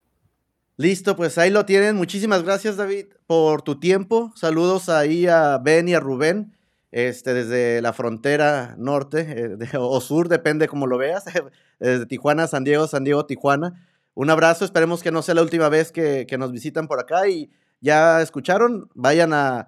Listo, 0.78 1.16
pues 1.16 1.38
ahí 1.38 1.52
lo 1.52 1.66
tienen. 1.66 1.96
Muchísimas 1.96 2.44
gracias, 2.44 2.78
David, 2.78 3.06
por 3.28 3.62
tu 3.62 3.80
tiempo. 3.80 4.32
Saludos 4.36 4.90
ahí 4.90 5.28
a 5.28 5.60
Ben 5.60 5.88
y 5.88 5.94
a 5.94 6.00
Rubén 6.00 6.54
este, 6.94 7.34
desde 7.34 7.82
la 7.82 7.92
frontera 7.92 8.76
norte 8.78 9.58
eh, 9.60 9.78
o 9.80 10.00
sur, 10.00 10.30
depende 10.30 10.68
como 10.68 10.86
lo 10.86 11.00
veas, 11.00 11.26
desde 11.80 12.06
Tijuana, 12.06 12.46
San 12.46 12.64
Diego, 12.64 12.88
San 12.88 13.04
Diego, 13.04 13.26
Tijuana. 13.26 13.84
Un 14.14 14.30
abrazo, 14.30 14.64
esperemos 14.64 15.02
que 15.02 15.12
no 15.12 15.24
sea 15.24 15.34
la 15.34 15.42
última 15.42 15.70
vez 15.70 15.92
que, 15.92 16.28
nos 16.38 16.52
visitan 16.52 16.88
por 16.88 17.00
acá 17.00 17.28
y 17.28 17.50
ya 17.82 18.22
escucharon, 18.22 18.90
vayan 18.94 19.34
a, 19.34 19.68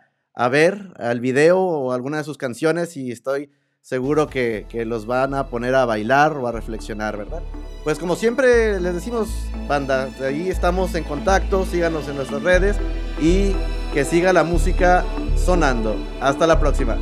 ver 0.51 0.93
el 0.99 1.19
video 1.19 1.59
o 1.59 1.93
alguna 1.93 2.17
de 2.17 2.23
sus 2.25 2.37
canciones 2.37 2.95
y 2.95 3.11
estoy 3.11 3.49
seguro 3.85 4.25
que, 4.25 4.65
que, 4.67 4.83
los 4.83 5.05
van 5.05 5.35
a 5.35 5.45
poner 5.45 5.75
a 5.75 5.85
bailar 5.85 6.35
o 6.37 6.47
a 6.47 6.51
reflexionar, 6.51 7.17
¿verdad? 7.17 7.43
Pues 7.83 7.99
como 7.99 8.15
siempre 8.15 8.79
les 8.81 8.95
decimos, 8.95 9.29
banda, 9.67 10.09
ahí 10.23 10.49
estamos 10.49 10.95
en 10.95 11.03
contacto, 11.03 11.67
síganos 11.67 12.07
en 12.07 12.15
nuestras 12.15 12.41
redes 12.41 12.77
y 13.21 13.51
que 13.93 14.03
siga 14.03 14.33
la 14.33 14.43
música 14.43 15.05
sonando. 15.37 15.95
Hasta 16.19 16.47
la 16.47 16.59
próxima. 16.59 16.97